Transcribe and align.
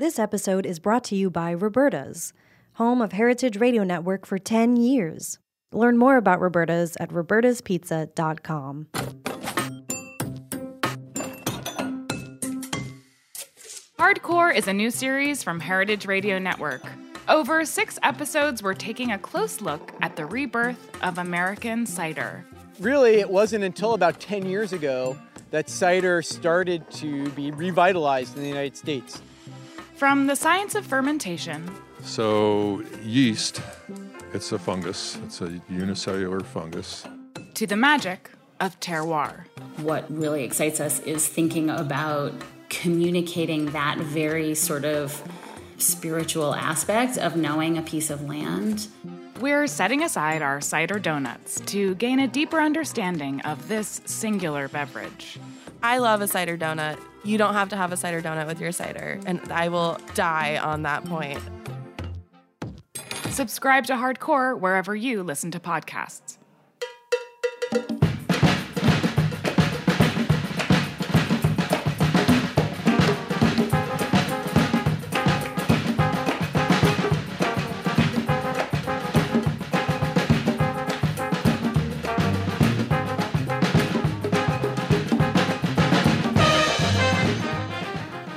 This 0.00 0.18
episode 0.18 0.64
is 0.64 0.78
brought 0.78 1.04
to 1.04 1.14
you 1.14 1.28
by 1.28 1.52
Roberta's, 1.52 2.32
home 2.76 3.02
of 3.02 3.12
Heritage 3.12 3.58
Radio 3.58 3.84
Network 3.84 4.24
for 4.24 4.38
10 4.38 4.76
years. 4.76 5.38
Learn 5.72 5.98
more 5.98 6.16
about 6.16 6.40
Roberta's 6.40 6.96
at 6.98 7.10
robertaspizza.com. 7.10 8.86
Hardcore 13.98 14.56
is 14.56 14.68
a 14.68 14.72
new 14.72 14.90
series 14.90 15.42
from 15.42 15.60
Heritage 15.60 16.06
Radio 16.06 16.38
Network. 16.38 16.82
Over 17.28 17.66
six 17.66 17.98
episodes, 18.02 18.62
we're 18.62 18.72
taking 18.72 19.12
a 19.12 19.18
close 19.18 19.60
look 19.60 19.92
at 20.00 20.16
the 20.16 20.24
rebirth 20.24 20.96
of 21.02 21.18
American 21.18 21.84
cider. 21.84 22.46
Really, 22.78 23.16
it 23.16 23.28
wasn't 23.28 23.64
until 23.64 23.92
about 23.92 24.18
10 24.18 24.46
years 24.46 24.72
ago 24.72 25.18
that 25.50 25.68
cider 25.68 26.22
started 26.22 26.90
to 26.92 27.28
be 27.32 27.50
revitalized 27.50 28.34
in 28.34 28.42
the 28.42 28.48
United 28.48 28.78
States. 28.78 29.20
From 30.00 30.28
the 30.28 30.34
science 30.34 30.74
of 30.74 30.86
fermentation 30.86 31.70
So, 32.02 32.82
yeast, 33.02 33.60
it's 34.32 34.50
a 34.50 34.58
fungus, 34.58 35.18
it's 35.26 35.42
a 35.42 35.60
unicellular 35.68 36.40
fungus. 36.40 37.04
to 37.52 37.66
the 37.66 37.76
magic 37.76 38.30
of 38.60 38.80
terroir. 38.80 39.44
What 39.82 40.10
really 40.10 40.42
excites 40.42 40.80
us 40.80 41.00
is 41.00 41.28
thinking 41.28 41.68
about 41.68 42.32
communicating 42.70 43.72
that 43.72 43.98
very 43.98 44.54
sort 44.54 44.86
of 44.86 45.22
spiritual 45.76 46.54
aspect 46.54 47.18
of 47.18 47.36
knowing 47.36 47.76
a 47.76 47.82
piece 47.82 48.08
of 48.08 48.22
land. 48.22 48.88
We're 49.38 49.66
setting 49.66 50.02
aside 50.02 50.40
our 50.40 50.62
cider 50.62 50.98
donuts 50.98 51.60
to 51.66 51.94
gain 51.96 52.20
a 52.20 52.26
deeper 52.26 52.62
understanding 52.62 53.42
of 53.42 53.68
this 53.68 54.00
singular 54.06 54.66
beverage. 54.68 55.38
I 55.82 55.98
love 55.98 56.20
a 56.20 56.28
cider 56.28 56.58
donut. 56.58 57.00
You 57.24 57.38
don't 57.38 57.54
have 57.54 57.68
to 57.70 57.76
have 57.76 57.92
a 57.92 57.96
cider 57.96 58.20
donut 58.20 58.46
with 58.46 58.60
your 58.60 58.72
cider, 58.72 59.18
and 59.26 59.40
I 59.50 59.68
will 59.68 59.98
die 60.14 60.58
on 60.58 60.82
that 60.82 61.04
point. 61.04 61.40
Subscribe 63.30 63.86
to 63.86 63.94
Hardcore 63.94 64.58
wherever 64.58 64.94
you 64.94 65.22
listen 65.22 65.50
to 65.52 65.60
podcasts. 65.60 66.36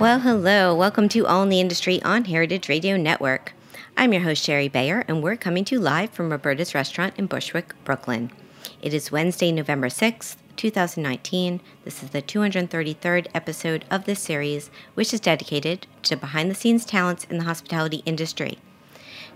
Well, 0.04 0.20
hello. 0.20 0.76
Welcome 0.76 1.08
to 1.08 1.26
All 1.26 1.44
in 1.44 1.50
the 1.50 1.62
Industry 1.62 2.02
on 2.04 2.26
Heritage 2.26 2.68
Radio 2.68 2.98
Network. 2.98 3.54
I'm 3.96 4.12
your 4.12 4.24
host, 4.24 4.44
Shari 4.44 4.68
Bayer, 4.68 5.06
and 5.08 5.24
we're 5.24 5.38
coming 5.38 5.64
to 5.64 5.76
you 5.76 5.80
live 5.80 6.10
from 6.10 6.30
Roberta's 6.30 6.76
Restaurant 6.76 7.14
in 7.18 7.26
Bushwick, 7.26 7.74
Brooklyn. 7.86 8.30
It 8.82 8.94
is 8.94 9.14
Wednesday, 9.14 9.50
November 9.54 9.88
6th, 9.88 10.36
2019. 10.58 11.62
This 11.86 12.04
is 12.04 12.10
the 12.10 12.22
233rd 12.22 13.28
episode 13.34 13.86
of 13.90 14.04
this 14.04 14.20
series, 14.20 14.70
which 14.94 15.14
is 15.14 15.22
dedicated 15.22 15.88
to 16.02 16.18
behind 16.18 16.52
the 16.52 16.56
scenes 16.56 16.84
talents 16.84 17.24
in 17.30 17.38
the 17.38 17.46
hospitality 17.46 18.04
industry. 18.06 18.58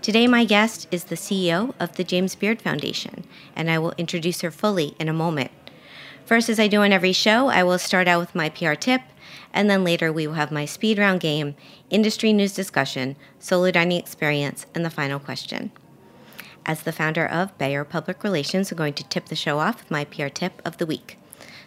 Today, 0.02 0.26
my 0.26 0.44
guest 0.44 0.86
is 0.90 1.04
the 1.04 1.14
CEO 1.14 1.72
of 1.80 1.96
the 1.96 2.04
James 2.04 2.34
Beard 2.34 2.60
Foundation, 2.60 3.24
and 3.56 3.70
I 3.70 3.78
will 3.78 3.94
introduce 3.96 4.42
her 4.42 4.50
fully 4.50 4.94
in 5.00 5.08
a 5.08 5.14
moment. 5.14 5.50
First, 6.26 6.50
as 6.50 6.60
I 6.60 6.68
do 6.68 6.82
on 6.82 6.92
every 6.92 7.14
show, 7.14 7.46
I 7.46 7.62
will 7.62 7.78
start 7.78 8.06
out 8.06 8.20
with 8.20 8.34
my 8.34 8.50
PR 8.50 8.74
tip, 8.74 9.00
and 9.52 9.68
then 9.68 9.84
later 9.84 10.12
we 10.12 10.26
will 10.26 10.34
have 10.34 10.52
my 10.52 10.64
speed 10.64 10.98
round 10.98 11.20
game, 11.20 11.54
industry 11.90 12.32
news 12.32 12.52
discussion, 12.54 13.16
solo 13.38 13.70
dining 13.70 13.98
experience, 13.98 14.66
and 14.74 14.84
the 14.84 14.90
final 14.90 15.18
question. 15.18 15.70
As 16.66 16.82
the 16.82 16.92
founder 16.92 17.26
of 17.26 17.56
Bayer 17.56 17.84
Public 17.84 18.22
Relations, 18.22 18.70
I'm 18.70 18.78
going 18.78 18.94
to 18.94 19.08
tip 19.08 19.26
the 19.26 19.34
show 19.36 19.58
off 19.58 19.78
with 19.78 19.90
my 19.90 20.04
PR 20.04 20.28
tip 20.28 20.60
of 20.64 20.76
the 20.76 20.86
week. 20.86 21.18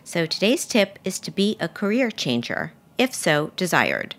So 0.03 0.25
today's 0.25 0.65
tip 0.65 0.99
is 1.03 1.19
to 1.19 1.31
be 1.31 1.57
a 1.59 1.67
career 1.67 2.11
changer, 2.11 2.73
if 2.97 3.13
so 3.13 3.51
desired. 3.55 4.15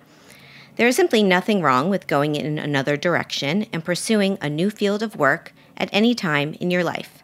There 0.76 0.88
is 0.88 0.96
simply 0.96 1.22
nothing 1.22 1.62
wrong 1.62 1.90
with 1.90 2.06
going 2.06 2.34
in 2.34 2.58
another 2.58 2.96
direction 2.96 3.66
and 3.72 3.84
pursuing 3.84 4.38
a 4.40 4.48
new 4.48 4.70
field 4.70 5.02
of 5.02 5.16
work 5.16 5.52
at 5.76 5.90
any 5.92 6.14
time 6.14 6.54
in 6.60 6.70
your 6.70 6.82
life. 6.82 7.21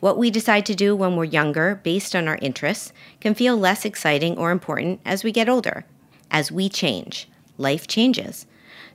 What 0.00 0.16
we 0.16 0.30
decide 0.30 0.64
to 0.66 0.76
do 0.76 0.94
when 0.94 1.16
we're 1.16 1.24
younger, 1.24 1.80
based 1.82 2.14
on 2.14 2.28
our 2.28 2.38
interests, 2.40 2.92
can 3.20 3.34
feel 3.34 3.56
less 3.56 3.84
exciting 3.84 4.38
or 4.38 4.52
important 4.52 5.00
as 5.04 5.24
we 5.24 5.32
get 5.32 5.48
older. 5.48 5.84
As 6.30 6.52
we 6.52 6.68
change, 6.68 7.28
life 7.56 7.88
changes. 7.88 8.46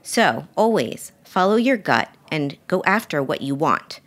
So, 0.02 0.48
always 0.56 1.12
follow 1.22 1.56
your 1.56 1.76
gut 1.76 2.08
and 2.30 2.56
go 2.68 2.82
after 2.86 3.22
what 3.22 3.42
you 3.42 3.54
want, 3.54 4.00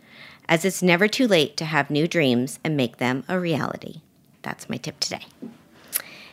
as 0.48 0.64
it's 0.64 0.82
never 0.82 1.06
too 1.06 1.28
late 1.28 1.56
to 1.58 1.66
have 1.66 1.90
new 1.90 2.08
dreams 2.08 2.58
and 2.64 2.76
make 2.76 2.96
them 2.96 3.22
a 3.28 3.38
reality. 3.38 4.00
That's 4.42 4.68
my 4.68 4.76
tip 4.76 4.98
today. 4.98 5.26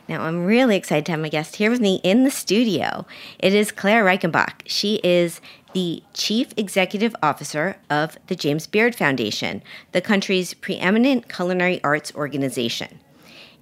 Now, 0.08 0.22
I'm 0.22 0.44
really 0.44 0.76
excited 0.76 1.04
to 1.06 1.12
have 1.12 1.20
my 1.20 1.28
guest 1.28 1.56
here 1.56 1.70
with 1.70 1.80
me 1.80 2.00
in 2.04 2.22
the 2.22 2.30
studio. 2.30 3.06
It 3.40 3.52
is 3.52 3.72
Clare 3.72 4.04
Reichenbach. 4.04 4.60
She 4.64 5.00
is 5.02 5.40
the 5.72 6.02
Chief 6.14 6.54
Executive 6.56 7.16
Officer 7.22 7.76
of 7.90 8.16
the 8.28 8.36
James 8.36 8.68
Beard 8.68 8.94
Foundation, 8.94 9.62
the 9.90 10.00
country's 10.00 10.54
preeminent 10.54 11.28
culinary 11.28 11.82
arts 11.82 12.14
organization. 12.14 13.00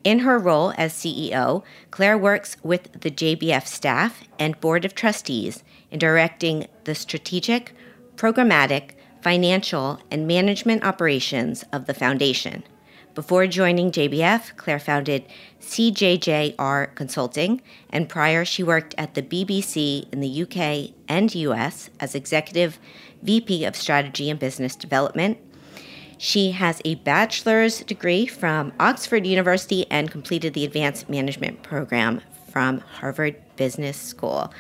In 0.05 0.19
her 0.19 0.39
role 0.39 0.75
as 0.77 0.93
CEO, 0.93 1.63
Clare 1.91 2.19
works 2.19 2.59
with 2.63 3.01
the 3.01 3.11
JBF 3.11 3.67
staff 3.67 4.23
and 4.39 4.61
Board 4.61 4.85
of 4.85 4.95
Trustees 4.95 5.65
in 5.91 5.99
directing 5.99 6.67
the 6.85 6.95
strategic, 6.95 7.73
programmatic, 8.17 8.91
financial, 9.23 9.99
and 10.11 10.27
management 10.27 10.85
operations 10.85 11.65
of 11.73 11.87
the 11.87 11.95
foundation. 11.95 12.65
Before 13.15 13.47
joining 13.47 13.93
JBF, 13.93 14.57
Clare 14.57 14.81
founded 14.81 15.25
CJJR 15.61 16.97
Consulting, 16.97 17.63
and 17.89 18.09
prior 18.09 18.45
she 18.45 18.65
worked 18.65 18.93
at 18.99 19.15
the 19.15 19.23
BBC 19.23 20.13
in 20.13 20.19
the 20.19 20.43
UK 20.43 20.93
and 21.09 21.33
US 21.33 21.91
as 22.01 22.17
Executive 22.17 22.81
VP 23.23 23.65
of 23.67 23.77
Strategy 23.77 24.31
and 24.31 24.41
Business 24.41 24.75
Development. 24.75 25.39
She 26.19 26.51
has 26.53 26.83
a 26.85 26.97
bachelor's 26.97 27.85
degree 27.85 28.27
from 28.27 28.73
Oxford 28.81 29.29
University 29.29 29.87
and 29.93 30.11
completed 30.11 30.53
the 30.55 30.65
Advanced 30.65 31.09
Management 31.09 31.63
Program 31.63 32.21
from 32.51 32.81
Harvard 32.81 33.37
Business 33.55 33.97
School. 33.97 34.53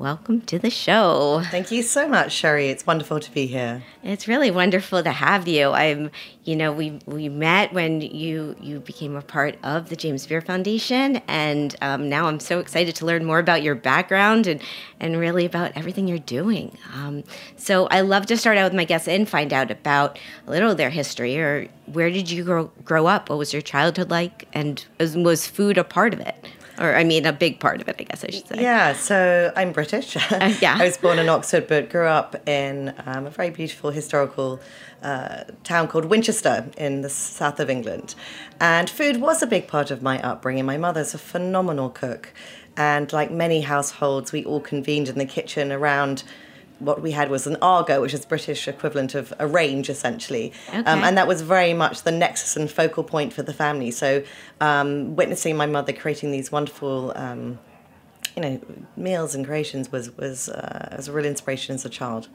Welcome 0.00 0.40
to 0.46 0.58
the 0.58 0.70
show. 0.70 1.42
Thank 1.50 1.70
you 1.70 1.82
so 1.82 2.08
much, 2.08 2.32
Shari. 2.32 2.68
It's 2.70 2.86
wonderful 2.86 3.20
to 3.20 3.30
be 3.32 3.44
here. 3.44 3.82
It's 4.02 4.26
really 4.26 4.50
wonderful 4.50 5.02
to 5.02 5.10
have 5.10 5.46
you. 5.46 5.72
I'm, 5.72 6.10
you 6.44 6.56
know, 6.56 6.72
we 6.72 6.98
we 7.04 7.28
met 7.28 7.74
when 7.74 8.00
you 8.00 8.56
you 8.58 8.80
became 8.80 9.14
a 9.14 9.20
part 9.20 9.58
of 9.62 9.90
the 9.90 9.96
James 9.96 10.26
Beard 10.26 10.46
Foundation, 10.46 11.16
and 11.28 11.76
um, 11.82 12.08
now 12.08 12.28
I'm 12.28 12.40
so 12.40 12.60
excited 12.60 12.96
to 12.96 13.04
learn 13.04 13.26
more 13.26 13.40
about 13.40 13.62
your 13.62 13.74
background 13.74 14.46
and 14.46 14.62
and 15.00 15.18
really 15.18 15.44
about 15.44 15.72
everything 15.74 16.08
you're 16.08 16.18
doing. 16.18 16.78
Um, 16.94 17.22
so 17.56 17.86
I 17.88 18.00
love 18.00 18.24
to 18.28 18.38
start 18.38 18.56
out 18.56 18.64
with 18.64 18.74
my 18.74 18.86
guests 18.86 19.06
and 19.06 19.28
find 19.28 19.52
out 19.52 19.70
about 19.70 20.18
a 20.46 20.50
little 20.50 20.70
of 20.70 20.78
their 20.78 20.88
history 20.88 21.38
or 21.38 21.68
where 21.92 22.08
did 22.08 22.30
you 22.30 22.42
grow 22.42 22.70
grow 22.86 23.06
up? 23.06 23.28
What 23.28 23.36
was 23.36 23.52
your 23.52 23.60
childhood 23.60 24.08
like, 24.08 24.48
and 24.54 24.82
was, 24.98 25.14
was 25.14 25.46
food 25.46 25.76
a 25.76 25.84
part 25.84 26.14
of 26.14 26.20
it? 26.20 26.46
Or 26.80 26.96
I 26.96 27.04
mean, 27.04 27.26
a 27.26 27.32
big 27.32 27.60
part 27.60 27.82
of 27.82 27.88
it, 27.88 27.96
I 27.98 28.04
guess 28.04 28.24
I 28.24 28.30
should 28.30 28.48
say. 28.48 28.62
Yeah, 28.62 28.94
so 28.94 29.52
I'm 29.54 29.72
British. 29.72 30.16
yeah. 30.60 30.78
I 30.80 30.84
was 30.84 30.96
born 30.96 31.18
in 31.18 31.28
Oxford, 31.28 31.66
but 31.68 31.90
grew 31.90 32.06
up 32.06 32.48
in 32.48 32.94
um, 33.04 33.26
a 33.26 33.30
very 33.30 33.50
beautiful 33.50 33.90
historical 33.90 34.60
uh, 35.02 35.44
town 35.62 35.88
called 35.88 36.06
Winchester 36.06 36.70
in 36.78 37.02
the 37.02 37.10
south 37.10 37.60
of 37.60 37.68
England. 37.68 38.14
And 38.60 38.88
food 38.88 39.20
was 39.20 39.42
a 39.42 39.46
big 39.46 39.68
part 39.68 39.90
of 39.90 40.02
my 40.02 40.22
upbringing. 40.22 40.64
My 40.64 40.78
mother's 40.78 41.12
a 41.12 41.18
phenomenal 41.18 41.90
cook. 41.90 42.32
And 42.78 43.12
like 43.12 43.30
many 43.30 43.60
households, 43.60 44.32
we 44.32 44.44
all 44.44 44.60
convened 44.60 45.08
in 45.08 45.18
the 45.18 45.26
kitchen 45.26 45.70
around 45.70 46.24
what 46.80 47.00
we 47.02 47.12
had 47.12 47.30
was 47.30 47.46
an 47.46 47.56
Aga, 47.62 48.00
which 48.00 48.12
is 48.12 48.24
British 48.26 48.66
equivalent 48.66 49.14
of 49.14 49.32
a 49.38 49.46
range, 49.46 49.88
essentially, 49.88 50.52
um, 50.72 50.84
and 50.86 51.16
that 51.16 51.28
was 51.28 51.42
very 51.42 51.72
much 51.72 52.02
the 52.02 52.10
nexus 52.10 52.56
and 52.56 52.70
focal 52.70 53.04
point 53.04 53.32
for 53.32 53.42
the 53.42 53.52
family. 53.52 53.90
So, 53.90 54.22
um, 54.60 55.14
witnessing 55.14 55.56
my 55.56 55.66
mother 55.66 55.92
creating 55.92 56.32
these 56.32 56.50
wonderful, 56.50 57.12
um, 57.14 57.58
you 58.34 58.42
know, 58.42 58.60
meals 58.96 59.34
and 59.34 59.46
creations 59.46 59.92
was 59.92 60.16
was 60.16 60.48
uh, 60.48 60.94
was 60.96 61.08
a 61.08 61.12
real 61.12 61.26
inspiration 61.26 61.74
as 61.74 61.84
a 61.84 61.90
child. 61.90 62.28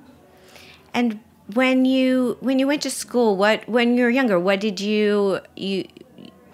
And 0.94 1.19
when 1.53 1.86
you 1.86 2.38
when 2.39 2.59
you 2.59 2.68
went 2.68 2.81
to 2.83 2.89
school, 2.89 3.36
what 3.36 3.68
when 3.68 3.98
you 3.98 4.03
were 4.03 4.09
younger, 4.09 4.39
what 4.39 4.59
did 4.59 4.80
you 4.80 5.39
you 5.56 5.86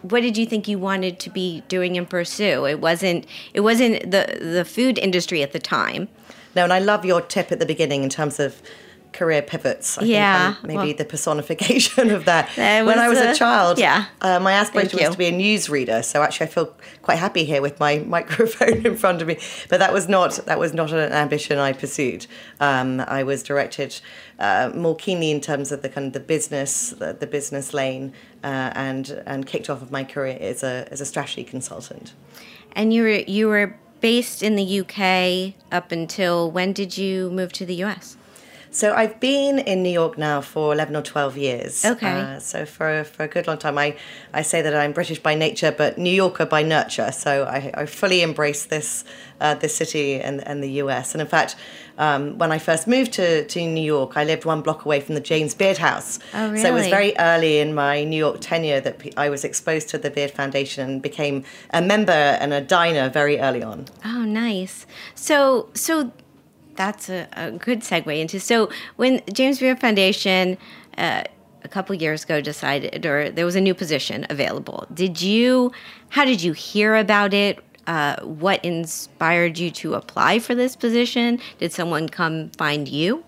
what 0.01 0.21
did 0.21 0.37
you 0.37 0.45
think 0.45 0.67
you 0.67 0.79
wanted 0.79 1.19
to 1.19 1.29
be 1.29 1.61
doing 1.67 1.97
and 1.97 2.09
pursue? 2.09 2.65
It 2.65 2.81
wasn't 2.81 3.25
it 3.53 3.61
wasn't 3.61 4.11
the 4.11 4.37
the 4.41 4.65
food 4.65 4.97
industry 4.97 5.43
at 5.43 5.51
the 5.53 5.59
time. 5.59 6.09
No, 6.55 6.63
and 6.63 6.73
I 6.73 6.79
love 6.79 7.05
your 7.05 7.21
tip 7.21 7.51
at 7.51 7.59
the 7.59 7.65
beginning 7.65 8.03
in 8.03 8.09
terms 8.09 8.39
of 8.39 8.61
career 9.13 9.41
pivots. 9.41 9.97
I 9.97 10.03
Yeah, 10.03 10.53
think 10.53 10.67
maybe 10.67 10.77
well- 10.77 10.93
the 10.95 11.03
personification 11.05 12.11
of 12.11 12.23
that. 12.25 12.47
When 12.55 12.97
I 12.97 13.09
was 13.09 13.17
was 13.19 13.27
a 13.27 13.31
a- 13.31 13.35
child, 13.35 13.77
yeah. 13.77 14.05
uh, 14.21 14.39
my 14.39 14.53
aspiration 14.53 14.99
was 14.99 15.09
to 15.11 15.17
be 15.17 15.25
a 15.25 15.33
newsreader. 15.33 16.01
So 16.03 16.21
actually, 16.23 16.47
I 16.47 16.49
feel 16.49 16.73
quite 17.01 17.17
happy 17.19 17.43
here 17.43 17.61
with 17.61 17.77
my 17.79 17.99
microphone 18.17 18.85
in 18.85 18.95
front 18.95 19.21
of 19.21 19.27
me. 19.27 19.37
But 19.69 19.79
that 19.79 19.91
was 19.91 20.07
not 20.07 20.39
that 20.45 20.57
was 20.59 20.73
not 20.73 20.91
an 20.93 21.11
ambition 21.11 21.57
I 21.59 21.73
pursued. 21.73 22.25
Um, 22.61 23.01
I 23.01 23.23
was 23.23 23.43
directed 23.43 23.99
uh, 24.39 24.71
more 24.73 24.95
keenly 24.95 25.29
in 25.31 25.41
terms 25.41 25.71
of 25.73 25.81
the 25.81 25.89
kind 25.89 26.07
of 26.07 26.13
the 26.13 26.19
business, 26.35 26.91
the, 26.91 27.11
the 27.13 27.27
business 27.27 27.73
lane, 27.73 28.13
uh, 28.45 28.71
and 28.87 29.21
and 29.25 29.45
kicked 29.45 29.69
off 29.69 29.81
of 29.81 29.91
my 29.91 30.05
career 30.05 30.37
as 30.39 30.63
a 30.63 30.87
as 30.89 31.01
a 31.01 31.05
strategy 31.05 31.43
consultant. 31.43 32.13
And 32.77 32.93
you 32.93 33.03
were 33.03 33.23
you 33.27 33.47
were 33.49 33.75
based 34.01 34.43
in 34.43 34.55
the 34.55 34.81
UK 34.81 35.53
up 35.71 35.91
until 35.91 36.51
when 36.51 36.73
did 36.73 36.97
you 36.97 37.29
move 37.29 37.53
to 37.53 37.65
the 37.65 37.75
US? 37.85 38.17
So 38.73 38.93
I've 38.93 39.19
been 39.19 39.59
in 39.59 39.83
New 39.83 39.89
York 39.89 40.17
now 40.17 40.39
for 40.39 40.71
11 40.71 40.95
or 40.95 41.01
12 41.01 41.37
years. 41.37 41.83
Okay. 41.83 42.07
Uh, 42.07 42.39
so 42.39 42.65
for, 42.65 43.03
for 43.03 43.23
a 43.23 43.27
good 43.27 43.45
long 43.45 43.57
time, 43.57 43.77
I, 43.77 43.97
I 44.33 44.43
say 44.43 44.61
that 44.61 44.73
I'm 44.73 44.93
British 44.93 45.19
by 45.19 45.35
nature, 45.35 45.73
but 45.77 45.97
New 45.97 46.09
Yorker 46.09 46.45
by 46.45 46.63
nurture. 46.63 47.11
So 47.11 47.43
I, 47.43 47.71
I 47.73 47.85
fully 47.85 48.21
embrace 48.21 48.65
this, 48.65 49.03
uh, 49.41 49.55
this 49.55 49.75
city 49.75 50.21
and, 50.21 50.45
and 50.47 50.63
the 50.63 50.71
US. 50.83 51.13
And 51.13 51.21
in 51.21 51.27
fact, 51.27 51.57
um, 51.97 52.37
when 52.37 52.53
I 52.53 52.59
first 52.59 52.87
moved 52.87 53.11
to, 53.13 53.45
to 53.45 53.67
New 53.67 53.83
York, 53.83 54.15
I 54.15 54.23
lived 54.23 54.45
one 54.45 54.61
block 54.61 54.85
away 54.85 55.01
from 55.01 55.15
the 55.15 55.21
James 55.21 55.53
Beard 55.53 55.77
House. 55.77 56.19
Oh, 56.33 56.49
really? 56.49 56.61
So 56.61 56.69
it 56.69 56.73
was 56.73 56.87
very 56.87 57.13
early 57.19 57.59
in 57.59 57.75
my 57.75 58.05
New 58.05 58.15
York 58.15 58.37
tenure 58.39 58.79
that 58.79 59.01
I 59.17 59.29
was 59.29 59.43
exposed 59.43 59.89
to 59.89 59.97
the 59.97 60.09
Beard 60.09 60.31
Foundation 60.31 60.89
and 60.89 61.01
became 61.01 61.43
a 61.71 61.81
member 61.81 62.11
and 62.13 62.53
a 62.53 62.61
diner 62.61 63.09
very 63.09 63.37
early 63.37 63.61
on. 63.61 63.87
Oh, 64.05 64.23
nice. 64.23 64.85
So, 65.13 65.67
so 65.73 66.13
that's 66.81 67.09
a, 67.09 67.27
a 67.33 67.51
good 67.51 67.81
segue 67.81 68.19
into. 68.19 68.39
So, 68.39 68.69
when 68.95 69.21
James 69.31 69.59
Beard 69.59 69.79
Foundation 69.79 70.57
uh, 70.97 71.23
a 71.63 71.67
couple 71.67 71.95
years 71.95 72.23
ago 72.23 72.41
decided, 72.41 73.05
or 73.05 73.29
there 73.29 73.45
was 73.45 73.55
a 73.55 73.61
new 73.61 73.75
position 73.75 74.25
available, 74.29 74.87
did 74.93 75.21
you? 75.21 75.71
How 76.09 76.25
did 76.25 76.41
you 76.41 76.53
hear 76.53 76.95
about 76.95 77.33
it? 77.33 77.59
Uh, 77.87 78.15
what 78.21 78.63
inspired 78.63 79.57
you 79.57 79.69
to 79.71 79.93
apply 79.95 80.39
for 80.39 80.55
this 80.55 80.75
position? 80.75 81.39
Did 81.59 81.71
someone 81.71 82.09
come 82.09 82.49
find 82.51 82.87
you? 82.87 83.23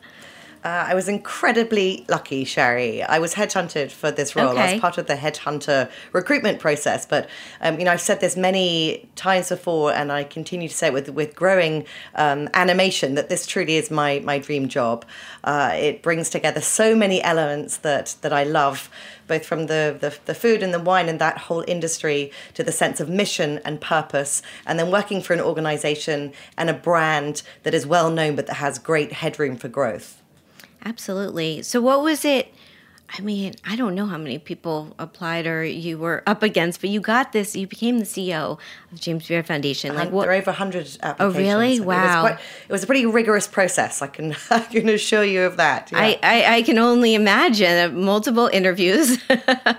Uh, 0.63 0.85
I 0.87 0.95
was 0.95 1.09
incredibly 1.09 2.05
lucky, 2.07 2.45
Shari. 2.45 3.03
I 3.03 3.19
was 3.19 3.33
headhunted 3.33 3.91
for 3.91 4.11
this 4.11 4.33
role. 4.33 4.57
I 4.57 4.73
was 4.73 4.81
part 4.81 4.97
of 4.97 5.07
the 5.07 5.15
headhunter 5.15 5.89
recruitment 6.13 6.59
process. 6.59 7.05
But 7.05 7.29
um, 7.59 7.79
you 7.79 7.85
know, 7.85 7.91
I've 7.91 8.01
said 8.01 8.21
this 8.21 8.37
many 8.37 9.09
times 9.15 9.49
before, 9.49 9.91
and 9.91 10.09
I 10.09 10.23
continue 10.23 10.69
to 10.69 10.73
say 10.73 10.87
it 10.87 10.93
with 10.93 11.09
with 11.09 11.35
growing 11.35 11.85
um, 12.15 12.47
animation 12.53 13.15
that 13.15 13.27
this 13.27 13.45
truly 13.45 13.75
is 13.75 13.91
my 13.91 14.19
my 14.23 14.39
dream 14.39 14.69
job. 14.69 15.05
Uh, 15.43 15.71
it 15.73 16.01
brings 16.01 16.29
together 16.29 16.61
so 16.61 16.95
many 16.95 17.21
elements 17.21 17.77
that 17.77 18.15
that 18.21 18.31
I 18.31 18.45
love, 18.45 18.89
both 19.27 19.45
from 19.45 19.67
the, 19.67 19.97
the 19.99 20.17
the 20.23 20.33
food 20.33 20.63
and 20.63 20.73
the 20.73 20.79
wine 20.79 21.09
and 21.09 21.19
that 21.19 21.37
whole 21.39 21.65
industry 21.67 22.31
to 22.53 22.63
the 22.63 22.71
sense 22.71 23.01
of 23.01 23.09
mission 23.09 23.59
and 23.65 23.81
purpose, 23.81 24.41
and 24.65 24.79
then 24.79 24.91
working 24.91 25.21
for 25.21 25.33
an 25.33 25.41
organization 25.41 26.31
and 26.57 26.69
a 26.69 26.73
brand 26.73 27.43
that 27.63 27.73
is 27.73 27.85
well 27.85 28.09
known 28.09 28.37
but 28.37 28.47
that 28.47 28.55
has 28.55 28.79
great 28.79 29.11
headroom 29.11 29.57
for 29.57 29.67
growth. 29.67 30.22
Absolutely. 30.85 31.61
So, 31.63 31.81
what 31.81 32.01
was 32.03 32.25
it? 32.25 32.53
I 33.15 33.21
mean, 33.21 33.53
I 33.63 33.75
don't 33.75 33.93
know 33.93 34.07
how 34.07 34.17
many 34.17 34.39
people 34.39 34.95
applied 34.97 35.45
or 35.45 35.63
you 35.63 35.99
were 35.99 36.23
up 36.25 36.41
against, 36.41 36.81
but 36.81 36.89
you 36.89 36.99
got 36.99 37.31
this. 37.31 37.55
You 37.55 37.67
became 37.67 37.99
the 37.99 38.05
CEO 38.05 38.57
of 38.91 38.99
James 38.99 39.27
Beard 39.27 39.45
Foundation. 39.45 39.93
Like, 39.95 40.11
what? 40.11 40.23
there 40.23 40.31
are 40.31 40.35
over 40.37 40.49
100 40.49 40.97
applications. 41.03 41.15
Oh, 41.19 41.29
really? 41.39 41.75
It 41.75 41.79
was, 41.81 41.95
Wow. 41.95 42.21
quite, 42.21 42.39
it 42.67 42.71
was 42.71 42.81
a 42.83 42.87
pretty 42.87 43.05
rigorous 43.05 43.47
process. 43.47 44.01
I 44.01 44.07
can 44.07 44.35
I 44.49 44.61
can 44.61 44.89
assure 44.89 45.23
you 45.23 45.43
of 45.43 45.57
that. 45.57 45.91
yeah. 45.91 45.99
I, 45.99 46.19
I, 46.23 46.55
I 46.55 46.61
can 46.63 46.79
only 46.79 47.13
imagine 47.13 47.91
uh, 47.91 47.93
multiple 47.95 48.47
interviews. 48.51 49.21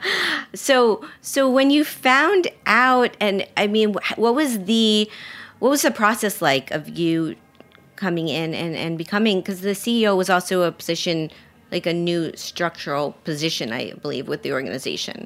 so 0.55 1.05
so 1.21 1.51
when 1.51 1.71
you 1.71 1.85
found 1.85 2.49
out, 2.67 3.17
and 3.21 3.47
I 3.57 3.67
mean, 3.67 3.95
what 4.17 4.35
was 4.37 4.65
the 4.65 5.11
what 5.59 5.71
was 5.71 5.83
the 5.83 5.91
process 5.91 6.41
like 6.41 6.71
of 6.71 6.89
you 6.89 7.35
coming 8.05 8.29
in 8.29 8.49
and 8.63 8.73
and 8.85 8.93
becoming? 9.05 9.37
Because 9.41 9.61
the 9.71 9.77
CEO 9.85 10.13
was 10.23 10.29
also 10.37 10.57
a 10.63 10.73
position 10.83 11.31
like 11.75 11.87
a 11.95 11.97
new 12.11 12.23
structural 12.37 13.07
position, 13.25 13.67
I 13.73 13.93
believe, 14.05 14.29
with 14.33 14.43
the 14.43 14.53
organization. 14.53 15.19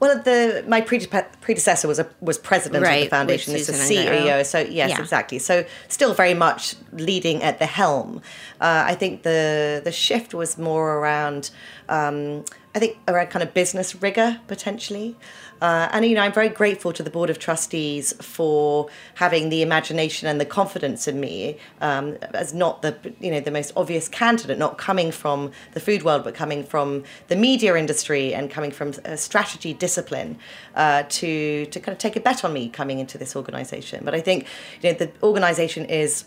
Well, 0.00 0.22
the 0.22 0.64
my 0.68 0.80
prede- 0.80 1.10
predecessor 1.46 1.88
was 1.88 1.98
a 1.98 2.06
was 2.20 2.38
president 2.50 2.84
of 2.84 2.90
the 2.90 3.08
foundation. 3.08 3.52
This 3.52 3.68
is. 3.68 3.90
CEO. 3.90 4.44
So 4.44 4.58
yes, 4.60 4.90
Yeah. 4.90 5.00
exactly. 5.00 5.38
So 5.40 5.64
still 5.88 6.14
very 6.14 6.34
much 6.34 6.76
leading 6.92 7.42
at 7.42 7.58
the 7.58 7.66
helm. 7.66 8.22
Uh, 8.60 8.82
I 8.92 8.94
think 9.00 9.12
the 9.22 9.80
the 9.88 9.92
shift 9.92 10.30
was 10.34 10.50
more 10.56 10.88
around. 10.98 11.50
Um, 11.88 12.44
I 12.76 12.78
think 12.78 12.92
around 13.08 13.28
kind 13.34 13.42
of 13.42 13.50
business 13.54 13.88
rigor 14.06 14.30
potentially. 14.46 15.16
Uh, 15.60 15.88
and 15.92 16.04
you 16.04 16.14
know, 16.14 16.22
I'm 16.22 16.32
very 16.32 16.48
grateful 16.48 16.92
to 16.92 17.02
the 17.02 17.10
board 17.10 17.30
of 17.30 17.38
trustees 17.38 18.12
for 18.20 18.88
having 19.14 19.48
the 19.48 19.62
imagination 19.62 20.28
and 20.28 20.40
the 20.40 20.44
confidence 20.44 21.08
in 21.08 21.20
me 21.20 21.58
um, 21.80 22.16
as 22.34 22.54
not 22.54 22.82
the 22.82 22.96
you 23.20 23.30
know 23.30 23.40
the 23.40 23.50
most 23.50 23.72
obvious 23.76 24.08
candidate, 24.08 24.58
not 24.58 24.78
coming 24.78 25.10
from 25.10 25.50
the 25.72 25.80
food 25.80 26.02
world, 26.02 26.24
but 26.24 26.34
coming 26.34 26.64
from 26.64 27.04
the 27.28 27.36
media 27.36 27.74
industry 27.76 28.34
and 28.34 28.50
coming 28.50 28.70
from 28.70 28.92
a 29.04 29.16
strategy 29.16 29.74
discipline 29.74 30.38
uh, 30.74 31.02
to 31.08 31.66
to 31.66 31.80
kind 31.80 31.94
of 31.94 31.98
take 31.98 32.16
a 32.16 32.20
bet 32.20 32.44
on 32.44 32.52
me 32.52 32.68
coming 32.68 32.98
into 32.98 33.18
this 33.18 33.34
organisation. 33.34 34.04
But 34.04 34.14
I 34.14 34.20
think 34.20 34.46
you 34.82 34.92
know 34.92 34.98
the 34.98 35.10
organisation 35.22 35.84
is 35.86 36.24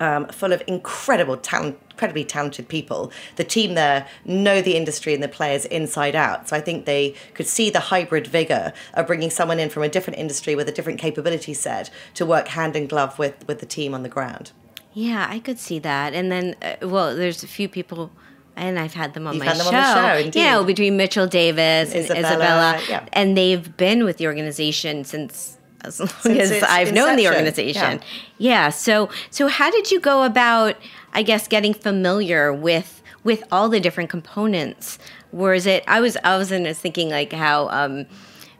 um, 0.00 0.26
full 0.28 0.52
of 0.52 0.62
incredible 0.66 1.36
talent, 1.36 1.78
incredibly 1.90 2.24
talented 2.24 2.68
people. 2.68 3.12
The 3.36 3.44
team 3.44 3.74
there 3.74 4.08
know 4.24 4.60
the 4.60 4.76
industry 4.76 5.14
and 5.14 5.22
the 5.22 5.28
players 5.28 5.66
inside 5.66 6.16
out. 6.16 6.48
So 6.48 6.56
I 6.56 6.60
think 6.60 6.86
they 6.86 7.14
could 7.34 7.46
see 7.46 7.70
the 7.70 7.80
hybrid 7.80 8.26
vigor 8.26 8.72
of 8.94 9.06
bringing 9.06 9.30
someone 9.30 9.60
in 9.60 9.68
from 9.68 9.82
a 9.82 9.88
different 9.88 10.18
industry 10.18 10.54
with 10.54 10.68
a 10.68 10.72
different 10.72 10.98
capability 10.98 11.54
set 11.54 11.90
to 12.14 12.26
work 12.26 12.48
hand 12.48 12.74
in 12.74 12.86
glove 12.86 13.18
with 13.18 13.46
with 13.46 13.60
the 13.60 13.66
team 13.66 13.94
on 13.94 14.02
the 14.02 14.08
ground. 14.08 14.52
Yeah, 14.92 15.26
I 15.30 15.38
could 15.38 15.58
see 15.58 15.78
that. 15.80 16.14
And 16.14 16.32
then, 16.32 16.56
uh, 16.62 16.88
well, 16.88 17.14
there's 17.14 17.44
a 17.44 17.46
few 17.46 17.68
people, 17.68 18.10
and 18.56 18.76
I've 18.76 18.94
had 18.94 19.14
them 19.14 19.26
on 19.26 19.34
You've 19.34 19.44
my 19.44 19.50
had 19.52 19.58
them 19.58 19.66
show. 19.66 19.76
on 19.76 19.82
the 19.82 19.94
show, 19.94 20.24
indeed. 20.24 20.44
Know, 20.44 20.64
between 20.64 20.96
Mitchell 20.96 21.28
Davis 21.28 21.94
and 21.94 22.04
Isabella, 22.04 22.26
Isabella, 22.26 22.82
yeah. 22.88 23.06
and 23.12 23.36
they've 23.36 23.76
been 23.76 24.04
with 24.04 24.16
the 24.16 24.26
organization 24.26 25.04
since 25.04 25.58
as 25.84 26.00
long 26.00 26.08
Since 26.20 26.50
as 26.50 26.62
I've 26.62 26.92
known 26.92 27.16
the 27.16 27.28
organization. 27.28 28.00
Yeah. 28.38 28.70
So, 28.70 29.08
so 29.30 29.48
how 29.48 29.70
did 29.70 29.90
you 29.90 30.00
go 30.00 30.24
about, 30.24 30.76
I 31.12 31.22
guess, 31.22 31.48
getting 31.48 31.74
familiar 31.74 32.52
with 32.52 33.02
with 33.22 33.44
all 33.52 33.68
the 33.68 33.80
different 33.80 34.10
components? 34.10 34.98
Was 35.32 35.66
it? 35.66 35.84
I 35.86 36.00
was, 36.00 36.16
I 36.24 36.36
was, 36.36 36.50
in, 36.50 36.64
was 36.64 36.78
thinking 36.78 37.10
like 37.10 37.32
how. 37.32 37.68
Um, 37.68 38.06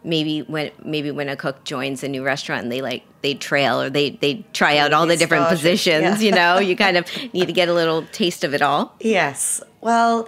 Maybe 0.03 0.41
when 0.41 0.71
maybe 0.83 1.11
when 1.11 1.29
a 1.29 1.37
cook 1.37 1.63
joins 1.65 2.03
a 2.03 2.09
new 2.09 2.25
restaurant 2.25 2.63
and 2.63 2.73
they 2.73 2.81
like 2.81 3.05
they 3.21 3.35
trail 3.35 3.83
or 3.83 3.91
they 3.91 4.09
they 4.09 4.47
try 4.55 4.79
out 4.79 4.95
all 4.95 5.07
the 5.07 5.15
different 5.15 5.47
positions, 5.49 6.23
yeah. 6.23 6.27
you 6.27 6.33
know, 6.33 6.59
you 6.59 6.75
kind 6.75 6.97
of 6.97 7.07
need 7.35 7.45
to 7.49 7.53
get 7.53 7.69
a 7.69 7.75
little 7.75 8.07
taste 8.07 8.43
of 8.43 8.55
it 8.55 8.63
all. 8.63 8.95
Yes. 9.01 9.63
Well, 9.83 10.27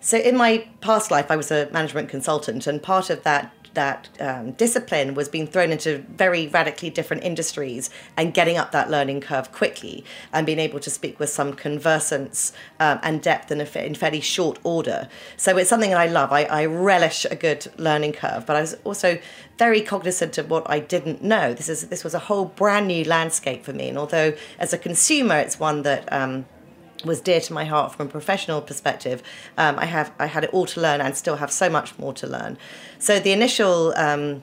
so 0.00 0.18
in 0.18 0.36
my 0.36 0.68
past 0.80 1.10
life, 1.10 1.30
I 1.30 1.36
was 1.36 1.50
a 1.50 1.68
management 1.72 2.08
consultant, 2.08 2.66
and 2.68 2.80
part 2.80 3.10
of 3.10 3.24
that 3.24 3.52
that 3.74 4.08
um, 4.20 4.52
discipline 4.52 5.14
was 5.14 5.28
being 5.28 5.46
thrown 5.46 5.70
into 5.70 5.98
very 6.16 6.48
radically 6.48 6.90
different 6.90 7.22
industries 7.22 7.90
and 8.16 8.34
getting 8.34 8.56
up 8.56 8.72
that 8.72 8.90
learning 8.90 9.20
curve 9.20 9.52
quickly 9.52 10.04
and 10.32 10.46
being 10.46 10.58
able 10.58 10.80
to 10.80 10.90
speak 10.90 11.18
with 11.18 11.28
some 11.28 11.52
conversance 11.52 12.52
um, 12.80 12.98
and 13.02 13.22
depth 13.22 13.50
in, 13.50 13.60
a, 13.60 13.84
in 13.84 13.94
fairly 13.94 14.20
short 14.20 14.58
order. 14.64 15.08
So 15.36 15.56
it's 15.56 15.70
something 15.70 15.90
that 15.90 15.98
I 15.98 16.06
love. 16.06 16.32
I, 16.32 16.44
I 16.44 16.64
relish 16.66 17.24
a 17.30 17.36
good 17.36 17.66
learning 17.76 18.12
curve, 18.12 18.46
but 18.46 18.56
I 18.56 18.60
was 18.60 18.74
also 18.84 19.18
very 19.58 19.80
cognizant 19.80 20.38
of 20.38 20.50
what 20.50 20.68
I 20.70 20.78
didn't 20.80 21.22
know. 21.22 21.52
This 21.52 21.68
is 21.68 21.88
this 21.88 22.04
was 22.04 22.14
a 22.14 22.20
whole 22.20 22.46
brand 22.46 22.86
new 22.86 23.04
landscape 23.04 23.64
for 23.64 23.72
me, 23.72 23.88
and 23.88 23.98
although 23.98 24.34
as 24.58 24.72
a 24.72 24.78
consumer, 24.78 25.36
it's 25.36 25.58
one 25.58 25.82
that 25.82 26.10
um, 26.12 26.46
was 27.04 27.20
dear 27.20 27.40
to 27.40 27.52
my 27.52 27.64
heart 27.64 27.94
from 27.94 28.08
a 28.08 28.10
professional 28.10 28.60
perspective. 28.60 29.22
Um, 29.56 29.78
I 29.78 29.84
have 29.86 30.12
I 30.18 30.26
had 30.26 30.44
it 30.44 30.50
all 30.50 30.66
to 30.66 30.80
learn 30.80 31.00
and 31.00 31.16
still 31.16 31.36
have 31.36 31.50
so 31.50 31.68
much 31.68 31.98
more 31.98 32.12
to 32.14 32.26
learn. 32.26 32.58
So 32.98 33.20
the 33.20 33.32
initial 33.32 33.94
um, 33.96 34.42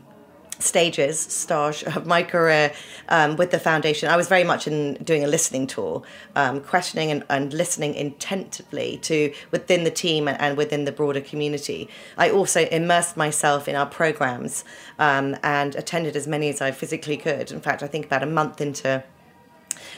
stages 0.60 1.20
stage 1.20 1.84
of 1.84 2.06
my 2.06 2.24
career 2.24 2.72
um, 3.10 3.36
with 3.36 3.52
the 3.52 3.60
foundation, 3.60 4.10
I 4.10 4.16
was 4.16 4.28
very 4.28 4.44
much 4.44 4.68
in 4.68 4.96
doing 4.96 5.24
a 5.24 5.28
listening 5.28 5.68
tour, 5.68 6.04
um, 6.36 6.62
questioning 6.62 7.12
and, 7.12 7.24
and 7.30 7.54
listening 7.54 7.94
intensively 7.94 8.98
to 9.04 9.34
within 9.52 9.84
the 9.84 9.92
team 9.92 10.28
and, 10.28 10.40
and 10.40 10.58
within 10.58 10.86
the 10.86 10.92
broader 10.92 11.22
community. 11.22 11.90
I 12.18 12.30
also 12.30 12.66
immersed 12.68 13.18
myself 13.18 13.68
in 13.68 13.76
our 13.76 13.86
programs 13.86 14.64
um, 15.00 15.36
and 15.44 15.76
attended 15.76 16.16
as 16.16 16.28
many 16.28 16.50
as 16.50 16.62
I 16.62 16.72
physically 16.72 17.18
could. 17.18 17.52
In 17.52 17.60
fact, 17.60 17.84
I 17.84 17.88
think 17.88 18.06
about 18.06 18.24
a 18.24 18.28
month 18.28 18.62
into 18.62 19.04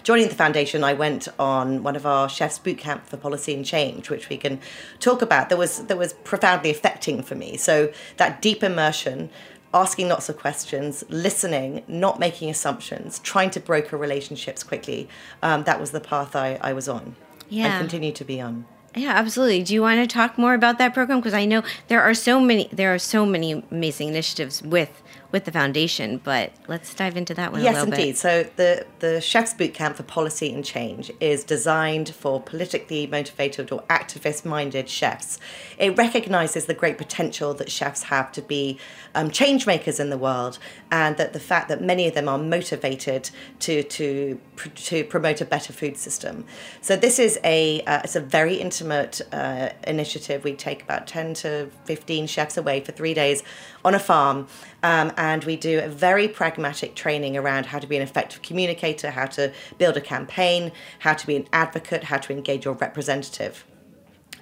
joining 0.03 0.27
the 0.27 0.35
foundation, 0.35 0.83
I 0.83 0.93
went 0.93 1.27
on 1.39 1.83
one 1.83 1.95
of 1.95 2.05
our 2.05 2.29
chefs 2.29 2.59
boot 2.59 2.77
camp 2.77 3.05
for 3.05 3.17
policy 3.17 3.53
and 3.53 3.65
change, 3.65 4.09
which 4.09 4.29
we 4.29 4.37
can 4.37 4.59
talk 4.99 5.21
about. 5.21 5.49
That 5.49 5.57
was 5.57 5.85
that 5.85 5.97
was 5.97 6.13
profoundly 6.13 6.69
affecting 6.69 7.21
for 7.21 7.35
me. 7.35 7.57
So 7.57 7.91
that 8.17 8.41
deep 8.41 8.63
immersion, 8.63 9.29
asking 9.73 10.09
lots 10.09 10.29
of 10.29 10.37
questions, 10.37 11.03
listening, 11.09 11.83
not 11.87 12.19
making 12.19 12.49
assumptions, 12.49 13.19
trying 13.19 13.51
to 13.51 13.59
broker 13.59 13.97
relationships 13.97 14.63
quickly. 14.63 15.09
Um, 15.41 15.63
that 15.63 15.79
was 15.79 15.91
the 15.91 15.99
path 15.99 16.35
I, 16.35 16.59
I 16.61 16.73
was 16.73 16.87
on. 16.87 17.15
Yeah. 17.49 17.67
And 17.67 17.79
continue 17.79 18.11
to 18.11 18.25
be 18.25 18.41
on. 18.41 18.65
Yeah, 18.95 19.11
absolutely. 19.11 19.63
Do 19.63 19.73
you 19.73 19.81
want 19.81 19.99
to 19.99 20.11
talk 20.11 20.37
more 20.37 20.53
about 20.53 20.79
that 20.79 20.93
program? 20.93 21.19
Because 21.19 21.33
I 21.33 21.45
know 21.45 21.61
there 21.87 22.01
are 22.01 22.13
so 22.13 22.39
many 22.39 22.67
there 22.71 22.93
are 22.93 22.99
so 22.99 23.25
many 23.25 23.63
amazing 23.71 24.07
initiatives 24.07 24.63
with 24.63 25.03
with 25.31 25.43
the 25.45 25.51
foundation, 25.51 26.21
but 26.23 26.51
let's 26.67 26.93
dive 26.93 27.17
into 27.17 27.33
that 27.33 27.51
one 27.51 27.61
yes, 27.61 27.75
a 27.75 27.79
little 27.79 27.93
indeed. 27.93 28.11
bit. 28.11 28.17
So 28.17 28.43
the 28.55 28.85
the 28.99 29.19
Chefs 29.19 29.53
Bootcamp 29.53 29.95
for 29.95 30.03
Policy 30.03 30.53
and 30.53 30.63
Change 30.63 31.11
is 31.19 31.43
designed 31.43 32.09
for 32.09 32.41
politically 32.41 33.07
motivated 33.07 33.71
or 33.71 33.81
activist-minded 33.83 34.87
chefs. 34.89 35.37
It 35.77 35.97
recognises 35.97 36.65
the 36.65 36.73
great 36.73 36.97
potential 36.97 37.53
that 37.55 37.69
chefs 37.69 38.03
have 38.03 38.31
to 38.33 38.41
be 38.41 38.79
um, 39.15 39.29
change 39.29 39.67
makers 39.67 39.99
in 39.99 40.09
the 40.09 40.17
world, 40.17 40.59
and 40.91 41.17
that 41.17 41.33
the 41.33 41.39
fact 41.39 41.67
that 41.69 41.81
many 41.81 42.07
of 42.07 42.13
them 42.13 42.29
are 42.29 42.37
motivated 42.37 43.29
to 43.59 43.83
to 43.83 44.39
to 44.57 45.03
promote 45.03 45.41
a 45.41 45.45
better 45.45 45.73
food 45.73 45.97
system. 45.97 46.45
So 46.81 46.95
this 46.95 47.19
is 47.19 47.39
a 47.43 47.81
uh, 47.81 48.01
it's 48.03 48.15
a 48.15 48.21
very 48.21 48.55
intimate 48.55 49.21
uh, 49.31 49.69
initiative. 49.85 50.43
We 50.43 50.53
take 50.53 50.83
about 50.83 51.07
ten 51.07 51.33
to 51.35 51.69
fifteen 51.85 52.27
chefs 52.27 52.57
away 52.57 52.81
for 52.81 52.91
three 52.91 53.13
days 53.13 53.43
on 53.85 53.95
a 53.95 53.99
farm. 53.99 54.47
Um, 54.83 55.11
and 55.17 55.43
we 55.43 55.55
do 55.55 55.79
a 55.79 55.87
very 55.87 56.27
pragmatic 56.27 56.95
training 56.95 57.35
around 57.35 57.67
how 57.67 57.79
to 57.79 57.87
be 57.87 57.95
an 57.95 58.03
effective 58.03 58.41
communicator, 58.41 59.11
how 59.11 59.25
to 59.25 59.51
build 59.77 59.97
a 59.97 60.01
campaign, 60.01 60.71
how 60.99 61.13
to 61.13 61.27
be 61.27 61.35
an 61.35 61.47
advocate, 61.51 62.03
how 62.05 62.17
to 62.17 62.33
engage 62.33 62.65
your 62.65 62.75
representative. 62.75 63.65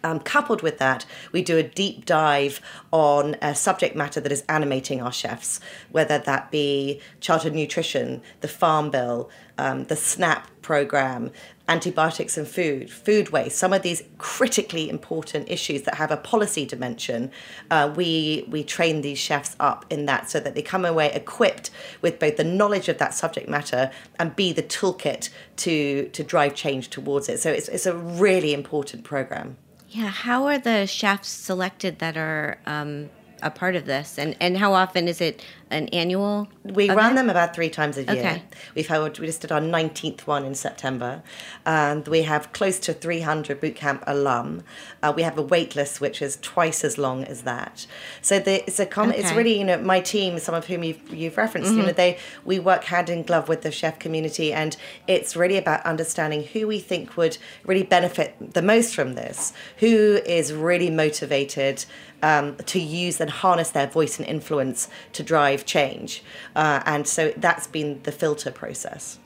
Um, 0.06 0.20
coupled 0.20 0.62
with 0.62 0.78
that, 0.78 1.04
we 1.32 1.42
do 1.42 1.58
a 1.58 1.64
deep 1.64 2.06
dive 2.06 2.62
on 2.92 3.38
a 3.42 3.56
subject 3.56 3.96
matter 3.96 4.22
that 4.22 4.32
is 4.32 4.44
animating 4.48 5.02
our 5.02 5.12
chefs, 5.12 5.60
whether 5.90 6.20
that 6.20 6.52
be 6.52 7.02
childhood 7.22 7.54
nutrition, 7.54 8.22
the 8.42 8.48
Farm 8.48 8.92
Bill, 8.92 9.32
um, 9.58 9.86
the 9.86 9.96
SNAP 9.96 10.48
program, 10.62 11.32
antibiotics 11.68 12.38
and 12.38 12.48
food, 12.48 12.92
food 12.92 13.32
waste, 13.32 13.58
some 13.58 13.74
of 13.74 13.82
these 13.82 14.04
critically 14.20 14.92
important 14.92 15.50
issues 15.50 15.82
that 15.84 15.96
have 15.96 16.12
a 16.12 16.18
policy 16.18 16.68
dimension. 16.68 17.32
Uh, 17.72 17.92
we 17.96 18.46
we 18.48 18.64
train 18.64 19.02
these 19.02 19.18
chefs 19.18 19.56
up 19.60 19.86
in 19.90 20.06
that 20.06 20.30
so 20.30 20.40
that 20.40 20.54
they 20.54 20.62
come 20.62 20.86
away 20.86 21.12
equipped 21.14 21.72
with 22.04 22.20
both 22.20 22.38
the 22.38 22.44
knowledge 22.44 22.90
of 22.90 23.00
that 23.00 23.16
subject 23.16 23.50
matter 23.50 23.90
and 24.20 24.36
be 24.36 24.54
the 24.54 24.62
toolkit 24.62 25.30
to 25.56 26.10
to 26.10 26.24
drive 26.24 26.54
change 26.54 26.92
towards 26.92 27.28
it. 27.28 27.40
So 27.40 27.50
it's 27.50 27.70
it's 27.70 27.88
a 27.88 27.96
really 27.96 28.54
important 28.54 29.04
program. 29.04 29.58
Yeah, 29.96 30.10
how 30.10 30.48
are 30.48 30.58
the 30.58 30.88
chefs 30.88 31.30
selected 31.30 32.00
that 32.00 32.18
are 32.18 32.58
um, 32.66 33.10
a 33.46 33.52
part 33.52 33.75
of 33.75 33.86
this, 33.86 34.18
and 34.18 34.36
and 34.42 34.58
how 34.58 34.74
often 34.74 35.08
is 35.08 35.22
it 35.22 35.46
an 35.70 35.88
annual? 35.90 36.48
We 36.64 36.86
event? 36.86 36.98
run 36.98 37.16
them 37.16 37.30
about 37.30 37.56
three 37.56 37.70
times 37.70 37.96
a 37.98 38.04
year. 38.04 38.18
Okay. 38.18 38.44
We've 38.74 38.88
had 38.88 39.20
we 39.20 39.28
just 39.28 39.42
did 39.42 39.52
our 39.52 39.62
nineteenth 39.62 40.25
one 40.25 40.44
in 40.44 40.56
September, 40.56 41.22
and 41.64 42.08
we 42.08 42.24
have 42.24 42.52
close 42.54 42.80
to 42.80 42.94
three 42.94 43.22
hundred 43.22 43.62
bootcamp 43.62 44.04
alum. 44.08 44.64
Uh, 45.04 45.14
we 45.16 45.22
have 45.22 45.38
a 45.38 45.44
wait 45.44 45.75
list 45.75 46.02
which 46.02 46.24
is 46.24 46.40
twice 46.42 46.84
as 46.84 46.98
long 46.98 47.24
as 47.24 47.44
that. 47.44 47.86
So 48.22 48.40
the, 48.40 48.64
it's 48.68 48.80
a 48.80 48.86
com- 48.86 49.12
it's 49.12 49.32
really 49.34 49.58
you 49.60 49.64
know 49.64 49.78
my 49.78 50.02
team, 50.02 50.40
some 50.40 50.56
of 50.56 50.66
whom 50.66 50.84
you've 50.84 51.14
you've 51.14 51.38
referenced. 51.38 51.72
You 51.74 51.84
know 51.84 51.94
they 51.94 52.18
we 52.44 52.58
work 52.58 52.86
hand 52.86 53.10
in 53.10 53.22
glove 53.22 53.48
with 53.48 53.62
the 53.62 53.72
chef 53.72 54.00
community, 54.00 54.52
and 54.52 54.75
it's 55.08 55.36
really 55.36 55.58
about 55.58 55.86
understanding 55.86 56.44
who 56.44 56.66
we 56.66 56.80
think 56.80 57.16
would 57.16 57.38
really 57.64 57.84
benefit 57.84 58.36
the 58.54 58.64
most 58.64 58.96
from 58.96 59.14
this, 59.14 59.54
who 59.78 60.20
is 60.25 60.52
really 60.52 60.90
motivated 60.90 61.86
um, 62.25 62.55
to 62.65 62.79
use 62.79 63.22
and 63.22 63.29
harness 63.29 63.70
their 63.70 63.86
voice 63.86 64.17
and 64.20 64.27
influence 64.27 64.89
to 65.13 65.22
drive 65.22 65.63
change. 65.63 66.24
Uh, 66.55 66.82
and 66.86 67.08
so 67.08 67.32
that's 67.38 67.67
been 67.67 68.01
the 68.03 68.12
filter 68.12 68.51
process. 68.51 69.20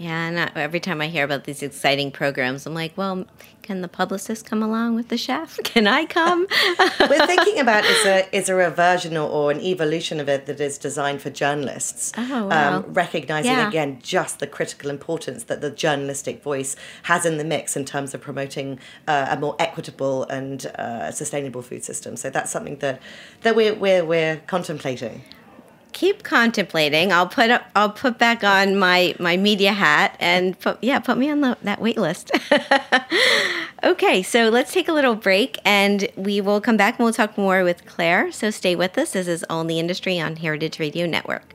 Yeah, 0.00 0.28
and 0.28 0.50
every 0.56 0.80
time 0.80 1.02
I 1.02 1.08
hear 1.08 1.24
about 1.24 1.44
these 1.44 1.62
exciting 1.62 2.10
programs, 2.10 2.64
I'm 2.64 2.72
like, 2.72 2.96
well, 2.96 3.26
can 3.60 3.82
the 3.82 3.86
publicist 3.88 4.46
come 4.46 4.62
along 4.62 4.94
with 4.94 5.08
the 5.08 5.18
chef? 5.18 5.58
Can 5.64 5.86
I 5.86 6.06
come? 6.06 6.46
We're 7.00 7.26
thinking 7.26 7.60
about 7.60 7.84
is 7.84 8.06
a 8.06 8.34
is 8.34 8.48
a 8.48 8.54
reversion 8.54 9.18
or, 9.18 9.50
an 9.50 9.60
evolution 9.60 10.18
of 10.18 10.26
it 10.26 10.46
that 10.46 10.58
is 10.58 10.78
designed 10.78 11.20
for 11.20 11.28
journalists. 11.28 12.12
Oh, 12.16 12.46
wow. 12.46 12.78
um, 12.78 12.94
recognizing 12.94 13.52
Yeah. 13.52 13.68
again 13.68 13.98
just 14.02 14.38
the 14.38 14.46
critical 14.46 14.88
importance 14.88 15.44
that 15.44 15.60
the 15.60 15.70
journalistic 15.70 16.42
voice 16.42 16.76
has 17.02 17.26
in 17.26 17.36
the 17.36 17.44
mix 17.44 17.76
in 17.76 17.84
terms 17.84 18.14
of 18.14 18.22
promoting 18.22 18.78
uh, 19.06 19.26
a 19.30 19.38
more 19.38 19.54
equitable 19.58 20.24
and 20.24 20.64
uh, 20.78 21.12
sustainable 21.12 21.60
food 21.60 21.84
system. 21.84 22.16
So 22.16 22.30
that's 22.30 22.50
something 22.50 22.76
that 22.78 23.02
that 23.42 23.54
we're 23.54 23.74
we're, 23.74 24.04
we're 24.06 24.36
contemplating. 24.46 25.24
Keep 25.92 26.22
contemplating. 26.22 27.12
I'll 27.12 27.28
put 27.28 27.50
up, 27.50 27.62
I'll 27.74 27.90
put 27.90 28.18
back 28.18 28.42
on 28.44 28.76
my 28.76 29.14
my 29.18 29.36
media 29.36 29.72
hat 29.72 30.16
and 30.20 30.58
put 30.58 30.82
yeah, 30.82 30.98
put 30.98 31.18
me 31.18 31.30
on 31.30 31.40
the, 31.40 31.58
that 31.62 31.80
wait 31.80 31.98
list. 31.98 32.30
okay, 33.84 34.22
so 34.22 34.48
let's 34.48 34.72
take 34.72 34.88
a 34.88 34.92
little 34.92 35.14
break 35.14 35.58
and 35.64 36.08
we 36.16 36.40
will 36.40 36.60
come 36.60 36.76
back 36.76 36.98
and 36.98 37.04
we'll 37.04 37.12
talk 37.12 37.36
more 37.36 37.64
with 37.64 37.84
Clare. 37.86 38.30
So 38.32 38.50
stay 38.50 38.74
with 38.74 38.96
us. 38.96 39.12
This 39.12 39.28
is 39.28 39.44
All 39.50 39.62
in 39.62 39.66
the 39.66 39.78
Industry 39.78 40.20
on 40.20 40.36
Heritage 40.36 40.78
Radio 40.78 41.06
Network. 41.06 41.54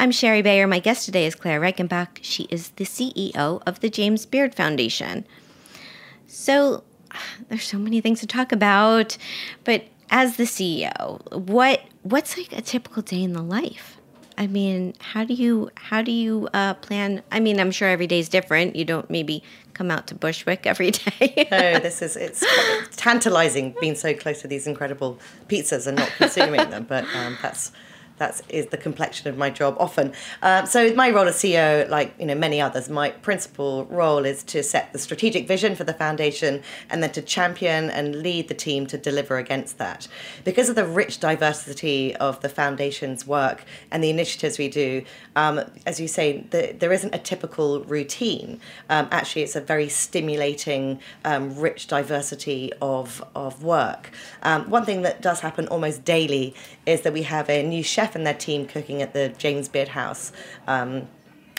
I'm 0.00 0.12
Shari 0.12 0.42
Bayer. 0.42 0.68
My 0.68 0.78
guest 0.78 1.06
today 1.06 1.26
is 1.26 1.34
Clare 1.34 1.60
Reichenbach. 1.60 2.18
She 2.20 2.44
is 2.50 2.70
the 2.70 2.84
CEO 2.84 3.60
of 3.66 3.80
the 3.80 3.90
James 3.90 4.26
Beard 4.26 4.54
Foundation. 4.54 5.26
So, 6.28 6.84
there's 7.48 7.64
so 7.64 7.78
many 7.78 8.00
things 8.00 8.20
to 8.20 8.26
talk 8.28 8.52
about, 8.52 9.18
but 9.64 9.86
as 10.08 10.36
the 10.36 10.44
CEO, 10.44 11.20
what 11.32 11.82
what's 12.02 12.38
like 12.38 12.52
a 12.52 12.62
typical 12.62 13.02
day 13.02 13.24
in 13.24 13.32
the 13.32 13.42
life? 13.42 13.96
I 14.36 14.46
mean, 14.46 14.94
how 15.00 15.24
do 15.24 15.34
you 15.34 15.68
how 15.74 16.02
do 16.02 16.12
you 16.12 16.48
uh, 16.54 16.74
plan? 16.74 17.24
I 17.32 17.40
mean, 17.40 17.58
I'm 17.58 17.72
sure 17.72 17.88
every 17.88 18.06
day 18.06 18.20
is 18.20 18.28
different. 18.28 18.76
You 18.76 18.84
don't 18.84 19.10
maybe 19.10 19.42
come 19.74 19.90
out 19.90 20.06
to 20.08 20.14
Bushwick 20.14 20.64
every 20.64 20.90
day. 21.18 21.48
No, 21.50 21.80
this 21.80 22.02
is 22.02 22.16
it's 22.16 22.44
tantalizing 22.94 23.74
being 23.80 23.96
so 23.96 24.14
close 24.14 24.42
to 24.42 24.48
these 24.48 24.68
incredible 24.68 25.18
pizzas 25.48 25.88
and 25.88 25.96
not 25.96 26.10
consuming 26.10 26.70
them, 26.70 26.84
but 26.84 27.04
um, 27.16 27.36
that's 27.42 27.72
that 28.18 28.40
is 28.48 28.66
the 28.66 28.76
complexion 28.76 29.28
of 29.28 29.36
my 29.36 29.50
job 29.50 29.76
often. 29.78 30.12
Um, 30.42 30.66
so 30.66 30.92
my 30.94 31.10
role 31.10 31.26
as 31.26 31.36
CEO, 31.36 31.88
like 31.88 32.14
you 32.18 32.26
know 32.26 32.34
many 32.34 32.60
others, 32.60 32.88
my 32.88 33.10
principal 33.10 33.84
role 33.86 34.24
is 34.24 34.42
to 34.44 34.62
set 34.62 34.92
the 34.92 34.98
strategic 34.98 35.46
vision 35.46 35.74
for 35.74 35.84
the 35.84 35.94
foundation 35.94 36.62
and 36.90 37.02
then 37.02 37.10
to 37.12 37.22
champion 37.22 37.90
and 37.90 38.22
lead 38.22 38.48
the 38.48 38.54
team 38.54 38.86
to 38.88 38.98
deliver 38.98 39.38
against 39.38 39.78
that. 39.78 40.08
Because 40.44 40.68
of 40.68 40.74
the 40.76 40.86
rich 40.86 41.20
diversity 41.20 42.14
of 42.16 42.40
the 42.40 42.48
foundation's 42.48 43.26
work 43.26 43.64
and 43.90 44.02
the 44.02 44.10
initiatives 44.10 44.58
we 44.58 44.68
do, 44.68 45.02
um, 45.36 45.60
as 45.86 46.00
you 46.00 46.08
say, 46.08 46.44
the, 46.50 46.74
there 46.78 46.92
isn't 46.92 47.14
a 47.14 47.18
typical 47.18 47.84
routine. 47.84 48.60
Um, 48.88 49.08
actually, 49.10 49.42
it's 49.42 49.56
a 49.56 49.60
very 49.60 49.88
stimulating, 49.88 51.00
um, 51.24 51.58
rich 51.58 51.86
diversity 51.86 52.72
of 52.80 53.24
of 53.34 53.62
work. 53.62 54.10
Um, 54.42 54.68
one 54.70 54.84
thing 54.84 55.02
that 55.02 55.22
does 55.22 55.40
happen 55.40 55.68
almost 55.68 56.04
daily 56.04 56.54
is 56.86 57.02
that 57.02 57.12
we 57.12 57.22
have 57.22 57.48
a 57.50 57.62
new 57.62 57.82
chef 57.82 58.07
and 58.14 58.26
their 58.26 58.34
team 58.34 58.66
cooking 58.66 59.02
at 59.02 59.12
the 59.12 59.30
James 59.38 59.68
Beard 59.68 59.88
House. 59.88 60.32
Um, 60.66 61.08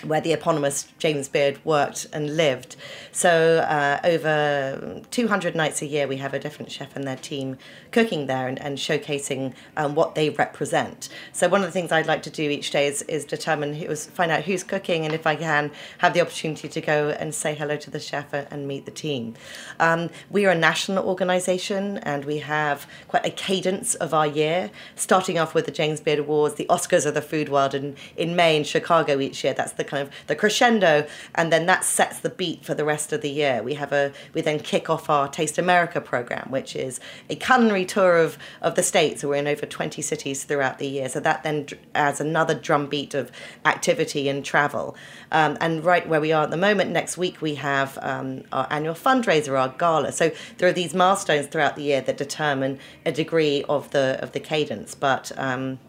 where 0.04 0.22
the 0.22 0.34
eponymous 0.34 0.88
James 0.98 1.28
Beard 1.28 1.60
worked 1.66 2.08
and 2.14 2.38
lived. 2.38 2.76
So, 3.12 3.60
uh, 3.60 4.00
over 4.04 5.02
200 5.12 5.56
nights 5.56 5.82
a 5.82 5.86
year, 5.86 6.08
we 6.08 6.18
have 6.18 6.34
a 6.34 6.40
different 6.40 6.72
chef 6.72 6.96
and 6.96 7.06
their 7.06 7.18
team 7.18 7.58
cooking 7.92 8.28
there 8.28 8.48
and, 8.48 8.62
and 8.62 8.78
showcasing 8.78 9.54
um, 9.76 9.96
what 9.96 10.16
they 10.16 10.30
represent. 10.30 11.10
So, 11.34 11.50
one 11.50 11.62
of 11.62 11.68
the 11.68 11.72
things 11.72 11.92
I'd 11.92 12.08
like 12.08 12.24
to 12.24 12.30
do 12.30 12.50
each 12.50 12.72
day 12.72 12.88
is, 12.88 13.02
is 13.04 13.26
determine 13.26 13.74
who's, 13.74 14.06
find 14.06 14.32
out 14.32 14.44
who's 14.44 14.64
cooking, 14.64 15.06
and 15.06 15.14
if 15.14 15.28
I 15.28 15.36
can, 15.36 15.72
have 15.98 16.14
the 16.14 16.22
opportunity 16.22 16.70
to 16.70 16.82
go 16.82 17.10
and 17.10 17.34
say 17.34 17.54
hello 17.56 17.76
to 17.78 17.92
the 17.92 18.00
chef 18.00 18.34
and 18.34 18.68
meet 18.68 18.86
the 18.86 18.92
team. 18.92 19.36
Um, 19.80 20.10
we 20.30 20.46
are 20.46 20.52
a 20.52 20.58
national 20.58 21.06
organisation 21.08 21.98
and 22.00 22.26
we 22.26 22.40
have 22.40 22.88
quite 23.08 23.26
a 23.26 23.30
cadence 23.30 23.96
of 23.96 24.14
our 24.14 24.28
year, 24.28 24.72
starting 24.96 25.38
off 25.40 25.54
with 25.54 25.66
the 25.66 25.72
James 25.72 26.00
Beard 26.00 26.20
Awards, 26.20 26.56
the 26.56 26.66
Oscars 26.66 27.06
of 27.06 27.14
the 27.14 27.22
food 27.22 27.50
world, 27.50 27.74
and 27.74 27.98
in 28.16 28.36
May 28.36 28.58
in 28.58 28.64
Chicago 28.64 29.20
each 29.20 29.44
year. 29.44 29.54
That's 29.54 29.74
the 29.74 29.84
kind 29.90 30.04
of 30.06 30.14
the 30.28 30.36
crescendo, 30.36 30.94
and 31.36 31.52
then 31.54 31.66
that 31.66 31.84
sets 31.84 32.20
the 32.20 32.30
beat 32.30 32.64
for 32.68 32.76
the 32.76 32.86
rest 32.86 33.12
of 33.14 33.22
the 33.22 33.30
year. 33.30 33.56
We 33.64 33.74
have 33.74 33.92
a 33.92 34.12
we 34.34 34.42
then 34.42 34.60
kick 34.60 34.90
off 34.90 35.10
our 35.10 35.28
Taste 35.28 35.58
America 35.58 36.00
program, 36.00 36.48
which 36.58 36.76
is 36.76 37.00
a 37.30 37.36
culinary 37.36 37.86
tour 37.86 38.18
of 38.26 38.38
of 38.62 38.76
the 38.76 38.84
states. 38.84 39.22
So 39.22 39.30
We're 39.30 39.36
in 39.36 39.48
over 39.48 39.66
twenty 39.66 40.02
cities 40.02 40.44
throughout 40.46 40.78
the 40.80 40.88
year, 40.88 41.10
so 41.10 41.20
that 41.20 41.44
then 41.44 41.68
adds 41.96 42.22
another 42.22 42.56
drumbeat 42.68 43.14
of 43.14 43.32
activity 43.66 44.30
and 44.30 44.46
travel. 44.46 44.96
Um, 45.32 45.58
and 45.60 45.84
right 45.84 46.08
where 46.08 46.22
we 46.22 46.32
are 46.32 46.44
at 46.44 46.52
the 46.52 46.58
moment, 46.58 46.92
next 46.92 47.18
week 47.18 47.42
we 47.42 47.56
have 47.56 47.98
um, 48.02 48.44
our 48.52 48.68
annual 48.70 48.96
fundraiser, 48.96 49.60
our 49.60 49.70
gala. 49.78 50.12
So 50.12 50.32
there 50.58 50.70
are 50.70 50.74
these 50.74 50.94
milestones 50.94 51.48
throughout 51.48 51.76
the 51.76 51.84
year 51.84 52.02
that 52.02 52.18
determine 52.18 52.80
a 53.06 53.12
degree 53.12 53.64
of 53.68 53.90
the 53.92 54.20
of 54.22 54.32
the 54.32 54.40
cadence, 54.40 54.96
but. 54.96 55.32
Um, 55.38 55.80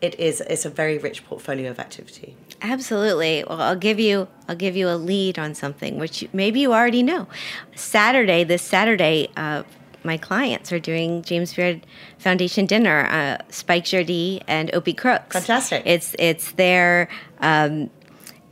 it 0.00 0.18
is 0.18 0.40
it's 0.42 0.64
a 0.64 0.70
very 0.70 0.98
rich 0.98 1.24
portfolio 1.26 1.70
of 1.70 1.78
activity. 1.78 2.36
Absolutely. 2.62 3.44
Well, 3.48 3.60
I'll 3.60 3.76
give 3.76 3.98
you 4.00 4.28
I'll 4.48 4.56
give 4.56 4.76
you 4.76 4.88
a 4.88 4.96
lead 4.96 5.38
on 5.38 5.54
something 5.54 5.98
which 5.98 6.26
maybe 6.32 6.60
you 6.60 6.72
already 6.72 7.02
know. 7.02 7.26
Saturday, 7.74 8.44
this 8.44 8.62
Saturday, 8.62 9.28
uh, 9.36 9.62
my 10.02 10.16
clients 10.16 10.72
are 10.72 10.78
doing 10.78 11.22
James 11.22 11.52
Beard 11.54 11.86
Foundation 12.18 12.66
dinner. 12.66 13.06
Uh, 13.10 13.38
Spike 13.50 13.84
Gjerde 13.84 14.42
and 14.46 14.74
Opie 14.74 14.94
Crooks. 14.94 15.34
Fantastic. 15.36 15.82
It's 15.86 16.14
it's 16.18 16.52
their. 16.52 17.08
Um, 17.40 17.90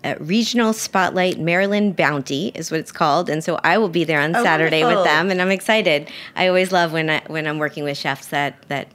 uh, 0.04 0.14
regional 0.20 0.72
spotlight 0.72 1.40
Maryland 1.40 1.96
Bounty 1.96 2.52
is 2.54 2.70
what 2.70 2.78
it's 2.78 2.92
called, 2.92 3.28
and 3.28 3.42
so 3.42 3.58
I 3.64 3.78
will 3.78 3.88
be 3.88 4.04
there 4.04 4.20
on 4.20 4.34
Oh, 4.34 4.44
Saturday 4.44 4.84
wonderful. 4.84 5.02
with 5.02 5.10
them, 5.10 5.30
and 5.32 5.42
I'm 5.42 5.50
excited. 5.50 6.08
I 6.36 6.46
always 6.46 6.70
love 6.70 6.92
when 6.92 7.10
I 7.10 7.20
when 7.26 7.48
I'm 7.48 7.58
working 7.58 7.82
with 7.82 7.98
chefs 7.98 8.28
that 8.28 8.54
that 8.68 8.86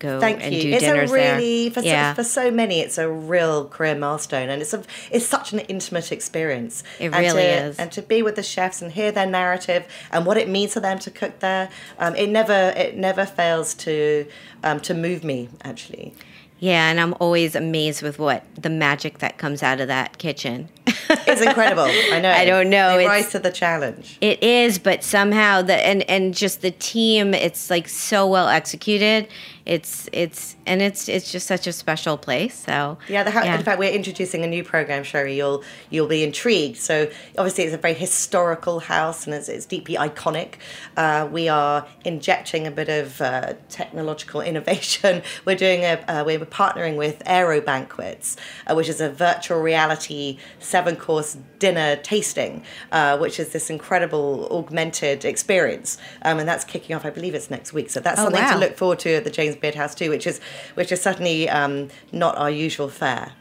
go 0.00 0.18
Thank 0.18 0.42
and 0.42 0.52
you. 0.52 0.62
do 0.62 0.68
It's 0.72 0.84
a 0.84 1.06
really 1.06 1.68
there. 1.68 1.82
for 1.82 1.86
yeah. 1.86 2.12
so, 2.12 2.22
for 2.22 2.28
so 2.28 2.50
many, 2.50 2.80
it's 2.80 2.98
a 2.98 3.08
real 3.08 3.68
career 3.68 3.94
milestone, 3.94 4.48
and 4.48 4.60
it's 4.60 4.74
a 4.74 4.82
it's 5.12 5.24
such 5.26 5.52
an 5.52 5.60
intimate 5.60 6.10
experience. 6.10 6.82
It 6.98 7.12
and 7.12 7.16
really 7.16 7.42
to, 7.42 7.64
is. 7.66 7.78
And 7.78 7.92
to 7.92 8.02
be 8.02 8.22
with 8.22 8.34
the 8.34 8.42
chefs 8.42 8.82
and 8.82 8.90
hear 8.90 9.12
their 9.12 9.26
narrative 9.26 9.86
and 10.10 10.26
what 10.26 10.36
it 10.36 10.48
means 10.48 10.74
for 10.74 10.80
them 10.80 10.98
to 10.98 11.10
cook 11.10 11.38
there, 11.38 11.68
um, 12.00 12.16
it 12.16 12.28
never 12.28 12.72
it 12.76 12.96
never 12.96 13.24
fails 13.24 13.74
to 13.74 14.26
um, 14.64 14.80
to 14.80 14.94
move 14.94 15.22
me 15.22 15.48
actually. 15.62 16.14
Yeah, 16.62 16.90
and 16.90 17.00
I'm 17.00 17.14
always 17.20 17.54
amazed 17.54 18.02
with 18.02 18.18
what 18.18 18.44
the 18.54 18.68
magic 18.68 19.20
that 19.20 19.38
comes 19.38 19.62
out 19.62 19.80
of 19.80 19.88
that 19.88 20.18
kitchen. 20.18 20.68
It's 20.86 21.40
incredible. 21.40 21.84
I 22.12 22.20
know. 22.20 22.30
I 22.30 22.44
don't 22.44 22.68
know, 22.68 22.96
They 22.98 23.04
it's- 23.06 23.22
rise 23.24 23.32
to 23.32 23.38
the 23.38 23.50
challenge. 23.50 24.18
It 24.20 24.42
is, 24.42 24.78
but 24.78 25.02
somehow 25.02 25.62
the 25.62 25.74
and 25.74 26.02
and 26.02 26.34
just 26.34 26.60
the 26.60 26.70
team, 26.70 27.32
it's 27.32 27.70
like 27.70 27.88
so 27.88 28.26
well 28.26 28.48
executed. 28.48 29.26
It's 29.70 30.08
it's 30.12 30.56
and 30.66 30.82
it's 30.82 31.08
it's 31.08 31.30
just 31.30 31.46
such 31.46 31.68
a 31.68 31.72
special 31.72 32.16
place. 32.18 32.56
So 32.66 32.98
Yeah, 33.08 33.22
the, 33.22 33.30
in 33.54 33.62
fact, 33.62 33.78
we're 33.78 33.92
introducing 33.92 34.42
a 34.42 34.48
new 34.48 34.64
program, 34.64 35.04
Shari. 35.04 35.36
You'll 35.36 35.62
you'll 35.90 36.08
be 36.08 36.24
intrigued. 36.24 36.78
So 36.78 37.08
obviously, 37.38 37.62
it's 37.64 37.74
a 37.74 37.78
very 37.78 37.94
historical 37.94 38.80
house 38.80 39.26
and 39.26 39.32
it's, 39.34 39.48
it's 39.48 39.66
deeply 39.66 39.94
iconic. 39.94 40.54
Uh, 40.96 41.28
we 41.30 41.48
are 41.48 41.86
injecting 42.04 42.66
a 42.66 42.72
bit 42.72 42.88
of 42.88 43.20
uh, 43.20 43.54
technological 43.68 44.40
innovation. 44.50 45.22
We're 45.44 45.54
doing 45.54 45.82
a 45.84 46.04
uh, 46.08 46.24
we're 46.26 46.40
partnering 46.40 46.96
with 46.96 47.22
Aerobanquets, 47.24 48.36
uh, 48.66 48.74
which 48.74 48.88
is 48.88 49.00
a 49.00 49.08
virtual 49.08 49.60
reality 49.60 50.38
seven 50.58 50.96
course 50.96 51.36
dinner 51.60 51.94
tasting, 51.94 52.64
uh, 52.90 53.18
which 53.18 53.38
is 53.38 53.50
this 53.50 53.70
incredible 53.70 54.48
augmented 54.50 55.24
experience, 55.24 55.96
um, 56.22 56.40
and 56.40 56.48
that's 56.48 56.64
kicking 56.64 56.96
off. 56.96 57.04
I 57.06 57.10
believe 57.10 57.36
it's 57.36 57.50
next 57.50 57.72
week. 57.72 57.88
So 57.90 58.00
that's 58.00 58.18
Oh, 58.18 58.24
something 58.24 58.42
wow. 58.42 58.54
to 58.54 58.58
look 58.58 58.76
forward 58.76 58.98
to 59.00 59.10
at 59.14 59.24
the 59.24 59.30
James 59.30 59.56
Beard 59.60 59.74
House 59.74 59.94
too, 59.94 60.10
which 60.10 60.26
is 60.26 60.40
which 60.74 60.92
is 60.92 61.00
certainly 61.02 61.48
um, 61.48 61.88
not 62.12 62.36
our 62.36 62.50
usual 62.50 62.88
fare. 62.88 63.32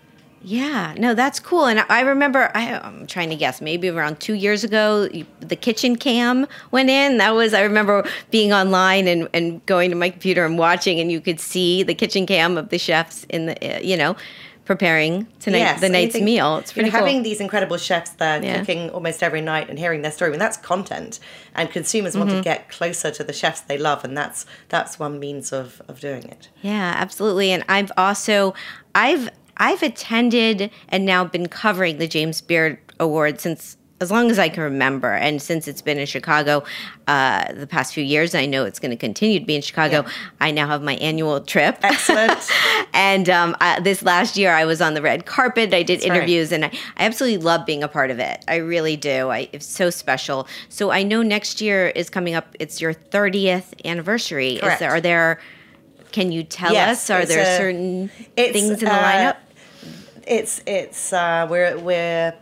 Yeah, 0.42 0.96
no, 0.98 1.14
that's 1.14 1.38
cool. 1.38 1.66
And 1.66 1.82
I 1.90 2.00
remember, 2.00 2.50
I, 2.56 2.80
I'm 2.80 3.08
trying 3.08 3.30
to 3.30 3.36
guess, 3.36 3.60
maybe 3.60 3.90
around 3.90 4.22
two 4.22 4.36
years 4.36 4.64
ago, 4.64 5.10
the 5.42 5.56
kitchen 5.58 5.98
cam 5.98 6.48
went 6.72 6.90
in. 6.90 7.18
That 7.18 7.32
was, 7.32 7.54
I 7.54 7.62
remember 7.62 8.08
being 8.32 8.54
online 8.54 9.08
and, 9.10 9.28
and 9.34 9.66
going 9.66 9.90
to 9.90 9.98
my 9.98 10.10
computer 10.10 10.46
and 10.46 10.58
watching, 10.58 11.00
and 11.02 11.12
you 11.12 11.20
could 11.20 11.42
see 11.42 11.84
the 11.84 11.94
kitchen 11.94 12.26
cam 12.26 12.58
of 12.58 12.70
the 12.70 12.78
chefs 12.78 13.26
in 13.26 13.48
the, 13.48 13.76
uh, 13.76 13.80
you 13.80 13.98
know, 13.98 14.16
preparing 14.70 15.26
tonight 15.40 15.58
Yes, 15.58 15.82
the 15.82 15.90
night's 15.90 16.14
think, 16.14 16.26
meal. 16.26 16.58
It's 16.58 16.76
you 16.76 16.84
know, 16.84 16.90
pretty 16.90 16.92
cool. 16.92 17.08
having 17.08 17.24
these 17.24 17.42
incredible 17.42 17.78
chefs 17.78 18.12
there 18.12 18.40
Yeah. 18.44 18.60
cooking 18.60 18.92
almost 18.92 19.24
every 19.24 19.42
night 19.42 19.68
and 19.68 19.80
hearing 19.80 20.04
their 20.04 20.12
story. 20.12 20.30
I 20.30 20.34
mean, 20.34 20.40
that's 20.40 20.58
content, 20.58 21.20
and 21.56 21.72
consumers 21.72 22.16
want 22.16 22.30
Mm-hmm. 22.30 22.38
to 22.38 22.44
get 22.44 22.70
closer 22.70 23.10
to 23.10 23.24
the 23.24 23.34
chefs 23.34 23.62
they 23.62 23.80
love, 23.80 24.06
and 24.06 24.16
that's 24.16 24.46
that's 24.70 25.00
one 25.00 25.20
means 25.20 25.52
of 25.52 25.82
of 25.88 26.00
doing 26.00 26.24
it. 26.26 26.50
Yeah, 26.62 26.94
absolutely. 26.96 27.52
And 27.52 27.64
I've 27.68 27.92
also 27.98 28.54
I've 28.94 29.32
I've 29.58 29.82
attended 29.82 30.70
and 30.88 31.04
now 31.04 31.26
been 31.26 31.48
covering 31.48 31.98
the 31.98 32.08
James 32.08 32.40
Beard 32.40 32.78
Award 33.00 33.42
since 33.42 33.76
as 34.02 34.12
long 34.12 34.32
as 34.32 34.40
I 34.40 34.48
can 34.50 34.64
remember, 34.64 35.12
and 35.12 35.42
since 35.42 35.68
it's 35.68 35.82
been 35.82 36.00
in 36.00 36.06
Chicago 36.06 36.64
uh, 37.08 37.52
the 37.54 37.68
past 37.68 37.94
few 37.94 38.04
years, 38.04 38.34
I 38.34 38.46
know 38.46 38.64
it's 38.64 38.80
going 38.80 38.92
to 38.92 38.98
continue 38.98 39.40
to 39.40 39.46
be 39.46 39.56
in 39.56 39.62
Chicago. 39.62 40.06
I 40.40 40.52
now 40.52 40.68
have 40.68 40.82
my 40.82 40.96
annual 40.96 41.42
trip. 41.42 41.78
Excellent. 41.84 42.40
and 42.94 43.30
um, 43.30 43.58
I, 43.60 43.82
this 43.82 44.02
last 44.02 44.38
year, 44.38 44.54
I 44.54 44.64
was 44.64 44.82
on 44.82 44.94
the 44.94 45.02
red 45.02 45.26
carpet. 45.26 45.74
I 45.74 45.84
did 45.84 46.00
right. 46.00 46.12
interviews, 46.16 46.52
and 46.54 46.66
I, 46.66 46.72
I 46.98 47.06
absolutely 47.06 47.40
love 47.40 47.66
being 47.66 47.84
a 47.84 47.90
part 47.90 48.10
of 48.10 48.20
it. 48.20 48.44
I 48.48 48.58
really 48.58 48.96
do. 48.96 49.30
I, 49.30 49.50
it's 49.52 49.68
so 49.68 49.90
special. 49.90 50.48
So 50.70 50.92
I 50.92 51.04
know 51.04 51.22
next 51.22 51.60
year 51.60 51.90
is 51.90 52.10
coming 52.10 52.36
up. 52.36 52.56
It's 52.60 52.80
your 52.80 52.94
30th 52.94 53.86
anniversary. 53.86 54.54
Is 54.54 54.62
Correct. 54.62 54.80
there, 54.80 54.92
are 54.92 55.02
there? 55.02 55.42
Can 56.12 56.32
you 56.32 56.44
tell 56.44 56.72
Yes, 56.72 57.10
us? 57.10 57.10
Are 57.10 57.26
there 57.26 57.42
a- 57.42 57.58
certain 57.58 58.08
things 58.36 58.82
in 58.82 58.86
the 58.86 58.94
uh, 58.94 59.04
lineup? 59.04 59.38
It's 60.26 60.62
it's 60.68 61.12
uh, 61.12 61.48
we're 61.50 61.78
we're 61.80 62.34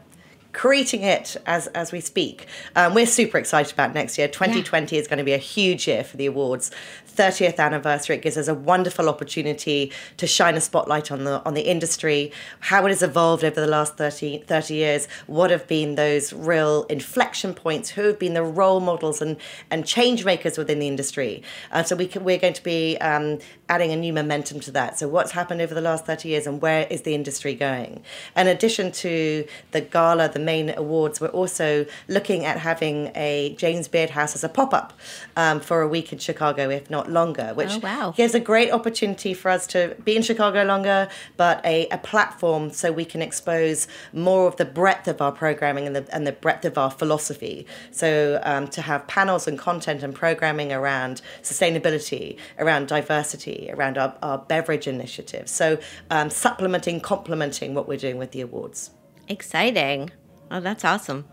creating 0.57 1.03
it 1.03 1.37
as 1.45 1.67
as 1.67 1.91
we 1.91 2.01
speak. 2.01 2.47
Um, 2.75 2.95
we're 2.95 3.05
super 3.05 3.37
excited 3.37 3.71
about 3.71 3.93
next 3.93 4.17
year. 4.17 4.27
2020 4.27 4.97
is 4.97 5.07
going 5.07 5.19
to 5.19 5.23
be 5.23 5.33
a 5.33 5.37
huge 5.37 5.87
year 5.87 6.03
for 6.03 6.17
the 6.17 6.25
awards. 6.25 6.71
30th 7.17 7.57
anniversary. 7.57 8.15
It 8.15 8.21
gives 8.21 8.37
us 8.37 8.47
a 8.47 8.53
wonderful 8.53 9.09
opportunity 9.09 9.91
to 10.17 10.27
shine 10.27 10.55
a 10.55 10.61
spotlight 10.61 11.11
on 11.11 11.23
the 11.23 11.43
on 11.43 11.55
the 11.55 11.63
industry, 11.63 12.31
how 12.61 12.85
it 12.85 12.89
has 12.89 13.01
evolved 13.01 13.43
over 13.43 13.59
the 13.59 13.67
last 13.67 13.97
30, 13.97 14.43
30 14.43 14.73
years. 14.73 15.07
What 15.25 15.49
have 15.49 15.67
been 15.67 15.95
those 15.95 16.31
real 16.31 16.83
inflection 16.83 17.53
points? 17.53 17.89
Who 17.89 18.03
have 18.03 18.19
been 18.19 18.33
the 18.33 18.43
role 18.43 18.79
models 18.79 19.21
and 19.21 19.37
and 19.71 19.85
change 19.85 20.23
makers 20.23 20.57
within 20.57 20.79
the 20.79 20.87
industry? 20.87 21.43
Uh, 21.71 21.83
so 21.83 21.95
we 21.95 22.07
can, 22.07 22.23
we're 22.23 22.37
going 22.37 22.53
to 22.53 22.63
be 22.63 22.97
um, 22.97 23.39
adding 23.69 23.91
a 23.91 23.95
new 23.95 24.13
momentum 24.13 24.59
to 24.61 24.71
that. 24.71 24.97
So 24.99 25.07
what's 25.07 25.31
happened 25.31 25.61
over 25.61 25.73
the 25.73 25.81
last 25.81 26.05
30 26.05 26.29
years 26.29 26.47
and 26.47 26.61
where 26.61 26.87
is 26.89 27.01
the 27.01 27.13
industry 27.15 27.53
going? 27.55 28.03
In 28.35 28.47
addition 28.47 28.91
to 28.93 29.45
the 29.71 29.81
gala, 29.81 30.29
the 30.29 30.39
main 30.39 30.69
awards, 30.77 31.19
we're 31.19 31.27
also 31.27 31.85
looking 32.07 32.45
at 32.45 32.59
having 32.59 33.11
a 33.15 33.55
James 33.57 33.87
Beard 33.87 34.11
House 34.11 34.35
as 34.35 34.43
a 34.43 34.49
pop-up 34.49 34.93
um, 35.35 35.59
for 35.59 35.81
a 35.81 35.87
week 35.87 36.13
in 36.13 36.19
Chicago, 36.19 36.69
if 36.69 36.89
not 36.89 37.06
longer, 37.09 37.51
which 37.53 37.73
Oh, 37.75 37.79
wow. 37.79 38.13
gives 38.15 38.33
a 38.35 38.39
great 38.39 38.71
opportunity 38.71 39.33
for 39.33 39.49
us 39.49 39.67
to 39.67 39.95
be 40.03 40.15
in 40.15 40.21
Chicago 40.21 40.63
longer, 40.63 41.09
but 41.37 41.63
a, 41.65 41.87
a 41.89 41.97
platform 41.97 42.69
so 42.71 42.91
we 42.91 43.05
can 43.05 43.21
expose 43.21 43.87
more 44.13 44.47
of 44.47 44.55
the 44.57 44.65
breadth 44.65 45.07
of 45.07 45.21
our 45.21 45.31
programming 45.31 45.87
and 45.87 45.95
the, 45.95 46.07
and 46.15 46.25
the 46.25 46.31
breadth 46.31 46.65
of 46.65 46.77
our 46.77 46.91
philosophy. 46.91 47.65
So 47.91 48.39
um, 48.43 48.67
to 48.69 48.81
have 48.81 49.07
panels 49.07 49.47
and 49.47 49.57
content 49.57 50.03
and 50.03 50.13
programming 50.13 50.71
around 50.71 51.21
sustainability, 51.41 52.37
around 52.59 52.87
diversity, 52.87 53.69
around 53.73 53.97
our, 53.97 54.15
our 54.21 54.37
beverage 54.37 54.87
initiatives. 54.87 55.51
So 55.51 55.77
um, 56.09 56.29
supplementing, 56.29 57.01
complementing 57.01 57.73
what 57.73 57.87
we're 57.87 57.97
doing 57.97 58.17
with 58.17 58.31
the 58.31 58.41
awards. 58.41 58.91
Exciting. 59.27 60.11
Oh, 60.49 60.59
that's 60.59 60.85
awesome. 60.85 61.25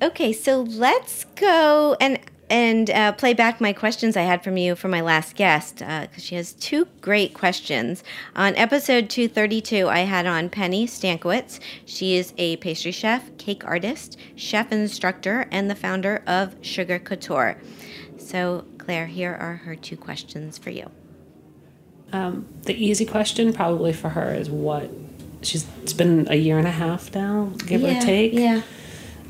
Okay, 0.00 0.32
so 0.32 0.62
let's 0.62 1.24
go 1.36 1.96
and 2.00 2.18
and 2.52 2.90
uh, 2.90 3.12
play 3.12 3.32
back 3.32 3.62
my 3.62 3.72
questions 3.72 4.14
I 4.14 4.22
had 4.22 4.44
from 4.44 4.58
you 4.58 4.76
from 4.76 4.90
my 4.90 5.00
last 5.00 5.36
guest 5.36 5.78
because 5.78 6.22
she 6.22 6.34
has 6.34 6.52
two 6.52 6.86
great 7.00 7.32
questions. 7.32 8.04
On 8.36 8.54
episode 8.56 9.08
232, 9.08 9.88
I 9.88 10.00
had 10.00 10.26
on 10.26 10.50
Penny 10.50 10.86
Stankiewicz. 10.86 11.60
She 11.86 12.16
is 12.16 12.34
a 12.36 12.58
pastry 12.58 12.92
chef, 12.92 13.34
cake 13.38 13.64
artist, 13.64 14.18
chef 14.36 14.70
instructor, 14.70 15.48
and 15.50 15.70
the 15.70 15.74
founder 15.74 16.22
of 16.26 16.54
Sugar 16.60 16.98
Couture. 16.98 17.56
So, 18.18 18.66
Clare, 18.76 19.06
here 19.06 19.34
are 19.34 19.56
her 19.56 19.74
two 19.74 19.96
questions 19.96 20.58
for 20.58 20.68
you. 20.68 20.90
Um, 22.12 22.46
the 22.64 22.74
easy 22.74 23.06
question 23.06 23.54
probably 23.54 23.94
for 23.94 24.10
her 24.10 24.34
is 24.34 24.50
what 24.50 24.90
she's 25.40 25.66
it's 25.82 25.94
been 25.94 26.28
a 26.30 26.36
year 26.36 26.58
and 26.58 26.68
a 26.68 26.72
half 26.72 27.14
now, 27.14 27.54
give 27.66 27.82
or 27.82 27.98
take. 27.98 28.34
Yeah. 28.34 28.60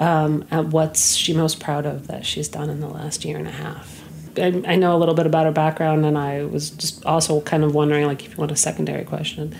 Um, 0.03 0.45
and 0.51 0.73
what's 0.73 1.15
she 1.15 1.33
most 1.33 1.61
proud 1.61 1.87
of 1.87 2.09
that 2.09 2.27
she's 2.27 2.49
done 2.49 2.69
in 2.69 2.81
the 2.81 2.89
last 2.89 3.25
year 3.25 3.39
and 3.39 3.47
a 3.47 3.53
half? 3.53 4.03
I, 4.37 4.61
I 4.67 4.75
know 4.75 4.97
a 4.97 4.99
little 4.99 5.15
bit 5.15 5.27
about 5.27 5.47
her 5.47 5.53
background, 5.53 6.05
and 6.05 6.19
I 6.19 6.45
was 6.45 6.71
just 6.71 7.07
also 7.07 7.41
kind 7.43 7.63
of 7.63 7.73
wondering, 7.73 8.07
like, 8.07 8.25
if 8.25 8.33
you 8.33 8.37
want 8.37 8.51
a 8.51 8.57
secondary 8.57 9.05
question, 9.05 9.55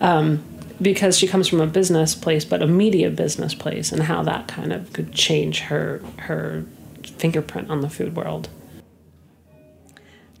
um, 0.00 0.42
because 0.80 1.18
she 1.18 1.26
comes 1.26 1.46
from 1.46 1.60
a 1.60 1.66
business 1.66 2.14
place, 2.14 2.42
but 2.42 2.62
a 2.62 2.66
media 2.66 3.10
business 3.10 3.54
place, 3.54 3.92
and 3.92 4.04
how 4.04 4.22
that 4.22 4.48
kind 4.48 4.72
of 4.72 4.90
could 4.94 5.12
change 5.12 5.60
her 5.60 6.00
her 6.20 6.64
fingerprint 7.04 7.68
on 7.68 7.82
the 7.82 7.90
food 7.90 8.16
world. 8.16 8.48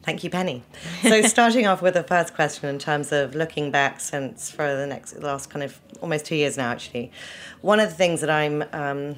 Thank 0.02 0.24
you, 0.24 0.30
Penny. 0.30 0.62
So, 1.02 1.20
starting 1.36 1.66
off 1.66 1.82
with 1.82 1.92
the 1.92 2.02
first 2.02 2.34
question 2.34 2.70
in 2.70 2.78
terms 2.78 3.12
of 3.12 3.34
looking 3.34 3.70
back 3.70 4.00
since 4.00 4.50
for 4.50 4.74
the 4.74 4.86
next 4.86 5.18
last 5.18 5.50
kind 5.50 5.62
of 5.62 5.78
almost 6.00 6.24
two 6.24 6.36
years 6.36 6.56
now, 6.56 6.70
actually, 6.70 7.12
one 7.60 7.80
of 7.80 7.90
the 7.90 7.94
things 7.94 8.22
that 8.22 8.30
I'm 8.30 8.64
um, 8.72 9.16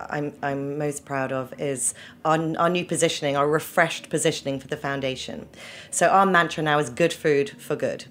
I'm, 0.00 0.32
I'm 0.42 0.78
most 0.78 1.04
proud 1.04 1.32
of 1.32 1.52
is 1.58 1.94
our, 2.24 2.38
our 2.58 2.68
new 2.68 2.84
positioning, 2.84 3.36
our 3.36 3.48
refreshed 3.48 4.08
positioning 4.10 4.60
for 4.60 4.68
the 4.68 4.76
foundation. 4.76 5.48
So 5.90 6.08
our 6.08 6.26
mantra 6.26 6.62
now 6.62 6.78
is 6.78 6.90
good 6.90 7.12
food 7.12 7.50
for 7.60 7.76
good. 7.76 8.06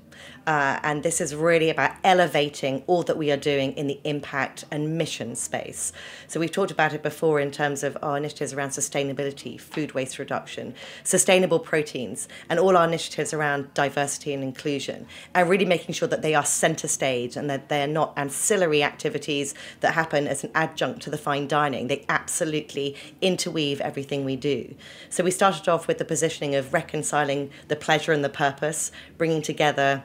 Uh, 0.48 0.80
and 0.84 1.02
this 1.02 1.20
is 1.20 1.34
really 1.34 1.70
about 1.70 1.96
elevating 2.04 2.84
all 2.88 3.04
that 3.04 3.18
we 3.18 3.32
are 3.32 3.38
doing 3.38 3.74
in 3.74 3.88
the 3.88 4.00
impact 4.04 4.64
and 4.70 4.98
mission 4.98 5.36
space. 5.36 5.92
So 6.28 6.40
we've 6.40 6.52
talked 6.52 6.72
about 6.72 6.94
it 6.94 7.02
before 7.02 7.40
in 7.40 7.50
terms 7.50 7.84
of 7.84 7.98
our 8.02 8.18
initiatives 8.18 8.54
around 8.54 8.70
sustainability, 8.70 9.60
food 9.60 9.94
waste 9.94 10.20
reduction, 10.20 10.76
sustainable 11.04 11.60
proteins, 11.60 12.28
and 12.50 12.60
all 12.60 12.78
our 12.78 12.88
initiatives 12.88 13.34
around 13.34 13.74
diversity 13.74 14.34
and 14.34 14.44
inclusion, 14.44 15.08
and 15.34 15.50
really 15.50 15.66
making 15.66 15.94
sure 15.94 16.08
that 16.08 16.22
they 16.22 16.36
are 16.36 16.46
center 16.46 16.88
stage 16.88 17.36
and 17.36 17.50
that 17.50 17.70
they're 17.70 17.88
not 17.88 18.14
ancillary 18.16 18.84
activities 18.84 19.56
that 19.80 19.94
happen 19.94 20.28
as 20.28 20.44
an 20.44 20.52
adjunct 20.54 21.02
to 21.02 21.10
the 21.10 21.18
fine 21.18 21.48
dining. 21.48 21.88
They 21.88 22.06
absolutely 22.08 22.96
interweave 23.22 23.82
everything 23.82 24.26
we 24.26 24.36
do. 24.36 24.76
So 25.10 25.24
we 25.24 25.32
started 25.32 25.68
off 25.68 25.88
with 25.88 25.98
the 25.98 26.06
positioning 26.06 26.54
of 26.56 26.74
reconciling 26.74 27.50
the 27.68 27.76
pleasure 27.76 28.12
and 28.12 28.24
the 28.24 28.30
purpose, 28.30 28.92
bringing 29.18 29.42
together 29.42 30.04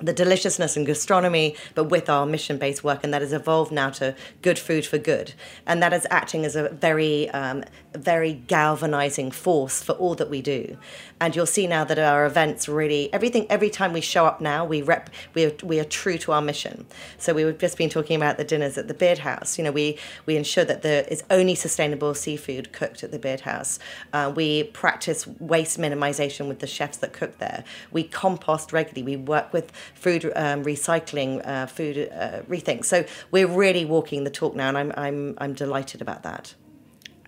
the 0.00 0.12
deliciousness 0.12 0.76
and 0.76 0.86
gastronomy, 0.86 1.56
but 1.74 1.84
with 1.84 2.10
our 2.10 2.26
mission 2.26 2.58
based 2.58 2.84
work, 2.84 3.02
and 3.02 3.14
that 3.14 3.22
has 3.22 3.32
evolved 3.32 3.72
now 3.72 3.90
to 3.90 4.14
good 4.42 4.58
food 4.58 4.84
for 4.84 4.98
good. 4.98 5.32
And 5.66 5.82
that 5.82 5.92
is 5.92 6.06
acting 6.10 6.44
as 6.44 6.54
a 6.56 6.68
very, 6.68 7.30
um, 7.30 7.64
very 7.94 8.34
galvanizing 8.34 9.30
force 9.30 9.82
for 9.82 9.92
all 9.92 10.14
that 10.16 10.28
we 10.28 10.42
do. 10.42 10.76
And 11.20 11.34
you'll 11.34 11.46
see 11.46 11.66
now 11.66 11.84
that 11.84 11.98
our 11.98 12.26
events 12.26 12.68
really, 12.68 13.12
everything, 13.12 13.46
every 13.48 13.70
time 13.70 13.92
we 13.92 14.02
show 14.02 14.26
up 14.26 14.40
now, 14.40 14.64
we 14.66 14.82
rep, 14.82 15.08
we 15.32 15.46
are, 15.46 15.52
we 15.62 15.80
are 15.80 15.84
true 15.84 16.18
to 16.18 16.32
our 16.32 16.42
mission. 16.42 16.86
So 17.16 17.32
we 17.32 17.42
have 17.42 17.58
just 17.58 17.78
been 17.78 17.88
talking 17.88 18.16
about 18.16 18.36
the 18.36 18.44
dinners 18.44 18.76
at 18.76 18.88
the 18.88 18.94
Beard 18.94 19.18
House. 19.18 19.56
You 19.56 19.64
know, 19.64 19.72
we, 19.72 19.98
we 20.26 20.36
ensure 20.36 20.64
that 20.64 20.82
there 20.82 21.04
is 21.08 21.24
only 21.30 21.54
sustainable 21.54 22.14
seafood 22.14 22.72
cooked 22.72 23.02
at 23.02 23.12
the 23.12 23.18
Beard 23.18 23.40
House. 23.40 23.78
Uh, 24.12 24.30
we 24.34 24.64
practice 24.64 25.26
waste 25.26 25.78
minimization 25.78 26.48
with 26.48 26.58
the 26.58 26.66
chefs 26.66 26.98
that 26.98 27.14
cook 27.14 27.38
there. 27.38 27.64
We 27.92 28.04
compost 28.04 28.72
regularly. 28.72 29.02
We 29.02 29.16
work 29.16 29.52
with 29.52 29.72
food 29.94 30.24
um, 30.36 30.64
recycling, 30.64 31.46
uh, 31.46 31.66
food 31.66 32.10
uh, 32.12 32.42
rethink. 32.48 32.84
So 32.84 33.04
we're 33.30 33.48
really 33.48 33.84
walking 33.84 34.24
the 34.24 34.30
talk 34.30 34.54
now, 34.54 34.68
and 34.68 34.78
I'm 34.78 34.92
I'm 34.96 35.34
I'm 35.38 35.54
delighted 35.54 36.00
about 36.00 36.22
that. 36.22 36.54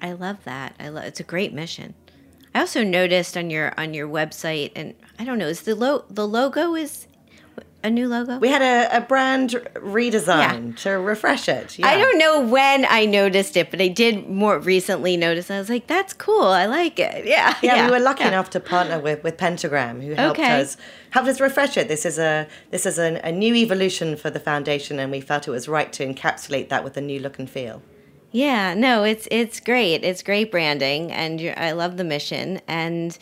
I 0.00 0.12
love 0.12 0.44
that. 0.44 0.74
I 0.78 0.88
love 0.90 1.04
it's 1.04 1.20
a 1.20 1.24
great 1.24 1.52
mission. 1.52 1.94
I 2.54 2.60
also 2.60 2.84
noticed 2.84 3.36
on 3.36 3.50
your 3.50 3.74
on 3.76 3.94
your 3.94 4.08
website, 4.08 4.72
and 4.76 4.94
I 5.18 5.24
don't 5.24 5.38
know, 5.38 5.48
is 5.48 5.62
the 5.62 5.74
lo- 5.74 6.04
the 6.08 6.26
logo 6.26 6.74
is 6.74 7.07
a 7.82 7.90
new 7.90 8.08
logo? 8.08 8.38
We 8.38 8.48
had 8.48 8.62
a, 8.62 8.96
a 8.98 9.00
brand 9.00 9.50
redesign 9.74 10.76
to 10.82 10.90
refresh 10.92 11.48
it. 11.48 11.76
I 11.82 11.96
don't 11.96 12.18
know 12.18 12.40
when 12.40 12.86
I 12.88 13.04
noticed 13.04 13.56
it, 13.56 13.70
but 13.70 13.80
I 13.80 13.88
did 13.88 14.28
more 14.28 14.58
recently 14.58 15.16
notice. 15.16 15.50
I 15.50 15.58
was 15.58 15.68
like, 15.68 15.86
"That's 15.86 16.12
cool. 16.12 16.42
I 16.48 16.66
like 16.66 16.98
it." 16.98 17.26
Yeah, 17.26 17.54
Yeah, 17.62 17.86
we 17.86 17.92
were 17.92 18.00
lucky 18.00 18.22
yeah. 18.24 18.28
enough 18.28 18.50
to 18.50 18.60
partner 18.60 18.98
with, 18.98 19.22
with 19.22 19.36
Pentagram, 19.36 20.00
who 20.00 20.14
helped 20.14 20.38
Okay. 20.40 20.60
us 20.60 20.76
helped 21.10 21.28
us 21.28 21.40
refresh 21.40 21.76
it. 21.76 21.88
This 21.88 22.04
is 22.06 22.18
a 22.18 22.46
this 22.70 22.86
is 22.86 22.98
a, 22.98 23.20
a 23.24 23.32
new 23.32 23.54
evolution 23.54 24.16
for 24.16 24.30
the 24.30 24.40
foundation, 24.40 24.98
and 24.98 25.10
we 25.10 25.20
felt 25.20 25.46
it 25.48 25.50
was 25.50 25.68
right 25.68 25.92
to 25.94 26.06
encapsulate 26.06 26.68
that 26.68 26.84
with 26.84 26.96
a 26.96 27.00
new 27.00 27.20
look 27.20 27.38
and 27.38 27.48
feel. 27.48 27.82
Yeah, 28.30 28.74
no, 28.74 29.04
it's 29.04 29.26
it's 29.30 29.58
great. 29.60 30.04
It's 30.04 30.22
great 30.22 30.50
branding, 30.50 31.10
and 31.12 31.40
I 31.56 31.72
love 31.72 31.96
the 31.96 32.04
mission. 32.04 32.60
And 32.68 33.16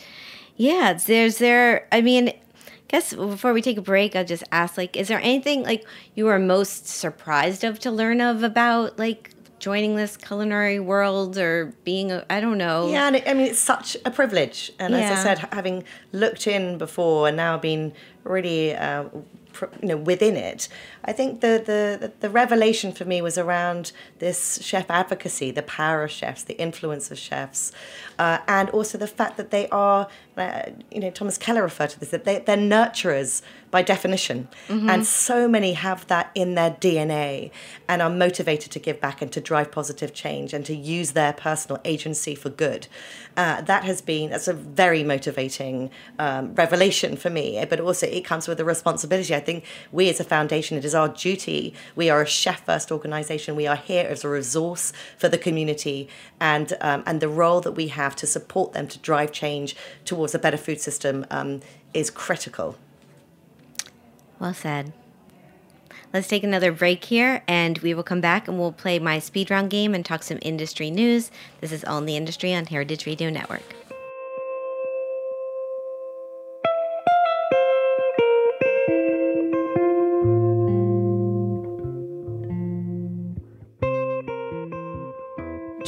yeah, 0.57 0.93
there's 0.93 1.37
there. 1.37 1.87
I 1.91 2.01
mean, 2.01 2.33
guess 2.87 3.13
before 3.13 3.53
we 3.53 3.61
take 3.61 3.77
a 3.77 3.81
break, 3.81 4.15
I'll 4.15 4.25
just 4.25 4.43
ask 4.51 4.77
like, 4.77 4.95
is 4.95 5.07
there 5.07 5.19
anything 5.19 5.63
like 5.63 5.85
you 6.15 6.25
were 6.25 6.39
most 6.39 6.87
surprised 6.87 7.63
of 7.63 7.79
to 7.79 7.91
learn 7.91 8.21
of 8.21 8.43
about 8.43 8.97
like 8.97 9.33
joining 9.59 9.95
this 9.95 10.17
culinary 10.17 10.79
world 10.79 11.37
or 11.37 11.73
being 11.83 12.11
a 12.11 12.25
I 12.29 12.39
don't 12.39 12.57
know. 12.57 12.89
Yeah, 12.89 13.07
and 13.07 13.15
it, 13.15 13.27
I 13.27 13.33
mean 13.33 13.47
it's 13.47 13.59
such 13.59 13.97
a 14.05 14.11
privilege. 14.11 14.71
And 14.79 14.93
as 14.93 15.19
I 15.19 15.23
said, 15.23 15.49
having 15.51 15.83
looked 16.11 16.47
in 16.47 16.77
before 16.77 17.27
and 17.27 17.37
now 17.37 17.57
been 17.57 17.93
really, 18.23 18.75
uh, 18.75 19.05
you 19.81 19.87
know, 19.89 19.97
within 19.97 20.35
it, 20.35 20.67
I 21.05 21.13
think 21.13 21.41
the, 21.41 21.61
the 21.65 22.11
the 22.19 22.29
revelation 22.29 22.91
for 22.91 23.05
me 23.05 23.21
was 23.21 23.37
around 23.37 23.91
this 24.19 24.59
chef 24.61 24.89
advocacy, 24.89 25.51
the 25.51 25.63
power 25.63 26.03
of 26.03 26.11
chefs, 26.11 26.43
the 26.43 26.57
influence 26.59 27.11
of 27.11 27.17
chefs, 27.17 27.71
uh, 28.19 28.39
and 28.47 28.69
also 28.71 28.97
the 28.97 29.07
fact 29.07 29.37
that 29.37 29.51
they 29.51 29.67
are, 29.69 30.07
uh, 30.37 30.63
you 30.91 30.99
know, 30.99 31.09
Thomas 31.11 31.37
Keller 31.37 31.63
referred 31.63 31.91
to 31.91 31.99
this 31.99 32.09
that 32.09 32.25
they, 32.25 32.39
they're 32.39 32.57
nurturers 32.57 33.41
by 33.69 33.81
definition, 33.81 34.47
and 34.69 35.05
so 35.05 35.47
many 35.47 35.73
have 35.73 36.07
that 36.07 36.31
in 36.33 36.55
their 36.55 36.71
DNA 36.71 37.51
and 37.87 38.01
are 38.01 38.09
motivated 38.09 38.71
to 38.71 38.79
give 38.79 39.01
back 39.01 39.21
and 39.21 39.31
to 39.33 39.41
drive 39.41 39.71
positive 39.71 40.13
change 40.13 40.53
and 40.53 40.65
to 40.65 40.75
use 40.75 41.11
their 41.11 41.33
personal 41.33 41.79
agency 41.83 42.33
for 42.33 42.49
good. 42.49 42.87
Uh, 43.35 43.61
that 43.61 43.83
has 43.83 44.01
been 44.01 44.29
that's 44.29 44.47
a 44.47 44.53
very 44.53 45.03
motivating 45.03 45.91
um, 46.17 46.55
revelation 46.55 47.15
for 47.15 47.29
me, 47.29 47.63
but 47.69 47.79
also 47.79 48.07
it 48.07 48.25
comes 48.25 48.47
with 48.47 48.59
a 48.59 48.65
responsibility. 48.65 49.35
I 49.35 49.39
think 49.47 49.63
we 49.91 50.09
as 50.09 50.19
a 50.19 50.23
foundation, 50.23 50.77
it 50.77 50.85
is 50.85 50.93
our 50.93 51.09
duty. 51.09 51.73
We 51.95 52.09
are 52.09 52.21
a 52.21 52.27
chef 52.27 52.65
first 52.65 52.91
organization. 52.91 53.55
We 53.55 53.65
are 53.65 53.77
here 53.77 54.05
as 54.07 54.23
a 54.23 54.29
resource 54.29 54.91
for 55.17 55.29
the 55.29 55.37
community 55.37 56.09
and 56.39 56.67
um, 56.81 57.03
and 57.07 57.21
the 57.21 57.29
role 57.29 57.61
that 57.61 57.71
we 57.71 57.87
have 57.87 58.15
to 58.17 58.27
support 58.27 58.73
them 58.73 58.87
to 58.89 58.99
drive 58.99 59.31
change 59.31 59.75
towards 60.05 60.35
a 60.35 60.39
better 60.39 60.57
food 60.57 60.79
system 60.81 61.25
um, 61.31 61.61
is 61.93 62.09
critical. 62.11 62.75
Well 64.39 64.53
said. 64.53 64.93
Let's 66.13 66.27
take 66.27 66.43
another 66.43 66.71
break 66.71 67.03
here 67.05 67.43
and 67.47 67.77
we 67.79 67.93
will 67.93 68.03
come 68.11 68.21
back 68.21 68.47
and 68.47 68.57
we'll 68.57 68.71
play 68.71 68.97
my 68.97 69.19
speed 69.19 69.51
round 69.51 69.69
game 69.69 69.93
and 69.93 70.05
talk 70.05 70.23
some 70.23 70.39
industry 70.41 70.89
news. 70.89 71.31
This 71.61 71.71
is 71.71 71.83
All 71.83 71.97
in 71.99 72.05
the 72.05 72.15
Industry 72.15 72.53
on 72.53 72.65
Heritage 72.65 73.05
Radio 73.05 73.29
Network. 73.29 73.86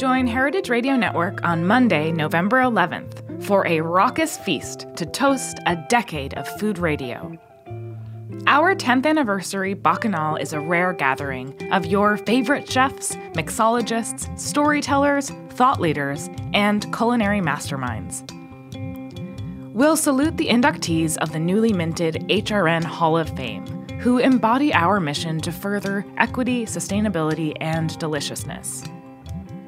Join 0.00 0.26
Heritage 0.26 0.70
Radio 0.70 0.96
Network 0.96 1.44
on 1.44 1.66
Monday, 1.66 2.10
November 2.10 2.62
11th 2.62 3.44
for 3.44 3.66
a 3.66 3.82
raucous 3.82 4.38
feast 4.38 4.86
to 4.96 5.04
toast 5.04 5.58
a 5.66 5.76
decade 5.90 6.32
of 6.38 6.48
food 6.58 6.78
radio. 6.78 7.38
Our 8.46 8.74
10th 8.74 9.04
anniversary 9.04 9.74
Bacchanal 9.74 10.36
is 10.36 10.54
a 10.54 10.58
rare 10.58 10.94
gathering 10.94 11.70
of 11.70 11.84
your 11.84 12.16
favorite 12.16 12.66
chefs, 12.66 13.14
mixologists, 13.34 14.38
storytellers, 14.38 15.32
thought 15.50 15.82
leaders, 15.82 16.30
and 16.54 16.90
culinary 16.96 17.42
masterminds. 17.42 18.24
We'll 19.74 19.98
salute 19.98 20.38
the 20.38 20.48
inductees 20.48 21.18
of 21.18 21.32
the 21.32 21.40
newly 21.40 21.74
minted 21.74 22.26
HRN 22.30 22.84
Hall 22.84 23.18
of 23.18 23.28
Fame, 23.36 23.66
who 23.98 24.16
embody 24.16 24.72
our 24.72 24.98
mission 24.98 25.42
to 25.42 25.52
further 25.52 26.06
equity, 26.16 26.64
sustainability, 26.64 27.52
and 27.60 27.98
deliciousness. 27.98 28.82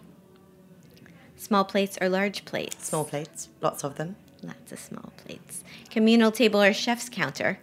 Small 1.36 1.64
plates 1.64 1.98
or 2.00 2.08
large 2.08 2.44
plates. 2.44 2.88
Small 2.88 3.04
plates. 3.04 3.48
Lots 3.60 3.84
of 3.84 3.96
them. 3.96 4.16
Lots 4.42 4.72
of 4.72 4.78
small 4.78 5.12
plates. 5.16 5.62
Communal 5.90 6.30
table 6.30 6.62
or 6.62 6.72
chef's 6.72 7.08
counter. 7.08 7.58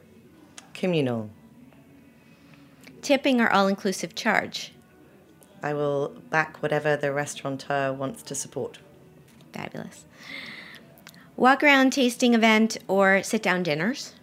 Communal. 0.74 1.30
Tipping 3.02 3.42
or 3.42 3.52
all 3.52 3.68
inclusive 3.68 4.16
charge. 4.16 4.74
I 5.62 5.74
will 5.74 6.10
back 6.30 6.62
whatever 6.62 6.96
the 6.96 7.12
restaurateur 7.12 7.94
wants 7.94 8.22
to 8.24 8.36
support. 8.36 8.80
Fabulous. 9.54 10.06
Walk 11.36 11.64
around 11.64 11.92
tasting 11.92 12.34
event 12.34 12.78
or 12.88 13.24
sit 13.24 13.42
down 13.42 13.64
dinners. 13.64 14.14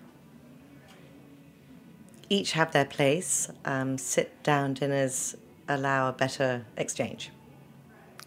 Each 2.28 2.52
have 2.52 2.72
their 2.72 2.84
place. 2.84 3.48
Um, 3.64 3.98
sit 3.98 4.42
down 4.42 4.74
dinners 4.74 5.34
allow 5.68 6.08
a 6.08 6.12
better 6.12 6.64
exchange. 6.76 7.30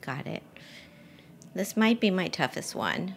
Got 0.01 0.27
it. 0.27 0.43
This 1.55 1.77
might 1.77 1.99
be 1.99 2.09
my 2.09 2.27
toughest 2.27 2.75
one. 2.75 3.15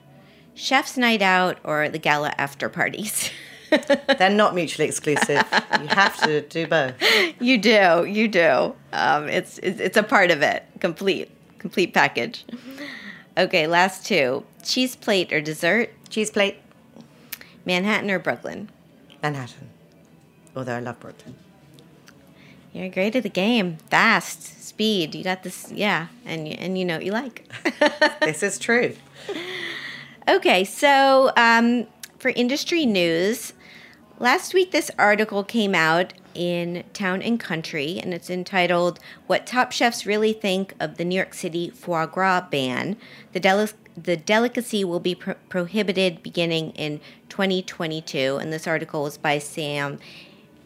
Chef's 0.55 0.96
night 0.96 1.22
out 1.22 1.59
or 1.64 1.88
the 1.88 1.98
gala 1.98 2.33
after 2.38 2.68
parties. 2.68 3.31
They're 4.18 4.31
not 4.31 4.55
mutually 4.55 4.87
exclusive. 4.87 5.42
you 5.81 5.88
have 5.88 6.16
to 6.22 6.42
do 6.42 6.66
both. 6.66 6.94
you 7.40 7.59
do, 7.59 8.05
you 8.09 8.29
do. 8.29 8.74
Um, 8.92 9.29
it's, 9.29 9.59
it's 9.59 9.81
it's 9.81 9.96
a 9.96 10.02
part 10.02 10.31
of 10.31 10.42
it. 10.42 10.64
Complete, 10.81 11.31
complete 11.59 11.92
package. 11.92 12.44
Okay, 13.37 13.66
last 13.66 14.07
two: 14.07 14.44
cheese 14.62 14.96
plate 14.96 15.33
or 15.33 15.40
dessert. 15.40 15.90
Cheese 16.09 16.31
plate. 16.31 16.57
Manhattan 17.64 18.11
or 18.11 18.18
Brooklyn. 18.18 18.70
Manhattan. 19.22 19.68
Although 20.55 20.77
I 20.77 20.81
love 20.81 21.01
Brooklyn. 21.01 21.35
You're 22.72 22.88
great 22.88 23.16
at 23.16 23.22
the 23.22 23.29
game. 23.29 23.79
Fast, 23.90 24.64
speed. 24.64 25.14
You 25.14 25.25
got 25.25 25.42
this. 25.42 25.72
Yeah, 25.72 26.09
and 26.25 26.46
you, 26.46 26.55
and 26.59 26.79
you 26.79 26.85
know 26.85 26.96
what 26.96 27.05
you 27.05 27.12
like. 27.12 27.49
this 28.20 28.42
is 28.42 28.59
true. 28.59 28.94
Okay, 30.29 30.64
so 30.64 31.31
um, 31.37 31.87
for 32.18 32.31
industry 32.31 32.85
news, 32.85 33.53
last 34.18 34.55
week 34.55 34.72
this 34.72 34.90
article 34.99 35.44
came 35.44 35.72
out 35.72 36.14
in 36.37 36.85
Town 36.92 37.22
and 37.22 37.40
Country, 37.40 37.99
and 38.03 38.12
it's 38.14 38.31
entitled 38.31 38.99
"What 39.27 39.46
Top 39.46 39.72
Chefs 39.72 40.07
Really 40.07 40.33
Think 40.33 40.75
of 40.79 40.96
the 40.96 41.05
New 41.05 41.16
York 41.16 41.35
City 41.35 41.70
Foie 41.70 42.07
Gras 42.07 42.42
Ban." 42.51 42.96
The 43.33 43.72
the 43.96 44.16
delicacy 44.16 44.85
will 44.85 45.01
be 45.01 45.14
pro- 45.14 45.35
prohibited 45.49 46.22
beginning 46.22 46.70
in 46.72 47.01
2022, 47.29 48.38
and 48.40 48.53
this 48.53 48.66
article 48.66 49.03
was 49.03 49.16
by 49.16 49.38
Sam 49.38 49.99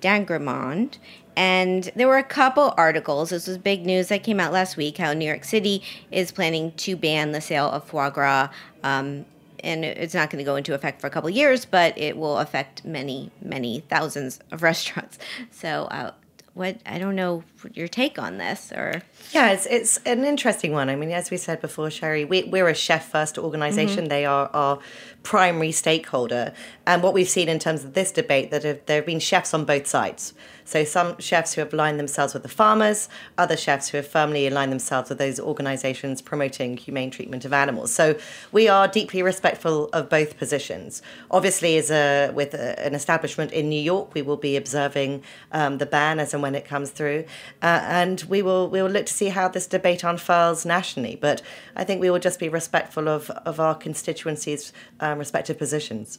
Dangremond. 0.01 0.99
And 1.37 1.91
there 1.95 2.09
were 2.09 2.19
a 2.19 2.25
couple 2.25 2.75
articles. 2.77 3.31
This 3.31 3.47
was 3.47 3.57
big 3.57 3.87
news 3.87 4.09
that 4.09 4.25
came 4.25 4.41
out 4.41 4.53
last 4.53 4.77
week 4.77 4.99
how 4.99 5.13
New 5.13 5.25
York 5.25 5.45
City 5.45 5.83
is 6.11 6.33
planning 6.33 6.73
to 6.73 6.97
ban 6.97 7.33
the 7.33 7.41
sale 7.41 7.71
of 7.71 7.85
foie 7.85 8.11
gras. 8.11 8.49
Um, 8.83 9.25
and 9.63 9.85
it's 9.85 10.15
not 10.15 10.31
going 10.31 10.39
to 10.39 10.45
go 10.45 10.57
into 10.57 10.75
effect 10.75 11.01
for 11.01 11.07
a 11.07 11.11
couple 11.11 11.31
years, 11.31 11.65
but 11.65 11.97
it 11.99 12.17
will 12.17 12.39
affect 12.39 12.85
many, 12.85 13.31
many 13.43 13.81
thousands 13.89 14.41
of 14.51 14.63
restaurants. 14.71 15.19
So, 15.51 15.85
uh, 15.85 16.13
what 16.55 16.79
I 16.85 16.99
don't 16.99 17.15
know 17.15 17.45
your 17.73 17.89
take 17.89 18.19
on 18.19 18.39
this, 18.39 18.73
or 18.73 19.03
Yeah, 19.33 19.53
it's, 19.53 19.67
it's 19.67 19.97
an 20.07 20.25
interesting 20.25 20.73
one. 20.73 20.89
I 20.89 20.97
mean, 20.97 21.11
as 21.11 21.31
we 21.31 21.37
said 21.37 21.61
before, 21.61 21.91
Shari, 21.91 22.25
we, 22.25 22.45
we're 22.45 22.69
a 22.69 22.75
chef 22.75 23.11
first 23.11 23.39
organization. 23.39 24.09
They 24.09 24.25
are 24.25 24.51
our 24.53 24.79
primary 25.23 25.73
stakeholder. 25.73 26.53
And 26.87 27.03
what 27.03 27.15
we've 27.15 27.29
seen 27.29 27.49
in 27.49 27.59
terms 27.59 27.85
of 27.85 27.95
this 27.95 28.11
debate, 28.11 28.51
that 28.51 28.65
have, 28.65 28.87
there 28.87 28.97
have 28.97 29.07
been 29.07 29.21
chefs 29.21 29.53
on 29.53 29.65
both 29.65 29.87
sides. 29.87 30.33
So 30.65 30.85
some 30.85 31.19
chefs 31.19 31.55
who 31.55 31.61
have 31.63 31.73
aligned 31.73 31.99
themselves 31.99 32.33
with 32.33 32.45
the 32.45 32.49
farmers, 32.49 33.09
other 33.37 33.57
chefs 33.57 33.89
who 33.89 33.97
have 33.97 34.07
firmly 34.07 34.47
aligned 34.47 34.71
themselves 34.71 35.09
with 35.09 35.19
those 35.19 35.41
organizations 35.41 36.23
promoting 36.23 36.77
humane 36.77 37.11
treatment 37.11 37.45
of 37.45 37.53
animals. 37.53 37.93
So 37.93 38.17
we 38.53 38.69
are 38.69 38.87
deeply 38.87 39.21
respectful 39.21 39.89
of 39.93 40.09
both 40.09 40.39
positions. 40.39 41.03
Obviously, 41.31 41.77
as 41.77 41.91
a 41.91 42.31
with 42.35 42.55
a, 42.55 42.79
an 42.79 42.95
establishment 42.95 43.53
in 43.53 43.69
New 43.69 43.81
York, 43.81 44.15
we 44.15 44.23
will 44.23 44.37
be 44.37 44.57
observing 44.57 45.25
um, 45.51 45.79
the 45.79 45.87
ban 45.87 46.21
as 46.21 46.33
and 46.35 46.43
when 46.43 46.55
it 46.55 46.65
comes 46.65 46.91
through, 46.91 47.25
uh, 47.63 47.81
and 47.85 48.23
we 48.29 48.43
will 48.43 48.69
we 48.69 48.83
will 48.83 48.91
look 48.91 49.07
to 49.07 49.13
see 49.13 49.29
how 49.29 49.49
this 49.49 49.67
debate 49.67 50.03
unfurls 50.05 50.65
nationally. 50.65 51.17
But 51.21 51.43
I 51.77 51.85
think 51.85 52.01
we 52.01 52.11
will 52.11 52.19
just 52.19 52.39
be 52.39 52.49
respectful 52.49 53.09
of 53.09 53.31
of 53.31 53.61
our 53.61 53.75
constituencies' 53.75 54.73
um, 55.01 55.19
respective 55.19 55.59
positions. 55.59 56.19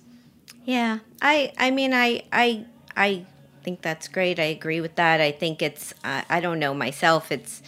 Yeah, 0.66 1.00
I 1.22 1.52
I 1.58 1.72
mean 1.72 1.94
I 1.94 2.24
I 2.32 2.66
I 2.96 3.26
think 3.64 3.82
that's 3.82 4.08
great. 4.08 4.40
I 4.40 4.44
agree 4.46 4.82
with 4.82 4.96
that. 4.96 5.22
I 5.22 5.32
think 5.32 5.62
it's 5.62 5.94
uh, 6.04 6.22
I 6.30 6.40
don't 6.40 6.60
know 6.60 6.74
myself. 6.74 7.32
It's 7.32 7.62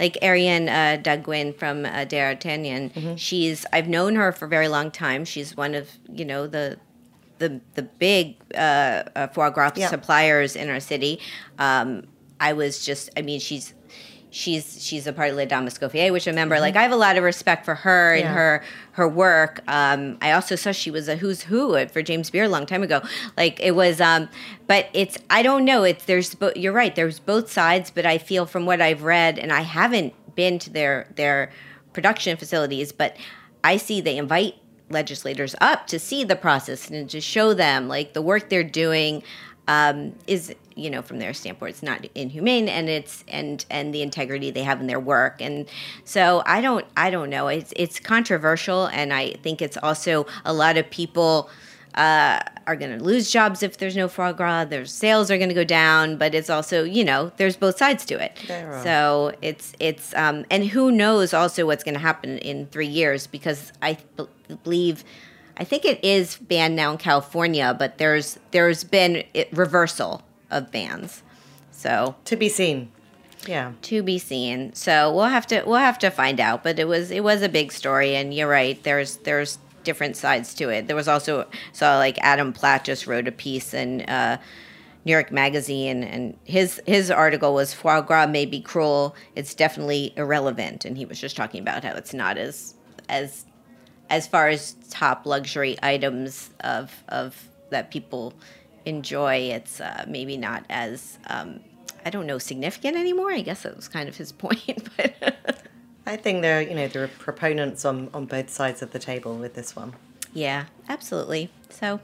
like 0.00 0.16
Ariane 0.22 0.68
uh, 0.68 1.00
Daguin 1.02 1.56
from 1.56 1.84
uh, 1.84 2.04
D'Artagnan. 2.04 3.16
She's 3.16 3.66
I've 3.72 3.88
known 3.88 4.14
her 4.14 4.30
for 4.32 4.44
a 4.44 4.48
very 4.48 4.68
long 4.68 4.90
time. 4.90 5.24
She's 5.24 5.56
one 5.56 5.74
of 5.74 5.90
you 6.12 6.24
know 6.24 6.46
the 6.46 6.78
the 7.38 7.60
the 7.74 7.82
big 7.82 8.36
uh, 8.54 9.02
uh, 9.16 9.26
foie 9.28 9.50
gras 9.50 9.72
Yeah. 9.76 9.88
suppliers 9.88 10.54
in 10.56 10.68
our 10.70 10.80
city. 10.80 11.20
Um, 11.58 12.06
I 12.40 12.52
was 12.52 12.84
just 12.84 13.10
I 13.16 13.22
mean 13.22 13.40
she's. 13.40 13.74
She's 14.30 14.84
she's 14.84 15.06
a 15.06 15.12
part 15.14 15.30
of 15.30 15.36
Les 15.36 15.46
Dames 15.46 15.72
Escoffier, 15.72 16.12
which 16.12 16.28
I 16.28 16.30
remember. 16.32 16.60
Like 16.60 16.76
I 16.76 16.82
have 16.82 16.92
a 16.92 16.96
lot 16.96 17.16
of 17.16 17.24
respect 17.24 17.64
for 17.64 17.74
her 17.74 18.14
and 18.14 18.28
her 18.28 18.62
her 18.92 19.08
work. 19.08 19.62
Um, 19.66 20.18
I 20.20 20.32
also 20.32 20.54
saw 20.54 20.70
she 20.70 20.90
was 20.90 21.08
a 21.08 21.16
who's 21.16 21.40
who 21.44 21.86
for 21.86 22.02
James 22.02 22.28
Beard 22.28 22.44
a 22.44 22.50
long 22.50 22.66
time 22.66 22.82
ago. 22.82 23.00
Like 23.38 23.58
it 23.58 23.74
was, 23.74 24.02
um, 24.02 24.28
but 24.66 24.90
it's 24.92 25.16
I 25.30 25.42
don't 25.42 25.64
know. 25.64 25.82
It's 25.82 26.04
there's 26.04 26.36
you're 26.54 26.74
right. 26.74 26.94
There's 26.94 27.18
both 27.18 27.50
sides, 27.50 27.90
but 27.90 28.04
I 28.04 28.18
feel 28.18 28.44
from 28.44 28.66
what 28.66 28.82
I've 28.82 29.02
read, 29.02 29.38
and 29.38 29.50
I 29.50 29.62
haven't 29.62 30.12
been 30.34 30.58
to 30.58 30.68
their 30.70 31.10
their 31.16 31.50
production 31.94 32.36
facilities, 32.36 32.92
but 32.92 33.16
I 33.64 33.78
see 33.78 34.02
they 34.02 34.18
invite 34.18 34.56
legislators 34.90 35.54
up 35.62 35.86
to 35.86 35.98
see 35.98 36.22
the 36.22 36.36
process 36.36 36.90
and 36.90 37.08
to 37.08 37.20
show 37.22 37.54
them 37.54 37.88
like 37.88 38.12
the 38.12 38.22
work 38.22 38.50
they're 38.50 38.62
doing 38.62 39.22
um, 39.68 40.14
is 40.26 40.54
you 40.78 40.90
know 40.90 41.02
from 41.02 41.18
their 41.18 41.34
standpoint 41.34 41.70
it's 41.70 41.82
not 41.82 42.06
inhumane 42.14 42.68
and 42.68 42.88
it's 42.88 43.24
and 43.28 43.64
and 43.70 43.94
the 43.94 44.02
integrity 44.02 44.50
they 44.50 44.62
have 44.62 44.80
in 44.80 44.86
their 44.86 45.00
work 45.00 45.40
and 45.40 45.68
so 46.04 46.42
i 46.46 46.60
don't 46.60 46.86
i 46.96 47.10
don't 47.10 47.30
know 47.30 47.48
it's 47.48 47.72
it's 47.76 47.98
controversial 47.98 48.86
and 48.86 49.12
i 49.12 49.32
think 49.42 49.60
it's 49.60 49.76
also 49.78 50.26
a 50.44 50.52
lot 50.52 50.76
of 50.76 50.88
people 50.90 51.50
uh, 51.94 52.38
are 52.68 52.76
going 52.76 52.96
to 52.96 53.02
lose 53.02 53.28
jobs 53.30 53.62
if 53.62 53.78
there's 53.78 53.96
no 53.96 54.06
foie 54.08 54.30
gras. 54.30 54.66
Their 54.66 54.84
sales 54.84 55.32
are 55.32 55.36
going 55.36 55.48
to 55.48 55.54
go 55.54 55.64
down, 55.64 56.16
but 56.16 56.32
it's 56.32 56.48
also 56.48 56.84
you 56.84 57.02
know 57.04 57.32
there's 57.38 57.56
both 57.56 57.76
sides 57.76 58.04
to 58.06 58.22
it. 58.22 58.38
So 58.84 59.32
it's 59.42 59.72
it's 59.80 60.14
um, 60.14 60.44
and 60.48 60.64
who 60.64 60.92
knows 60.92 61.34
also 61.34 61.66
what's 61.66 61.82
going 61.82 61.94
to 61.94 62.00
happen 62.00 62.38
in 62.38 62.66
three 62.66 62.86
years 62.86 63.26
because 63.26 63.72
I 63.82 63.98
b- 64.16 64.28
believe. 64.62 65.02
I 65.60 65.64
think 65.64 65.84
it 65.84 66.04
is 66.04 66.36
banned 66.36 66.76
now 66.76 66.92
in 66.92 66.98
California, 66.98 67.74
but 67.76 67.98
there's 67.98 68.38
there's 68.52 68.84
been 68.84 69.24
it, 69.34 69.48
reversal 69.52 70.22
of 70.50 70.70
bands. 70.70 71.22
So 71.70 72.16
To 72.24 72.36
be 72.36 72.48
seen. 72.48 72.90
Yeah. 73.46 73.72
to 73.82 74.02
be 74.02 74.18
seen. 74.18 74.74
So 74.74 75.14
we'll 75.14 75.26
have 75.26 75.46
to 75.48 75.62
we'll 75.64 75.76
have 75.76 75.98
to 76.00 76.10
find 76.10 76.40
out. 76.40 76.64
But 76.64 76.78
it 76.78 76.88
was 76.88 77.10
it 77.10 77.22
was 77.22 77.42
a 77.42 77.48
big 77.48 77.72
story, 77.72 78.16
and 78.16 78.34
you're 78.34 78.48
right. 78.48 78.82
There's 78.82 79.18
there's 79.18 79.58
different 79.84 80.16
sides 80.16 80.54
to 80.54 80.68
it. 80.68 80.86
There 80.86 80.96
was 80.96 81.08
also 81.08 81.46
saw 81.72 81.96
like 81.98 82.18
Adam 82.20 82.52
Platt 82.52 82.84
just 82.84 83.06
wrote 83.06 83.28
a 83.28 83.32
piece 83.32 83.72
in 83.74 84.02
uh, 84.02 84.38
New 85.04 85.12
York 85.12 85.30
Magazine, 85.30 86.02
and 86.02 86.36
his 86.44 86.80
his 86.86 87.10
article 87.10 87.54
was 87.54 87.72
foie 87.72 88.00
gras 88.00 88.26
may 88.26 88.44
be 88.44 88.60
cruel. 88.60 89.14
It's 89.36 89.54
definitely 89.54 90.12
irrelevant, 90.16 90.84
and 90.84 90.98
he 90.98 91.06
was 91.06 91.20
just 91.20 91.36
talking 91.36 91.60
about 91.60 91.84
how 91.84 91.92
it's 91.92 92.12
not 92.12 92.36
as 92.36 92.74
as 93.08 93.46
as 94.10 94.26
far 94.26 94.48
as 94.48 94.74
top 94.90 95.26
luxury 95.26 95.78
items 95.82 96.50
of 96.60 96.92
of 97.08 97.48
that 97.70 97.90
people 97.90 98.34
enjoy. 98.84 99.50
It's 99.52 99.80
uh, 99.80 100.04
maybe 100.08 100.36
not 100.36 100.64
as 100.68 101.18
um, 101.26 101.60
I 102.04 102.10
don't 102.10 102.26
know 102.26 102.38
significant 102.38 102.96
anymore. 102.96 103.32
I 103.32 103.40
guess 103.40 103.62
that 103.62 103.76
was 103.76 103.88
kind 103.88 104.08
of 104.08 104.16
his 104.16 104.32
point, 104.44 104.88
but. 104.96 105.64
I 106.06 106.16
think 106.16 106.40
there, 106.40 106.62
you 106.62 106.74
know, 106.74 106.88
there 106.88 107.04
are 107.04 107.08
proponents 107.08 107.84
on, 107.84 108.08
on 108.14 108.24
both 108.24 108.48
sides 108.48 108.80
of 108.80 108.92
the 108.92 108.98
table 108.98 109.36
with 109.36 109.52
this 109.52 109.76
one. 109.76 109.92
Yeah, 110.32 110.64
absolutely. 110.88 111.50
So, 111.68 112.00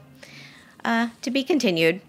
uh, 0.83 1.09
to 1.23 1.31
be 1.31 1.43
continued. 1.43 2.01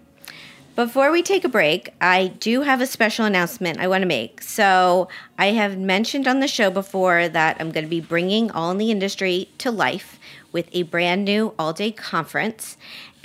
Before 0.75 1.11
we 1.11 1.23
take 1.23 1.43
a 1.43 1.49
break, 1.49 1.89
I 1.99 2.27
do 2.27 2.61
have 2.61 2.81
a 2.81 2.85
special 2.85 3.25
announcement 3.25 3.79
I 3.79 3.87
want 3.87 4.03
to 4.03 4.07
make. 4.07 4.43
So, 4.43 5.07
I 5.39 5.47
have 5.47 5.79
mentioned 5.79 6.27
on 6.27 6.39
the 6.39 6.47
show 6.47 6.69
before 6.69 7.29
that 7.29 7.57
I'm 7.59 7.71
going 7.71 7.85
to 7.85 7.89
be 7.89 8.01
bringing 8.01 8.51
All 8.51 8.69
in 8.69 8.77
the 8.77 8.91
Industry 8.91 9.49
to 9.57 9.71
life 9.71 10.19
with 10.51 10.69
a 10.73 10.83
brand 10.83 11.25
new 11.25 11.55
all 11.57 11.73
day 11.73 11.91
conference. 11.91 12.77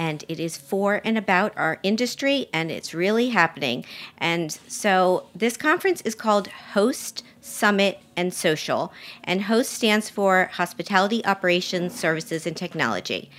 And 0.03 0.25
it 0.27 0.41
is 0.41 0.57
for 0.57 1.01
and 1.05 1.17
about 1.17 1.53
our 1.57 1.79
industry, 1.85 2.49
and 2.53 2.73
it's 2.73 2.93
really 2.93 3.29
happening. 3.29 3.85
And 4.19 4.51
so, 4.67 5.27
this 5.33 5.57
conference 5.57 6.01
is 6.01 6.17
called 6.17 6.49
Host 6.49 7.23
Summit 7.41 8.01
and 8.17 8.35
Social. 8.35 8.93
And 9.23 9.43
HOST 9.43 9.71
stands 9.71 10.11
for 10.11 10.51
Hospitality 10.55 11.25
Operations, 11.25 11.95
Services, 11.95 12.49
and 12.49 12.57
Technology. 12.57 13.31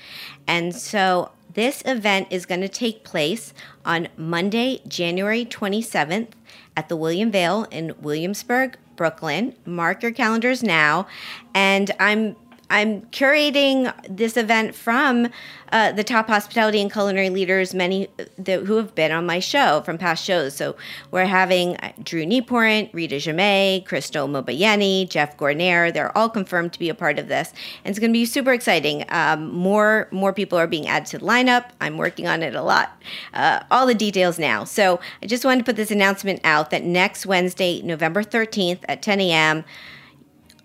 And 0.48 0.74
so 0.74 1.32
this 1.54 1.84
event 1.86 2.28
is 2.32 2.46
going 2.46 2.62
to 2.62 2.70
take 2.70 3.04
place 3.04 3.54
on 3.86 4.08
Monday, 4.16 4.82
January 4.88 5.46
27th 5.46 6.30
at 6.78 6.88
the 6.88 6.96
William 6.96 7.30
Vale 7.30 7.66
in 7.72 7.94
Williamsburg, 8.02 8.78
Brooklyn. 8.96 9.56
Mark 9.66 10.02
your 10.02 10.12
calendars 10.12 10.64
now. 10.64 11.08
And 11.54 11.92
I'm 12.00 12.36
I'm 12.70 13.02
curating 13.08 13.94
this 14.10 14.38
event 14.38 14.74
from 14.74 15.30
uh, 15.72 15.92
the 15.92 16.04
top 16.04 16.28
hospitality 16.28 16.80
and 16.82 16.92
culinary 16.92 17.30
leaders, 17.30 17.74
many 17.74 18.08
that, 18.38 18.64
who 18.64 18.78
have 18.78 18.94
been 18.96 19.12
on 19.12 19.26
my 19.26 19.40
show 19.40 19.82
from 19.82 19.98
past 19.98 20.24
shows. 20.24 20.56
So 20.56 20.76
we're 21.12 21.26
having 21.26 21.78
uh, 21.78 21.92
Drew 22.04 22.26
Nieporent, 22.26 22.94
Rita 22.94 23.16
Jammet, 23.20 23.86
Crystal 23.86 24.28
Mobayeni, 24.28 25.10
Jeff 25.10 25.36
Gordinier. 25.38 25.92
They're 25.92 26.16
all 26.18 26.30
confirmed 26.30 26.74
to 26.74 26.80
be 26.80 26.90
a 26.90 26.96
part 26.96 27.20
of 27.20 27.28
this, 27.28 27.54
and 27.84 27.92
it's 27.92 28.00
going 28.00 28.12
to 28.12 28.14
be 28.14 28.26
super 28.26 28.54
exciting. 28.54 29.04
Um, 29.10 29.52
more 29.52 30.08
more 30.12 30.32
people 30.32 30.58
are 30.58 30.68
being 30.68 30.88
added 30.88 31.08
to 31.08 31.18
the 31.18 31.26
lineup. 31.26 31.72
I'm 31.82 31.98
working 31.98 32.28
on 32.28 32.44
it 32.44 32.56
a 32.56 32.62
lot. 32.62 33.02
Uh, 33.34 33.64
all 33.72 33.88
the 33.88 33.96
details 33.96 34.38
now. 34.40 34.64
So 34.64 35.00
I 35.22 35.26
just 35.26 35.44
wanted 35.44 35.60
to 35.60 35.66
put 35.66 35.76
this 35.76 35.92
announcement 35.92 36.40
out 36.44 36.70
that 36.70 36.84
next 36.84 37.26
Wednesday, 37.26 37.82
November 37.82 38.24
13th 38.24 38.80
at 38.88 39.02
10 39.02 39.22
a.m. 39.22 39.66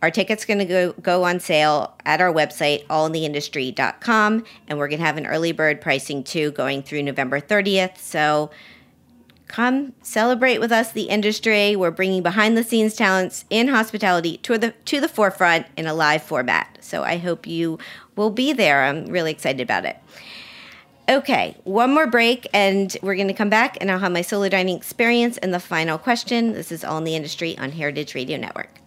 Our 0.01 0.11
ticket's 0.11 0.45
going 0.45 0.59
to 0.59 0.65
go, 0.65 0.93
go 0.93 1.25
on 1.25 1.41
sale 1.41 1.97
at 2.05 2.21
our 2.21 2.33
website, 2.33 2.87
allintheindustry.com, 2.87 4.45
and 4.69 4.79
we're 4.79 4.89
going 4.89 5.01
to 5.01 5.05
have 5.05 5.17
an 5.17 5.27
early 5.27 5.51
bird 5.51 5.81
pricing 5.81 6.23
too 6.23 6.53
going 6.53 6.83
through 6.83 7.03
November 7.03 7.41
30th. 7.41 7.99
So 7.99 8.51
come 9.49 9.95
celebrate 10.03 10.59
with 10.59 10.71
us 10.71 10.93
the 10.93 11.05
industry. 11.05 11.75
We're 11.75 11.91
bringing 11.91 12.23
behind 12.23 12.57
the 12.57 12.63
scenes 12.63 12.95
talents 12.95 13.45
in 13.51 13.69
hospitality 13.69 14.37
to 14.39 14.59
the 14.59 14.71
to 14.85 15.01
the 15.01 15.09
forefront 15.09 15.67
in 15.77 15.87
a 15.87 15.95
live 15.95 16.23
format. 16.23 16.79
So 16.81 17.03
I 17.03 17.17
hope 17.17 17.47
you 17.47 17.79
will 18.15 18.31
be 18.31 18.53
there. 18.53 18.85
I'm 18.85 19.07
really 19.07 19.33
excited 19.33 19.61
about 19.61 19.85
it. 19.85 19.97
Okay, 21.09 21.57
one 21.65 21.95
more 21.95 22.07
break, 22.07 22.47
and 22.53 22.95
we're 23.01 23.15
going 23.15 23.29
to 23.29 23.35
come 23.35 23.49
back, 23.49 23.79
and 23.81 23.91
I'll 23.91 23.99
have 23.99 24.13
my 24.13 24.21
solo 24.21 24.51
dining 24.51 24.77
experience 24.77 25.39
and 25.39 25.55
the 25.55 25.61
final 25.61 25.97
question. 25.97 26.53
This 26.53 26.71
is 26.71 26.85
All 26.85 26.99
in 26.99 27.05
the 27.05 27.17
Industry 27.17 27.57
on 27.57 27.73
Heritage 27.73 28.15
Radio 28.15 28.37
Network. 28.37 28.78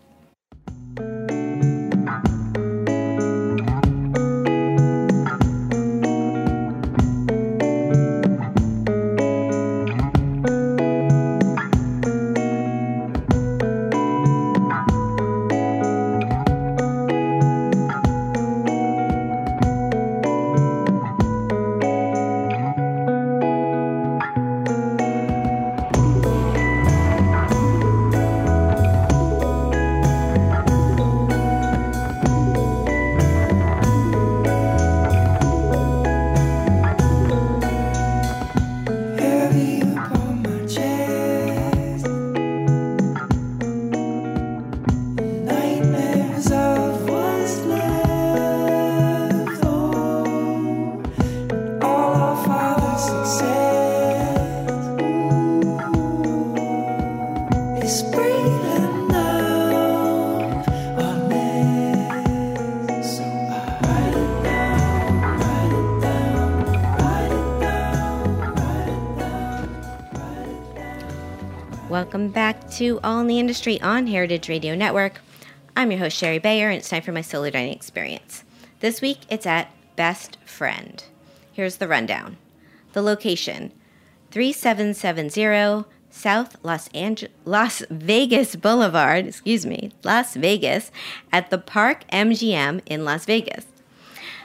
To 72.71 73.01
All 73.03 73.19
in 73.19 73.27
the 73.27 73.37
Industry 73.37 73.81
on 73.81 74.07
Heritage 74.07 74.47
Radio 74.47 74.75
Network. 74.75 75.19
I'm 75.75 75.91
your 75.91 75.99
host, 75.99 76.15
Shari 76.15 76.39
Bayer, 76.39 76.69
and 76.69 76.77
it's 76.77 76.89
time 76.89 77.01
for 77.01 77.11
my 77.11 77.19
solo 77.19 77.49
dining 77.49 77.73
experience. 77.73 78.45
This 78.79 79.01
week, 79.01 79.19
it's 79.29 79.45
at 79.45 79.69
Best 79.97 80.37
Friend. 80.45 81.03
Here's 81.51 81.77
the 81.77 81.87
rundown 81.89 82.37
the 82.93 83.01
location 83.01 83.73
3770 84.31 85.85
South 86.09 86.55
Los, 86.63 86.89
Ange- 86.93 87.27
Las 87.43 87.83
Vegas 87.89 88.55
Boulevard, 88.55 89.27
excuse 89.27 89.65
me, 89.65 89.91
Las 90.03 90.35
Vegas, 90.35 90.91
at 91.31 91.49
the 91.49 91.57
Park 91.57 92.05
MGM 92.11 92.81
in 92.85 93.03
Las 93.03 93.25
Vegas. 93.25 93.65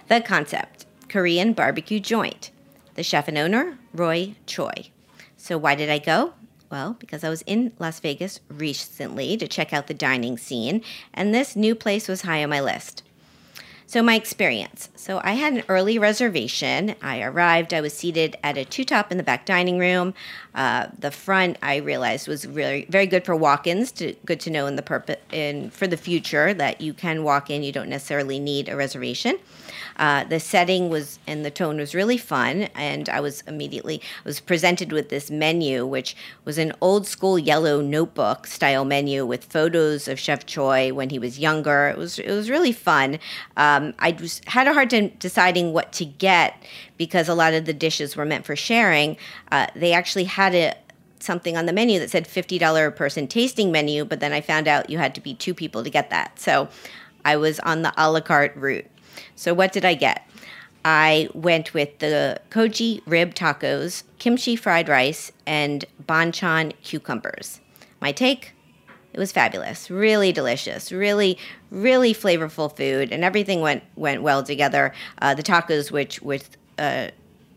The 0.08 0.20
concept 0.20 0.84
Korean 1.08 1.52
barbecue 1.52 2.00
joint. 2.00 2.50
The 2.96 3.04
chef 3.04 3.28
and 3.28 3.38
owner, 3.38 3.78
Roy 3.94 4.34
Choi. 4.46 4.90
So, 5.36 5.56
why 5.56 5.76
did 5.76 5.88
I 5.90 5.98
go? 5.98 6.34
Well, 6.70 6.96
because 6.98 7.22
I 7.22 7.28
was 7.28 7.42
in 7.42 7.72
Las 7.78 8.00
Vegas 8.00 8.40
recently 8.48 9.36
to 9.36 9.46
check 9.46 9.72
out 9.72 9.86
the 9.86 9.94
dining 9.94 10.36
scene, 10.36 10.82
and 11.14 11.32
this 11.32 11.54
new 11.54 11.74
place 11.74 12.08
was 12.08 12.22
high 12.22 12.42
on 12.42 12.50
my 12.50 12.60
list. 12.60 13.02
So, 13.88 14.02
my 14.02 14.16
experience. 14.16 14.88
So, 14.96 15.20
I 15.22 15.34
had 15.34 15.52
an 15.52 15.62
early 15.68 15.96
reservation. 15.96 16.96
I 17.00 17.22
arrived, 17.22 17.72
I 17.72 17.80
was 17.80 17.92
seated 17.92 18.36
at 18.42 18.58
a 18.58 18.64
two 18.64 18.84
top 18.84 19.12
in 19.12 19.16
the 19.16 19.22
back 19.22 19.46
dining 19.46 19.78
room. 19.78 20.12
Uh, 20.56 20.88
the 20.98 21.12
front, 21.12 21.56
I 21.62 21.76
realized, 21.76 22.26
was 22.26 22.48
really 22.48 22.86
very 22.90 23.06
good 23.06 23.24
for 23.24 23.36
walk 23.36 23.68
ins, 23.68 23.92
to, 23.92 24.14
good 24.24 24.40
to 24.40 24.50
know 24.50 24.66
in 24.66 24.74
the 24.74 24.82
purpose, 24.82 25.18
in, 25.30 25.70
for 25.70 25.86
the 25.86 25.96
future 25.96 26.52
that 26.52 26.80
you 26.80 26.94
can 26.94 27.22
walk 27.22 27.48
in, 27.48 27.62
you 27.62 27.70
don't 27.70 27.88
necessarily 27.88 28.40
need 28.40 28.68
a 28.68 28.74
reservation. 28.74 29.38
Uh, 29.96 30.24
the 30.24 30.40
setting 30.40 30.88
was 30.88 31.18
and 31.26 31.44
the 31.44 31.50
tone 31.50 31.78
was 31.78 31.94
really 31.94 32.18
fun, 32.18 32.62
and 32.74 33.08
I 33.08 33.20
was 33.20 33.42
immediately 33.42 34.00
was 34.24 34.40
presented 34.40 34.92
with 34.92 35.08
this 35.08 35.30
menu, 35.30 35.86
which 35.86 36.16
was 36.44 36.58
an 36.58 36.72
old 36.80 37.06
school 37.06 37.38
yellow 37.38 37.80
notebook 37.80 38.46
style 38.46 38.84
menu 38.84 39.24
with 39.26 39.44
photos 39.44 40.08
of 40.08 40.18
Chef 40.18 40.46
Choi 40.46 40.92
when 40.92 41.10
he 41.10 41.18
was 41.18 41.38
younger. 41.38 41.88
It 41.88 41.98
was 41.98 42.18
it 42.18 42.32
was 42.32 42.50
really 42.50 42.72
fun. 42.72 43.18
Um, 43.56 43.94
I 43.98 44.16
was, 44.20 44.40
had 44.46 44.66
a 44.68 44.72
hard 44.72 44.90
time 44.90 45.12
deciding 45.18 45.72
what 45.72 45.92
to 45.94 46.04
get 46.04 46.62
because 46.96 47.28
a 47.28 47.34
lot 47.34 47.54
of 47.54 47.64
the 47.64 47.74
dishes 47.74 48.16
were 48.16 48.24
meant 48.24 48.44
for 48.44 48.56
sharing. 48.56 49.16
Uh, 49.50 49.66
they 49.74 49.92
actually 49.92 50.24
had 50.24 50.54
a 50.54 50.74
something 51.18 51.56
on 51.56 51.66
the 51.66 51.72
menu 51.72 51.98
that 51.98 52.10
said 52.10 52.26
$50 52.26 52.86
a 52.86 52.90
person 52.90 53.26
tasting 53.26 53.72
menu, 53.72 54.04
but 54.04 54.20
then 54.20 54.32
I 54.32 54.40
found 54.40 54.68
out 54.68 54.90
you 54.90 54.98
had 54.98 55.14
to 55.16 55.20
be 55.20 55.34
two 55.34 55.54
people 55.54 55.82
to 55.82 55.90
get 55.90 56.10
that. 56.10 56.38
So 56.38 56.68
I 57.24 57.36
was 57.36 57.58
on 57.60 57.82
the 57.82 57.92
a 57.96 58.10
la 58.10 58.20
carte 58.20 58.54
route. 58.56 58.86
So, 59.36 59.54
what 59.54 59.72
did 59.72 59.84
I 59.84 59.94
get? 59.94 60.26
I 60.84 61.28
went 61.34 61.74
with 61.74 61.98
the 61.98 62.40
Kogi 62.50 63.02
rib 63.06 63.34
tacos, 63.34 64.04
kimchi 64.18 64.56
fried 64.56 64.88
rice, 64.88 65.32
and 65.46 65.84
banchan 66.04 66.72
cucumbers. 66.82 67.60
My 68.00 68.12
take 68.12 68.52
It 69.12 69.18
was 69.18 69.32
fabulous, 69.32 69.90
really 69.90 70.30
delicious, 70.32 70.92
really, 70.92 71.38
really 71.70 72.12
flavorful 72.14 72.74
food, 72.74 73.12
and 73.12 73.24
everything 73.24 73.60
went 73.60 73.82
went 73.96 74.22
well 74.22 74.42
together. 74.42 74.92
Uh, 75.20 75.34
the 75.34 75.42
tacos, 75.42 75.90
which 75.90 76.22
with 76.22 76.56
uh, 76.78 77.08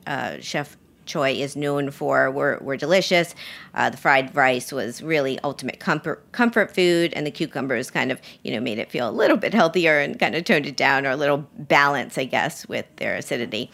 uh, 0.07 0.37
Chef 0.39 0.77
Choi 1.09 1.31
is 1.31 1.55
known 1.55 1.89
for 1.89 2.29
were, 2.29 2.59
were 2.61 2.77
delicious. 2.77 3.33
Uh, 3.73 3.89
the 3.89 3.97
fried 3.97 4.33
rice 4.35 4.71
was 4.71 5.01
really 5.01 5.39
ultimate 5.43 5.79
comfort 5.79 6.31
comfort 6.31 6.73
food, 6.73 7.13
and 7.15 7.25
the 7.25 7.31
cucumbers 7.31 7.89
kind 7.91 8.11
of 8.11 8.21
you 8.43 8.51
know 8.53 8.61
made 8.61 8.77
it 8.77 8.89
feel 8.91 9.09
a 9.09 9.11
little 9.11 9.35
bit 9.35 9.53
healthier 9.53 9.99
and 9.99 10.19
kind 10.19 10.35
of 10.35 10.45
toned 10.45 10.67
it 10.67 10.77
down 10.77 11.05
or 11.05 11.09
a 11.09 11.15
little 11.15 11.45
balance, 11.57 12.17
I 12.17 12.25
guess, 12.25 12.67
with 12.67 12.85
their 12.97 13.15
acidity. 13.15 13.71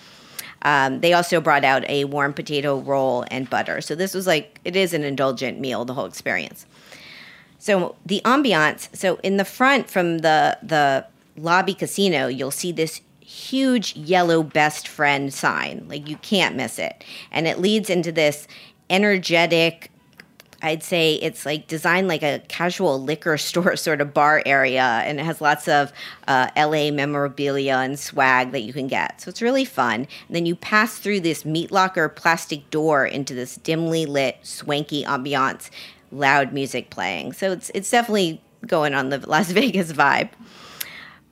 Um, 0.61 1.01
they 1.01 1.13
also 1.13 1.39
brought 1.41 1.63
out 1.63 1.87
a 1.89 2.05
warm 2.05 2.33
potato 2.33 2.79
roll 2.79 3.25
and 3.29 3.47
butter. 3.49 3.81
So 3.81 3.93
this 3.93 4.15
was 4.15 4.25
like 4.25 4.59
it 4.63 4.75
is 4.75 4.93
an 4.93 5.03
indulgent 5.03 5.59
meal, 5.59 5.85
the 5.85 5.93
whole 5.93 6.05
experience. 6.05 6.65
So 7.59 7.95
the 8.05 8.21
ambiance. 8.25 8.95
So 8.95 9.19
in 9.23 9.37
the 9.37 9.45
front 9.45 9.89
from 9.89 10.19
the 10.19 10.57
the 10.63 11.05
lobby 11.37 11.73
casino, 11.73 12.27
you'll 12.27 12.51
see 12.51 12.71
this 12.71 13.01
huge 13.25 13.95
yellow 13.95 14.43
best 14.43 14.87
friend 14.87 15.33
sign. 15.33 15.85
Like 15.87 16.07
you 16.07 16.17
can't 16.17 16.55
miss 16.55 16.77
it. 16.79 17.03
And 17.31 17.47
it 17.47 17.59
leads 17.59 17.89
into 17.89 18.11
this 18.11 18.47
energetic 18.89 19.91
I'd 20.61 20.81
say 20.81 21.15
it's 21.15 21.45
like 21.45 21.67
designed 21.67 22.07
like 22.07 22.23
a 22.23 22.41
casual 22.47 23.01
liquor 23.01 23.37
store 23.37 23.75
sort 23.75 24.01
of 24.01 24.13
bar 24.13 24.41
area, 24.45 25.01
and 25.05 25.19
it 25.19 25.23
has 25.23 25.39
lots 25.39 25.67
of 25.67 25.91
uh, 26.27 26.49
LA 26.57 26.89
memorabilia 26.91 27.75
and 27.75 27.99
swag 27.99 28.51
that 28.51 28.61
you 28.61 28.73
can 28.73 28.87
get. 28.87 29.21
So 29.21 29.29
it's 29.29 29.41
really 29.41 29.65
fun. 29.65 30.07
And 30.27 30.35
then 30.35 30.45
you 30.45 30.55
pass 30.55 30.97
through 30.97 31.19
this 31.19 31.45
meat 31.45 31.71
locker 31.71 32.09
plastic 32.09 32.69
door 32.71 33.05
into 33.05 33.35
this 33.35 33.57
dimly 33.57 34.05
lit, 34.05 34.37
swanky 34.41 35.03
ambiance, 35.03 35.69
loud 36.11 36.51
music 36.51 36.89
playing. 36.89 37.33
So 37.33 37.51
it's 37.51 37.69
it's 37.75 37.91
definitely 37.91 38.41
going 38.65 38.95
on 38.95 39.09
the 39.09 39.19
Las 39.29 39.51
Vegas 39.51 39.93
vibe. 39.93 40.29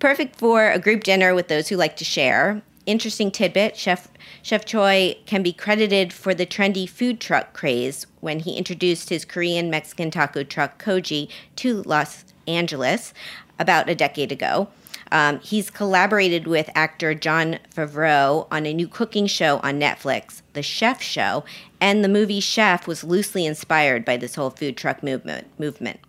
Perfect 0.04 0.36
for 0.36 0.70
a 0.70 0.80
group 0.80 1.06
dinner 1.06 1.34
with 1.34 1.47
those 1.47 1.70
who 1.70 1.78
like 1.78 1.95
to 1.95 2.04
share. 2.04 2.62
Interesting 2.86 3.32
tidbit 3.32 3.78
Chef, 3.78 4.10
Chef 4.41 4.66
Choi 4.66 5.16
can 5.26 5.41
be 5.41 5.54
credited 5.54 6.12
for 6.12 6.34
the 6.34 6.45
trendy 6.45 6.89
food 6.89 7.22
truck 7.22 7.54
craze 7.54 8.06
when 8.20 8.41
he 8.41 8.58
introduced 8.58 9.08
his 9.08 9.24
Korean 9.24 9.70
Mexican 9.70 10.12
taco 10.12 10.43
truck 10.43 10.78
Kogi 10.84 11.30
to 11.56 11.84
Los 11.84 12.26
Angeles 12.49 13.14
about 13.58 13.88
a 13.88 13.95
decade 13.95 14.34
ago. 14.34 14.68
Um, 15.10 15.39
he's 15.39 15.70
collaborated 15.70 16.47
with 16.47 16.70
actor 16.76 17.16
Jon 17.16 17.60
Favreau 17.74 18.47
on 18.51 18.66
a 18.66 18.74
new 18.74 18.89
cooking 18.89 19.26
show 19.26 19.62
on 19.64 19.80
Netflix, 19.80 20.41
The 20.51 20.64
Chef 20.64 21.01
Show, 21.01 21.45
and 21.80 22.04
the 22.04 22.10
movie 22.10 22.41
Chef 22.41 22.88
was 22.88 23.06
loosely 23.06 23.45
inspired 23.45 24.04
by 24.04 24.18
this 24.18 24.36
whole 24.36 24.49
food 24.49 24.76
truck 24.76 25.01
movement. 25.01 25.47
movement. 25.58 26.01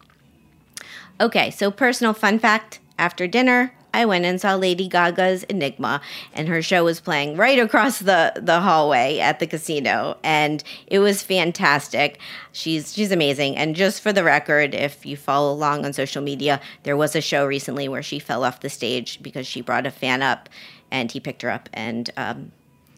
Okay, 1.21 1.53
so 1.53 1.71
personal 1.71 2.13
fun 2.13 2.41
fact 2.41 2.81
after 2.99 3.29
dinner, 3.29 3.73
I 3.95 4.07
went 4.07 4.25
and 4.25 4.41
saw 4.41 4.57
Lady 4.57 4.89
Gaga's 4.89 5.45
Enigma, 5.45 6.01
and 6.33 6.49
her 6.49 6.61
show 6.61 6.85
was 6.85 6.99
playing 6.99 7.37
right 7.37 7.61
across 7.61 8.01
the, 8.01 8.33
the 8.35 8.61
hallway 8.61 9.21
at 9.21 9.39
the 9.39 9.47
casino, 9.47 10.19
and 10.25 10.65
it 10.89 10.99
was 10.99 11.23
fantastic. 11.23 12.19
She's 12.51 12.93
she's 12.93 13.13
amazing. 13.13 13.57
And 13.57 13.77
just 13.77 14.03
for 14.03 14.13
the 14.13 14.25
record, 14.25 14.75
if 14.75 15.07
you 15.07 15.17
follow 15.17 15.53
along 15.53 15.85
on 15.85 15.93
social 15.93 16.23
media, 16.23 16.61
there 16.83 16.97
was 16.97 17.15
a 17.15 17.21
show 17.21 17.47
recently 17.47 17.89
where 17.89 18.03
she 18.03 18.19
fell 18.19 18.43
off 18.43 18.61
the 18.61 18.69
stage 18.69 19.23
because 19.23 19.47
she 19.47 19.61
brought 19.61 19.87
a 19.87 19.93
fan 19.93 20.23
up, 20.23 20.49
and 20.91 21.13
he 21.13 21.21
picked 21.21 21.43
her 21.43 21.51
up 21.51 21.69
and. 21.73 22.11
Um, 22.17 22.51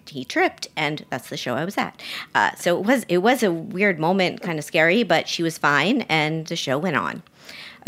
he 0.08 0.24
tripped, 0.24 0.68
and 0.76 1.04
that's 1.10 1.30
the 1.30 1.36
show 1.36 1.56
I 1.56 1.64
was 1.64 1.76
at. 1.76 2.00
Uh, 2.32 2.54
so 2.54 2.78
it 2.78 2.86
was 2.86 3.04
it 3.08 3.18
was 3.18 3.42
a 3.42 3.50
weird 3.50 3.98
moment, 3.98 4.40
kind 4.40 4.56
of 4.56 4.64
scary, 4.64 5.02
but 5.02 5.28
she 5.28 5.42
was 5.42 5.58
fine, 5.58 6.02
and 6.02 6.46
the 6.46 6.54
show 6.54 6.78
went 6.78 6.96
on. 6.96 7.24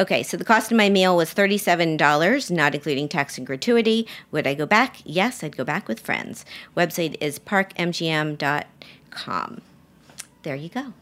Okay, 0.00 0.22
so 0.22 0.36
the 0.36 0.44
cost 0.44 0.70
of 0.70 0.76
my 0.76 0.88
meal 0.88 1.16
was 1.16 1.34
$37, 1.34 2.50
not 2.52 2.74
including 2.74 3.08
tax 3.08 3.36
and 3.36 3.44
gratuity. 3.44 4.06
Would 4.30 4.46
I 4.46 4.54
go 4.54 4.64
back? 4.64 4.98
Yes, 5.04 5.42
I'd 5.42 5.56
go 5.56 5.64
back 5.64 5.88
with 5.88 5.98
friends. 5.98 6.44
Website 6.76 7.16
is 7.20 7.40
parkmgm.com. 7.40 9.60
There 10.44 10.54
you 10.54 10.68
go. 10.68 10.92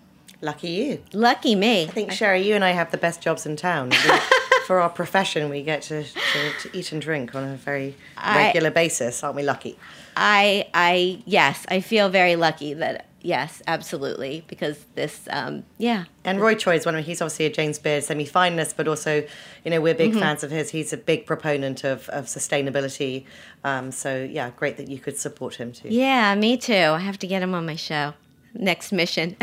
Lucky 0.41 0.69
you. 0.69 1.03
Lucky 1.13 1.55
me. 1.55 1.85
I 1.85 1.89
think, 1.89 2.11
Shari, 2.11 2.41
you 2.41 2.55
and 2.55 2.65
I 2.65 2.71
have 2.71 2.91
the 2.91 2.97
best 2.97 3.21
jobs 3.21 3.45
in 3.45 3.57
town. 3.57 3.91
For 4.67 4.81
our 4.81 4.89
profession, 4.89 5.51
we 5.51 5.63
get 5.63 5.83
to, 5.83 6.03
to, 6.03 6.53
to, 6.63 6.77
eat 6.77 6.91
and 6.91 7.01
drink 7.01 7.35
on 7.35 7.45
a 7.45 7.55
very 7.55 7.95
regular 8.17 8.71
I, 8.71 8.73
basis. 8.73 9.23
Aren't 9.23 9.37
we 9.37 9.45
lucky? 9.45 9.79
I, 10.17 10.69
I, 10.75 11.23
yes, 11.25 11.65
I 11.69 11.81
feel 11.81 12.09
very 12.09 12.35
lucky 12.35 12.75
that 12.75 13.07
yes, 13.27 13.61
absolutely. 13.67 14.45
Because 14.47 14.87
this, 14.95 15.29
um, 15.31 15.65
yeah. 15.79 16.05
And 16.25 16.41
Roy 16.41 16.55
Choi 16.55 16.77
is 16.77 16.87
one 16.87 16.95
of 16.95 17.05
he's 17.05 17.21
obviously 17.21 17.47
a 17.47 17.51
James 17.51 17.79
Beard 17.79 18.05
semi-finalist, 18.05 18.75
but 18.77 18.87
also, 18.89 19.27
you 19.65 19.71
know, 19.71 19.81
we're 19.81 19.95
big 19.95 20.13
mm-hmm. 20.13 20.21
fans 20.21 20.45
of 20.45 20.51
his. 20.51 20.71
He's 20.71 20.93
a 20.93 20.97
big 20.97 21.27
proponent 21.27 21.85
of, 21.85 22.09
of 22.11 22.27
sustainability. 22.27 23.25
Um, 23.65 23.91
so 23.91 24.23
yeah, 24.23 24.51
great 24.57 24.77
that 24.77 24.89
you 24.89 24.99
could 24.99 25.19
support 25.19 25.57
him 25.57 25.73
too. 25.73 25.89
Yeah, 25.89 26.35
me 26.37 26.57
too. 26.57 26.73
I 26.73 27.01
have 27.01 27.19
to 27.19 27.27
get 27.27 27.43
him 27.43 27.55
on 27.55 27.67
my 27.67 27.77
show. 27.77 28.15
Next 28.55 28.91
mission. 28.91 29.37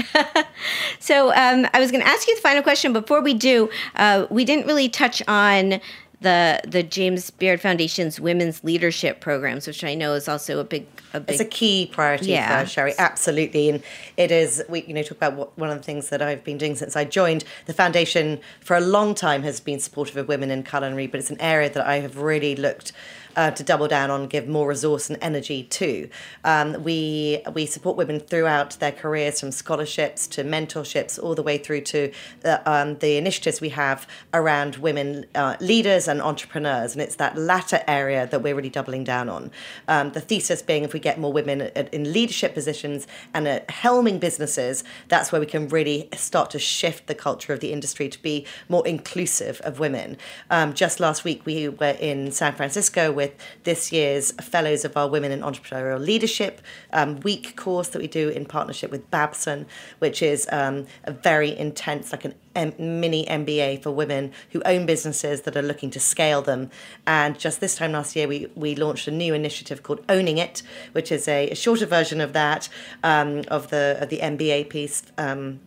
so 1.00 1.30
um, 1.34 1.68
I 1.74 1.80
was 1.80 1.92
going 1.92 2.02
to 2.02 2.08
ask 2.08 2.28
you 2.28 2.36
the 2.36 2.42
final 2.42 2.64
question. 2.64 2.94
Before 2.94 3.22
we 3.22 3.36
do, 3.36 3.70
uh, 3.96 4.26
we 4.32 4.44
didn't 4.44 4.66
really 4.66 4.90
touch 4.90 5.22
on 5.28 5.80
the 6.24 6.62
the 6.68 6.82
James 6.82 7.30
Beard 7.30 7.62
Foundation's 7.62 8.20
women's 8.20 8.64
leadership 8.64 9.20
programs, 9.20 9.68
which 9.68 9.84
I 9.84 9.94
know 9.94 10.14
is 10.14 10.28
also 10.28 10.60
a 10.60 10.64
big 10.64 10.88
a 11.14 11.20
big. 11.20 11.34
It's 11.34 11.42
a 11.42 11.46
key 11.46 11.90
priority 11.92 12.32
yeah. 12.32 12.64
for 12.64 12.70
Shari, 12.70 12.94
absolutely, 12.98 13.70
and 13.70 13.84
it 14.18 14.32
is. 14.32 14.64
We 14.68 14.84
you 14.84 14.94
know 14.94 15.04
talk 15.04 15.18
about 15.18 15.34
what, 15.34 15.58
one 15.58 15.70
of 15.70 15.78
the 15.78 15.84
things 15.84 16.10
that 16.10 16.22
I've 16.22 16.44
been 16.44 16.58
doing 16.58 16.76
since 16.76 16.96
I 16.96 17.06
joined 17.06 17.44
the 17.66 17.74
foundation 17.74 18.40
for 18.62 18.76
a 18.76 18.82
long 18.82 19.14
time 19.14 19.44
has 19.44 19.60
been 19.60 19.80
supportive 19.80 20.18
of 20.18 20.28
women 20.28 20.50
in 20.50 20.64
culinary, 20.64 21.08
but 21.08 21.20
it's 21.20 21.30
an 21.30 21.42
area 21.42 21.70
that 21.70 21.86
I 21.86 21.98
have 22.00 22.18
really 22.18 22.56
looked 22.56 22.94
uh, 23.36 23.52
to 23.52 23.64
double 23.64 23.88
down 23.88 24.12
on, 24.12 24.28
give 24.28 24.48
more 24.48 24.68
resource 24.68 25.10
and 25.10 25.18
energy 25.22 25.64
to. 25.64 26.10
Um, 26.44 26.84
we 26.84 27.42
we 27.54 27.66
support 27.66 27.98
women 27.98 28.20
throughout 28.20 28.80
their 28.80 28.92
careers, 28.92 29.40
from 29.40 29.52
scholarships 29.52 30.28
to 30.28 30.44
mentorships, 30.44 31.22
all 31.22 31.36
the 31.36 31.44
way 31.44 31.58
through 31.58 31.82
to 31.82 32.12
the, 32.42 32.72
um, 32.72 32.98
the 33.00 33.18
initiatives 33.18 33.62
we 33.62 33.70
have 33.70 34.08
around 34.34 34.78
women 34.78 35.26
uh, 35.36 35.56
leaders 35.60 36.08
and 36.08 36.22
entrepreneurs. 36.22 36.94
And 36.94 37.02
it's 37.02 37.16
that 37.16 37.38
latter 37.38 37.82
area 37.88 38.28
that 38.28 38.42
we're 38.42 38.56
really 38.56 38.70
doubling 38.70 39.04
down 39.04 39.30
on. 39.30 39.52
Um, 39.88 40.12
the 40.12 40.22
thesis 40.22 40.62
being, 40.62 40.84
if 40.84 40.94
we 40.94 41.00
get 41.00 41.20
more 41.20 41.32
women 41.32 41.62
in 41.62 42.14
leadership 42.14 42.54
positions 42.54 43.08
and 43.34 43.48
at 43.48 43.68
helming 43.68 44.20
businesses, 44.20 44.84
that's 45.08 45.32
where 45.32 45.40
we 45.40 45.48
can 45.48 45.68
really 45.70 46.10
start 46.16 46.50
to 46.52 46.60
shift 46.60 47.08
the 47.08 47.16
culture 47.16 47.54
of 47.54 47.60
the 47.60 47.72
industry 47.72 48.10
to 48.10 48.22
be 48.22 48.46
more 48.70 48.86
inclusive 48.88 49.62
of 49.62 49.80
women. 49.80 50.18
Um, 50.50 50.74
just 50.74 51.00
last 51.00 51.24
week, 51.24 51.46
we 51.46 51.70
were 51.70 51.98
in 52.00 52.32
San 52.32 52.54
Francisco 52.54 53.12
with 53.12 53.23
this 53.64 53.92
year's 53.92 54.32
Fellows 54.34 54.86
of 54.86 54.96
our 54.98 55.08
Women 55.08 55.32
in 55.32 55.42
Entrepreneurial 55.42 56.00
Leadership 56.00 56.62
um, 56.92 57.20
week 57.22 57.56
course 57.56 57.90
that 57.90 58.00
we 58.00 58.08
do 58.08 58.30
in 58.30 58.46
partnership 58.46 58.92
with 58.92 59.10
Babson, 59.12 59.66
which 60.00 60.22
is 60.22 60.48
um, 60.52 60.86
a 61.04 61.12
very 61.12 61.58
intense, 61.58 62.12
like 62.12 62.26
an 62.26 62.36
M- 62.56 62.74
mini 62.78 63.26
MBA 63.26 63.82
for 63.82 63.92
women 63.92 64.32
who 64.52 64.62
own 64.64 64.86
businesses 64.86 65.42
that 65.42 65.58
are 65.58 65.62
looking 65.62 65.90
to 65.92 66.00
scale 66.00 66.42
them. 66.42 66.70
And 67.08 67.38
just 67.38 67.60
this 67.60 67.76
time 67.76 67.94
last 67.94 68.16
year, 68.16 68.28
we, 68.28 68.48
we 68.56 68.76
launched 68.76 69.08
a 69.08 69.12
new 69.12 69.34
initiative 69.34 69.84
called 69.84 70.04
Owning 70.08 70.38
It, 70.38 70.62
which 70.92 71.12
is 71.12 71.28
a, 71.28 71.50
a 71.50 71.56
shorter 71.56 71.86
version 71.86 72.22
of 72.22 72.34
that, 72.34 72.70
um, 73.04 73.44
of 73.48 73.70
the 73.70 73.98
of 74.00 74.10
the 74.10 74.20
MBA 74.20 74.70
piece. 74.70 75.04
Um, 75.18 75.60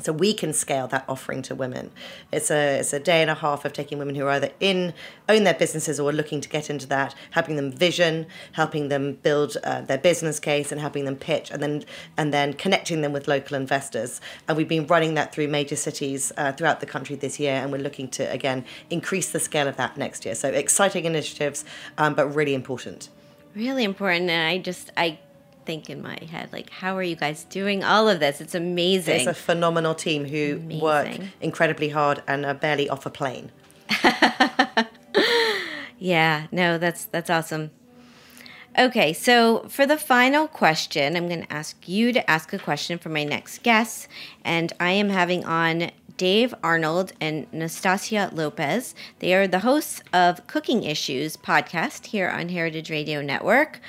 so 0.00 0.12
we 0.12 0.34
can 0.34 0.52
scale 0.52 0.86
that 0.88 1.04
offering 1.08 1.42
to 1.42 1.54
women. 1.54 1.90
It's 2.32 2.50
a 2.50 2.80
it's 2.80 2.92
a 2.92 3.00
day 3.00 3.22
and 3.22 3.30
a 3.30 3.34
half 3.34 3.64
of 3.64 3.72
taking 3.72 3.98
women 3.98 4.14
who 4.14 4.24
are 4.26 4.30
either 4.30 4.50
in 4.60 4.94
own 5.28 5.44
their 5.44 5.54
businesses 5.54 5.98
or 5.98 6.10
are 6.10 6.12
looking 6.12 6.40
to 6.40 6.48
get 6.48 6.70
into 6.70 6.86
that, 6.88 7.14
helping 7.30 7.56
them 7.56 7.72
vision, 7.72 8.26
helping 8.52 8.88
them 8.88 9.14
build 9.14 9.56
uh, 9.64 9.80
their 9.82 9.98
business 9.98 10.38
case, 10.38 10.70
and 10.70 10.80
helping 10.80 11.04
them 11.04 11.16
pitch, 11.16 11.50
and 11.50 11.62
then 11.62 11.84
and 12.16 12.32
then 12.32 12.52
connecting 12.52 13.00
them 13.00 13.12
with 13.12 13.28
local 13.28 13.56
investors. 13.56 14.20
And 14.48 14.56
we've 14.56 14.68
been 14.68 14.86
running 14.86 15.14
that 15.14 15.34
through 15.34 15.48
major 15.48 15.76
cities 15.76 16.32
uh, 16.36 16.52
throughout 16.52 16.80
the 16.80 16.86
country 16.86 17.16
this 17.16 17.40
year, 17.40 17.54
and 17.54 17.72
we're 17.72 17.78
looking 17.78 18.08
to 18.10 18.30
again 18.30 18.64
increase 18.90 19.30
the 19.30 19.40
scale 19.40 19.68
of 19.68 19.76
that 19.76 19.96
next 19.96 20.24
year. 20.24 20.34
So 20.34 20.48
exciting 20.48 21.04
initiatives, 21.04 21.64
um, 21.98 22.14
but 22.14 22.28
really 22.28 22.54
important. 22.54 23.08
Really 23.54 23.84
important, 23.84 24.28
and 24.28 24.46
I 24.46 24.58
just 24.58 24.90
I 24.96 25.18
think 25.66 25.90
in 25.90 26.02
my 26.02 26.18
head, 26.30 26.50
like, 26.52 26.70
how 26.70 26.96
are 26.96 27.02
you 27.02 27.16
guys 27.16 27.44
doing 27.44 27.84
all 27.84 28.08
of 28.08 28.20
this? 28.20 28.40
It's 28.40 28.54
amazing. 28.54 29.16
It's 29.16 29.26
a 29.26 29.34
phenomenal 29.34 29.94
team 29.94 30.24
who 30.24 30.56
amazing. 30.56 30.80
work 30.80 31.18
incredibly 31.40 31.90
hard 31.90 32.22
and 32.26 32.46
are 32.46 32.54
barely 32.54 32.88
off 32.88 33.04
a 33.04 33.10
plane. 33.10 33.52
yeah, 35.98 36.46
no, 36.50 36.78
that's 36.78 37.04
that's 37.06 37.28
awesome. 37.28 37.70
Okay, 38.78 39.14
so 39.14 39.64
for 39.68 39.86
the 39.86 39.96
final 39.96 40.46
question, 40.46 41.16
I'm 41.16 41.28
going 41.28 41.46
to 41.46 41.52
ask 41.52 41.88
you 41.88 42.12
to 42.12 42.30
ask 42.30 42.52
a 42.52 42.58
question 42.58 42.98
for 42.98 43.08
my 43.08 43.24
next 43.24 43.62
guest, 43.62 44.06
and 44.44 44.70
I 44.78 44.90
am 44.90 45.08
having 45.08 45.46
on 45.46 45.90
Dave 46.16 46.54
Arnold 46.62 47.12
and 47.20 47.46
Nastasia 47.52 48.30
Lopez. 48.32 48.94
They 49.18 49.34
are 49.34 49.46
the 49.46 49.60
hosts 49.60 50.02
of 50.12 50.46
Cooking 50.46 50.82
Issues 50.82 51.36
podcast 51.36 52.06
here 52.06 52.28
on 52.28 52.50
Heritage 52.50 52.90
Radio 52.90 53.22
Network. 53.22 53.80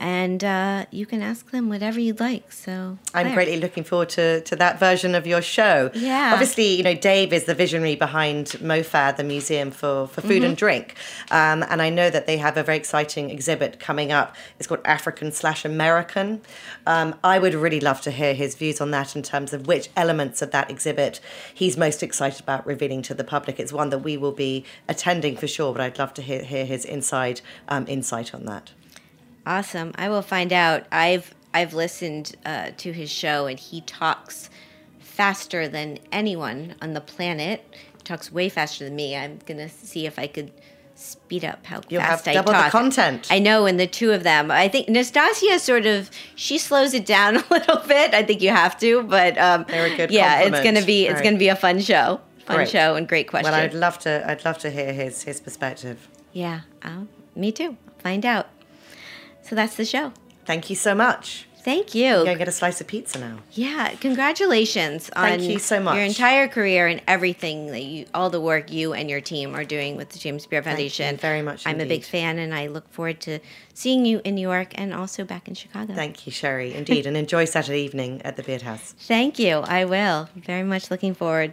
And 0.00 0.44
uh, 0.44 0.86
you 0.90 1.06
can 1.06 1.22
ask 1.22 1.50
them 1.50 1.68
whatever 1.68 1.98
you'd 2.00 2.20
like. 2.20 2.52
So 2.52 2.98
I'm 3.14 3.34
greatly 3.34 3.58
looking 3.58 3.84
forward 3.84 4.10
to, 4.10 4.40
to 4.42 4.56
that 4.56 4.78
version 4.78 5.14
of 5.14 5.26
your 5.26 5.42
show. 5.42 5.90
Yeah. 5.94 6.32
Obviously, 6.32 6.74
you 6.74 6.82
know, 6.82 6.94
Dave 6.94 7.32
is 7.32 7.44
the 7.44 7.54
visionary 7.54 7.96
behind 7.96 8.46
MoFad, 8.60 9.16
the 9.16 9.24
Museum 9.24 9.70
for, 9.70 10.06
for 10.08 10.20
Food 10.20 10.44
and 10.44 10.56
Drink. 10.56 10.94
Um, 11.30 11.64
and 11.68 11.82
I 11.82 11.90
know 11.90 12.10
that 12.10 12.26
they 12.26 12.38
have 12.38 12.56
a 12.56 12.62
very 12.62 12.78
exciting 12.78 13.30
exhibit 13.30 13.80
coming 13.80 14.12
up. 14.12 14.36
It's 14.58 14.66
called 14.66 14.80
African 14.84 15.32
slash 15.32 15.64
American. 15.64 16.42
Um, 16.86 17.14
I 17.24 17.38
would 17.38 17.54
really 17.54 17.80
love 17.80 18.00
to 18.02 18.10
hear 18.10 18.34
his 18.34 18.54
views 18.54 18.80
on 18.80 18.90
that 18.92 19.16
in 19.16 19.22
terms 19.22 19.52
of 19.52 19.66
which 19.66 19.90
elements 19.96 20.42
of 20.42 20.50
that 20.52 20.70
exhibit 20.70 21.20
he's 21.52 21.76
most 21.76 22.02
excited 22.02 22.40
about 22.40 22.66
revealing 22.66 23.02
to 23.02 23.14
the 23.14 23.24
public. 23.24 23.58
It's 23.58 23.72
one 23.72 23.90
that 23.90 23.98
we 23.98 24.16
will 24.16 24.32
be 24.32 24.64
attending 24.88 25.36
for 25.36 25.46
sure, 25.46 25.72
but 25.72 25.80
I'd 25.80 25.98
love 25.98 26.14
to 26.14 26.22
hear, 26.22 26.42
hear 26.42 26.64
his 26.64 26.84
inside 26.84 27.40
um, 27.68 27.84
insight 27.88 28.34
on 28.34 28.44
that. 28.46 28.72
Awesome. 29.48 29.92
I 29.96 30.10
will 30.10 30.20
find 30.22 30.52
out. 30.52 30.84
I've 30.92 31.34
I've 31.54 31.72
listened 31.72 32.36
uh, 32.44 32.70
to 32.76 32.92
his 32.92 33.10
show, 33.10 33.46
and 33.46 33.58
he 33.58 33.80
talks 33.80 34.50
faster 35.00 35.66
than 35.66 35.98
anyone 36.12 36.74
on 36.82 36.92
the 36.92 37.00
planet. 37.00 37.64
He 37.96 38.02
talks 38.04 38.30
way 38.30 38.50
faster 38.50 38.84
than 38.84 38.94
me. 38.94 39.16
I'm 39.16 39.38
gonna 39.46 39.70
see 39.70 40.04
if 40.04 40.18
I 40.18 40.26
could 40.26 40.52
speed 40.94 41.44
up 41.46 41.64
how 41.64 41.80
You'll 41.88 42.02
fast 42.02 42.26
have 42.26 42.32
I 42.32 42.34
double 42.34 42.52
the 42.52 42.68
content. 42.70 43.28
I 43.30 43.38
know, 43.38 43.64
and 43.64 43.80
the 43.80 43.86
two 43.86 44.12
of 44.12 44.22
them. 44.22 44.50
I 44.50 44.68
think 44.68 44.88
Nastasia 44.88 45.58
sort 45.58 45.86
of 45.86 46.10
she 46.34 46.58
slows 46.58 46.92
it 46.92 47.06
down 47.06 47.36
a 47.38 47.44
little 47.50 47.78
bit. 47.88 48.12
I 48.12 48.22
think 48.24 48.42
you 48.42 48.50
have 48.50 48.78
to, 48.80 49.02
but 49.04 49.38
um, 49.38 49.64
yeah, 49.70 50.40
it's 50.42 50.60
gonna 50.60 50.84
be 50.84 51.06
it's 51.06 51.14
Right. 51.14 51.24
gonna 51.24 51.38
be 51.38 51.48
a 51.48 51.56
fun 51.56 51.80
show, 51.80 52.20
fun 52.44 52.56
Great. 52.56 52.68
show, 52.68 52.96
and 52.96 53.08
great 53.08 53.28
questions. 53.28 53.50
Well, 53.52 53.62
I'd 53.64 53.72
love 53.72 53.98
to. 54.00 54.30
I'd 54.30 54.44
love 54.44 54.58
to 54.58 54.70
hear 54.70 54.92
his 54.92 55.22
his 55.22 55.40
perspective. 55.40 56.06
yeah, 56.34 56.60
um, 56.82 57.08
me 57.34 57.50
too. 57.50 57.78
Find 58.02 58.26
out. 58.26 58.48
So 59.48 59.56
that's 59.56 59.76
the 59.76 59.84
show. 59.84 60.12
Thank 60.44 60.68
you 60.70 60.76
so 60.76 60.94
much. 60.94 61.46
Thank 61.68 61.94
you. 61.94 62.24
Gonna 62.24 62.36
get 62.36 62.48
a 62.48 62.52
slice 62.52 62.80
of 62.80 62.86
pizza 62.86 63.18
now. 63.18 63.38
Yeah, 63.52 63.90
congratulations 63.96 65.10
Thank 65.12 65.42
on 65.42 65.46
you 65.46 65.58
so 65.58 65.80
much. 65.80 65.96
your 65.96 66.04
entire 66.04 66.48
career 66.48 66.86
and 66.86 67.02
everything 67.06 67.66
that 67.66 67.82
you, 67.82 68.06
all 68.14 68.30
the 68.30 68.40
work 68.40 68.72
you 68.72 68.94
and 68.94 69.10
your 69.10 69.20
team 69.20 69.54
are 69.54 69.64
doing 69.64 69.96
with 69.96 70.10
the 70.10 70.18
James 70.18 70.46
Beard 70.46 70.64
Foundation. 70.64 71.04
Thank 71.06 71.18
you 71.18 71.20
very 71.20 71.42
much 71.42 71.66
I'm 71.66 71.80
a 71.80 71.86
big 71.86 72.04
fan, 72.04 72.38
and 72.38 72.54
I 72.54 72.68
look 72.68 72.90
forward 72.92 73.20
to 73.22 73.40
seeing 73.74 74.06
you 74.06 74.20
in 74.24 74.34
New 74.36 74.48
York 74.48 74.72
and 74.76 74.94
also 74.94 75.24
back 75.24 75.48
in 75.48 75.54
Chicago. 75.54 75.94
Thank 75.94 76.26
you, 76.26 76.32
Shari. 76.32 76.74
Indeed, 76.74 77.06
and 77.06 77.16
enjoy 77.16 77.44
Saturday 77.44 77.82
evening 77.82 78.22
at 78.22 78.36
the 78.36 78.42
Beard 78.42 78.62
House. 78.62 78.94
Thank 79.00 79.38
you. 79.38 79.58
I 79.58 79.84
will. 79.84 80.28
Very 80.36 80.62
much 80.62 80.90
looking 80.90 81.14
forward. 81.14 81.52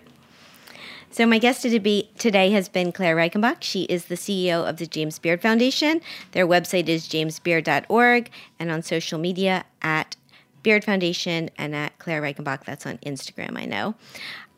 So 1.15 1.25
my 1.25 1.37
guest 1.37 1.61
today 1.61 2.51
has 2.51 2.67
been 2.67 2.91
Clare 2.91 3.15
Reichenbach. 3.15 3.59
She 3.61 3.83
is 3.83 4.07
the 4.07 4.15
CEO 4.15 4.67
of 4.67 4.75
the 4.75 4.85
James 4.85 5.17
Beard 5.17 5.41
Foundation. 5.41 6.01
Their 6.33 6.45
website 6.45 6.89
is 6.89 7.07
jamesbeard.org 7.07 8.29
and 8.59 8.69
on 8.69 8.83
social 8.83 9.17
media 9.17 9.63
at 9.81 10.17
Beard 10.61 10.83
Foundation 10.83 11.49
and 11.57 11.73
at 11.73 11.97
Clare 11.99 12.21
Reichenbach. 12.21 12.65
That's 12.65 12.85
on 12.85 12.97
Instagram, 12.97 13.57
I 13.57 13.63
know. 13.63 13.95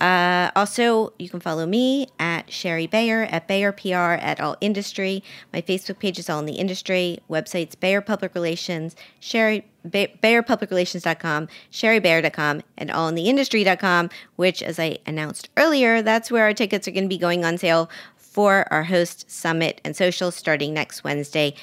Uh, 0.01 0.49
also, 0.55 1.13
you 1.19 1.29
can 1.29 1.39
follow 1.39 1.67
me 1.67 2.07
at 2.17 2.51
Shari 2.51 2.87
Bayer 2.87 3.27
at 3.29 3.47
Bayer 3.47 3.71
PR 3.71 4.17
at 4.17 4.41
All 4.41 4.57
Industry. 4.59 5.23
My 5.53 5.61
Facebook 5.61 5.99
page 5.99 6.17
is 6.17 6.27
All 6.27 6.39
in 6.39 6.47
the 6.47 6.53
Industry. 6.53 7.19
Websites 7.29 7.79
Bayer 7.79 8.01
Public 8.01 8.33
Relations, 8.33 8.95
Shari 9.19 9.63
ba- 9.91 10.09
BayerPublicRelations.com, 10.21 11.47
ShariBayer.com, 11.71 12.61
and 12.77 12.89
AllInTheIndustry.com. 12.89 14.09
Which, 14.35 14.61
as 14.63 14.79
I 14.79 14.97
announced 15.05 15.49
earlier, 15.57 16.01
that's 16.01 16.31
where 16.31 16.43
our 16.43 16.53
tickets 16.53 16.87
are 16.87 16.91
going 16.91 17.03
to 17.05 17.09
be 17.09 17.17
going 17.17 17.43
on 17.45 17.57
sale 17.57 17.89
for 18.15 18.71
our 18.71 18.83
host 18.83 19.29
summit 19.31 19.81
and 19.83 19.95
social 19.95 20.31
starting 20.31 20.73
next 20.73 21.03
Wednesday, 21.03 21.53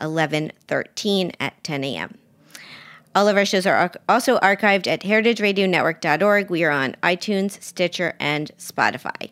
eleven 0.00 0.52
thirteen 0.66 1.32
at 1.40 1.62
ten 1.62 1.84
a.m. 1.84 2.18
All 3.14 3.28
of 3.28 3.36
our 3.38 3.46
shows 3.46 3.64
are 3.64 3.90
also 4.10 4.38
archived 4.40 4.86
at 4.86 5.00
heritageradionetwork.org. 5.00 6.50
We 6.50 6.64
are 6.64 6.70
on 6.70 6.96
iTunes, 7.02 7.62
Stitcher, 7.62 8.14
and 8.20 8.50
Spotify. 8.58 9.30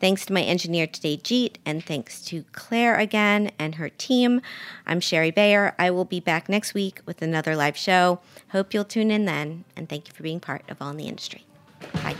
Thanks 0.00 0.24
to 0.24 0.32
my 0.32 0.40
engineer 0.40 0.86
today, 0.86 1.18
Jeet, 1.18 1.56
and 1.66 1.84
thanks 1.84 2.22
to 2.22 2.44
Clare 2.52 2.96
again 2.96 3.50
and 3.58 3.74
her 3.74 3.90
team. 3.90 4.40
I'm 4.86 4.98
Shari 4.98 5.30
Bayer. 5.30 5.74
I 5.78 5.90
will 5.90 6.06
be 6.06 6.20
back 6.20 6.48
next 6.48 6.72
week 6.72 7.02
with 7.04 7.20
another 7.20 7.54
live 7.54 7.76
show. 7.76 8.20
Hope 8.48 8.72
you'll 8.72 8.86
tune 8.86 9.10
in 9.10 9.26
then, 9.26 9.64
and 9.76 9.90
thank 9.90 10.08
you 10.08 10.14
for 10.14 10.22
being 10.22 10.40
part 10.40 10.64
of 10.70 10.80
All 10.80 10.88
in 10.88 10.96
the 10.96 11.06
Industry. 11.06 11.44
Bye. 11.92 12.16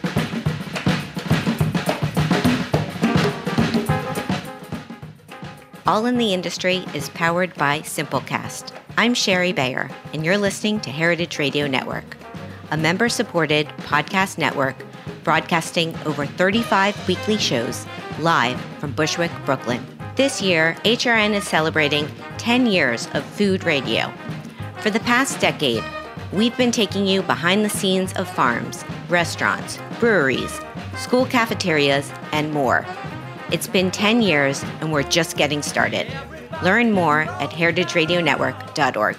All 5.87 6.05
in 6.05 6.19
the 6.19 6.35
Industry 6.35 6.85
is 6.93 7.09
powered 7.09 7.55
by 7.55 7.81
Simplecast. 7.81 8.73
I'm 8.99 9.15
Shari 9.15 9.55
Bayer, 9.55 9.91
and 10.13 10.23
you're 10.23 10.37
listening 10.37 10.81
to 10.81 10.91
Heritage 10.91 11.39
Radio 11.39 11.67
Network, 11.67 12.19
a 12.71 12.77
member 12.77 13.09
supported 13.09 13.67
podcast 13.79 14.37
network 14.37 14.77
broadcasting 15.25 15.97
over 16.07 16.27
35 16.27 17.09
weekly 17.09 17.37
shows 17.37 17.87
live 18.19 18.61
from 18.79 18.93
Bushwick, 18.93 19.31
Brooklyn. 19.45 19.85
This 20.17 20.43
year, 20.43 20.77
HRN 20.85 21.35
is 21.35 21.45
celebrating 21.45 22.09
10 22.39 22.67
years 22.67 23.09
of 23.15 23.25
food 23.25 23.65
radio. 23.65 24.13
For 24.81 24.91
the 24.91 25.01
past 25.01 25.41
decade, 25.41 25.85
we've 26.33 26.57
been 26.57 26.73
taking 26.73 27.07
you 27.07 27.23
behind 27.23 27.65
the 27.65 27.71
scenes 27.71 28.13
of 28.15 28.29
farms, 28.29 28.85
restaurants, 29.09 29.79
breweries, 29.99 30.61
school 30.97 31.27
cafeterias, 31.27 32.13
and 32.33 32.53
more. 32.53 32.87
It's 33.53 33.67
been 33.67 33.91
10 33.91 34.23
years, 34.23 34.63
and 34.81 34.93
we're 34.93 35.03
just 35.03 35.37
getting 35.37 35.63
started. 35.63 36.07
Learn 36.63 36.93
more 36.93 37.23
at 37.23 37.51
heritageradionetwork.org. 37.51 39.17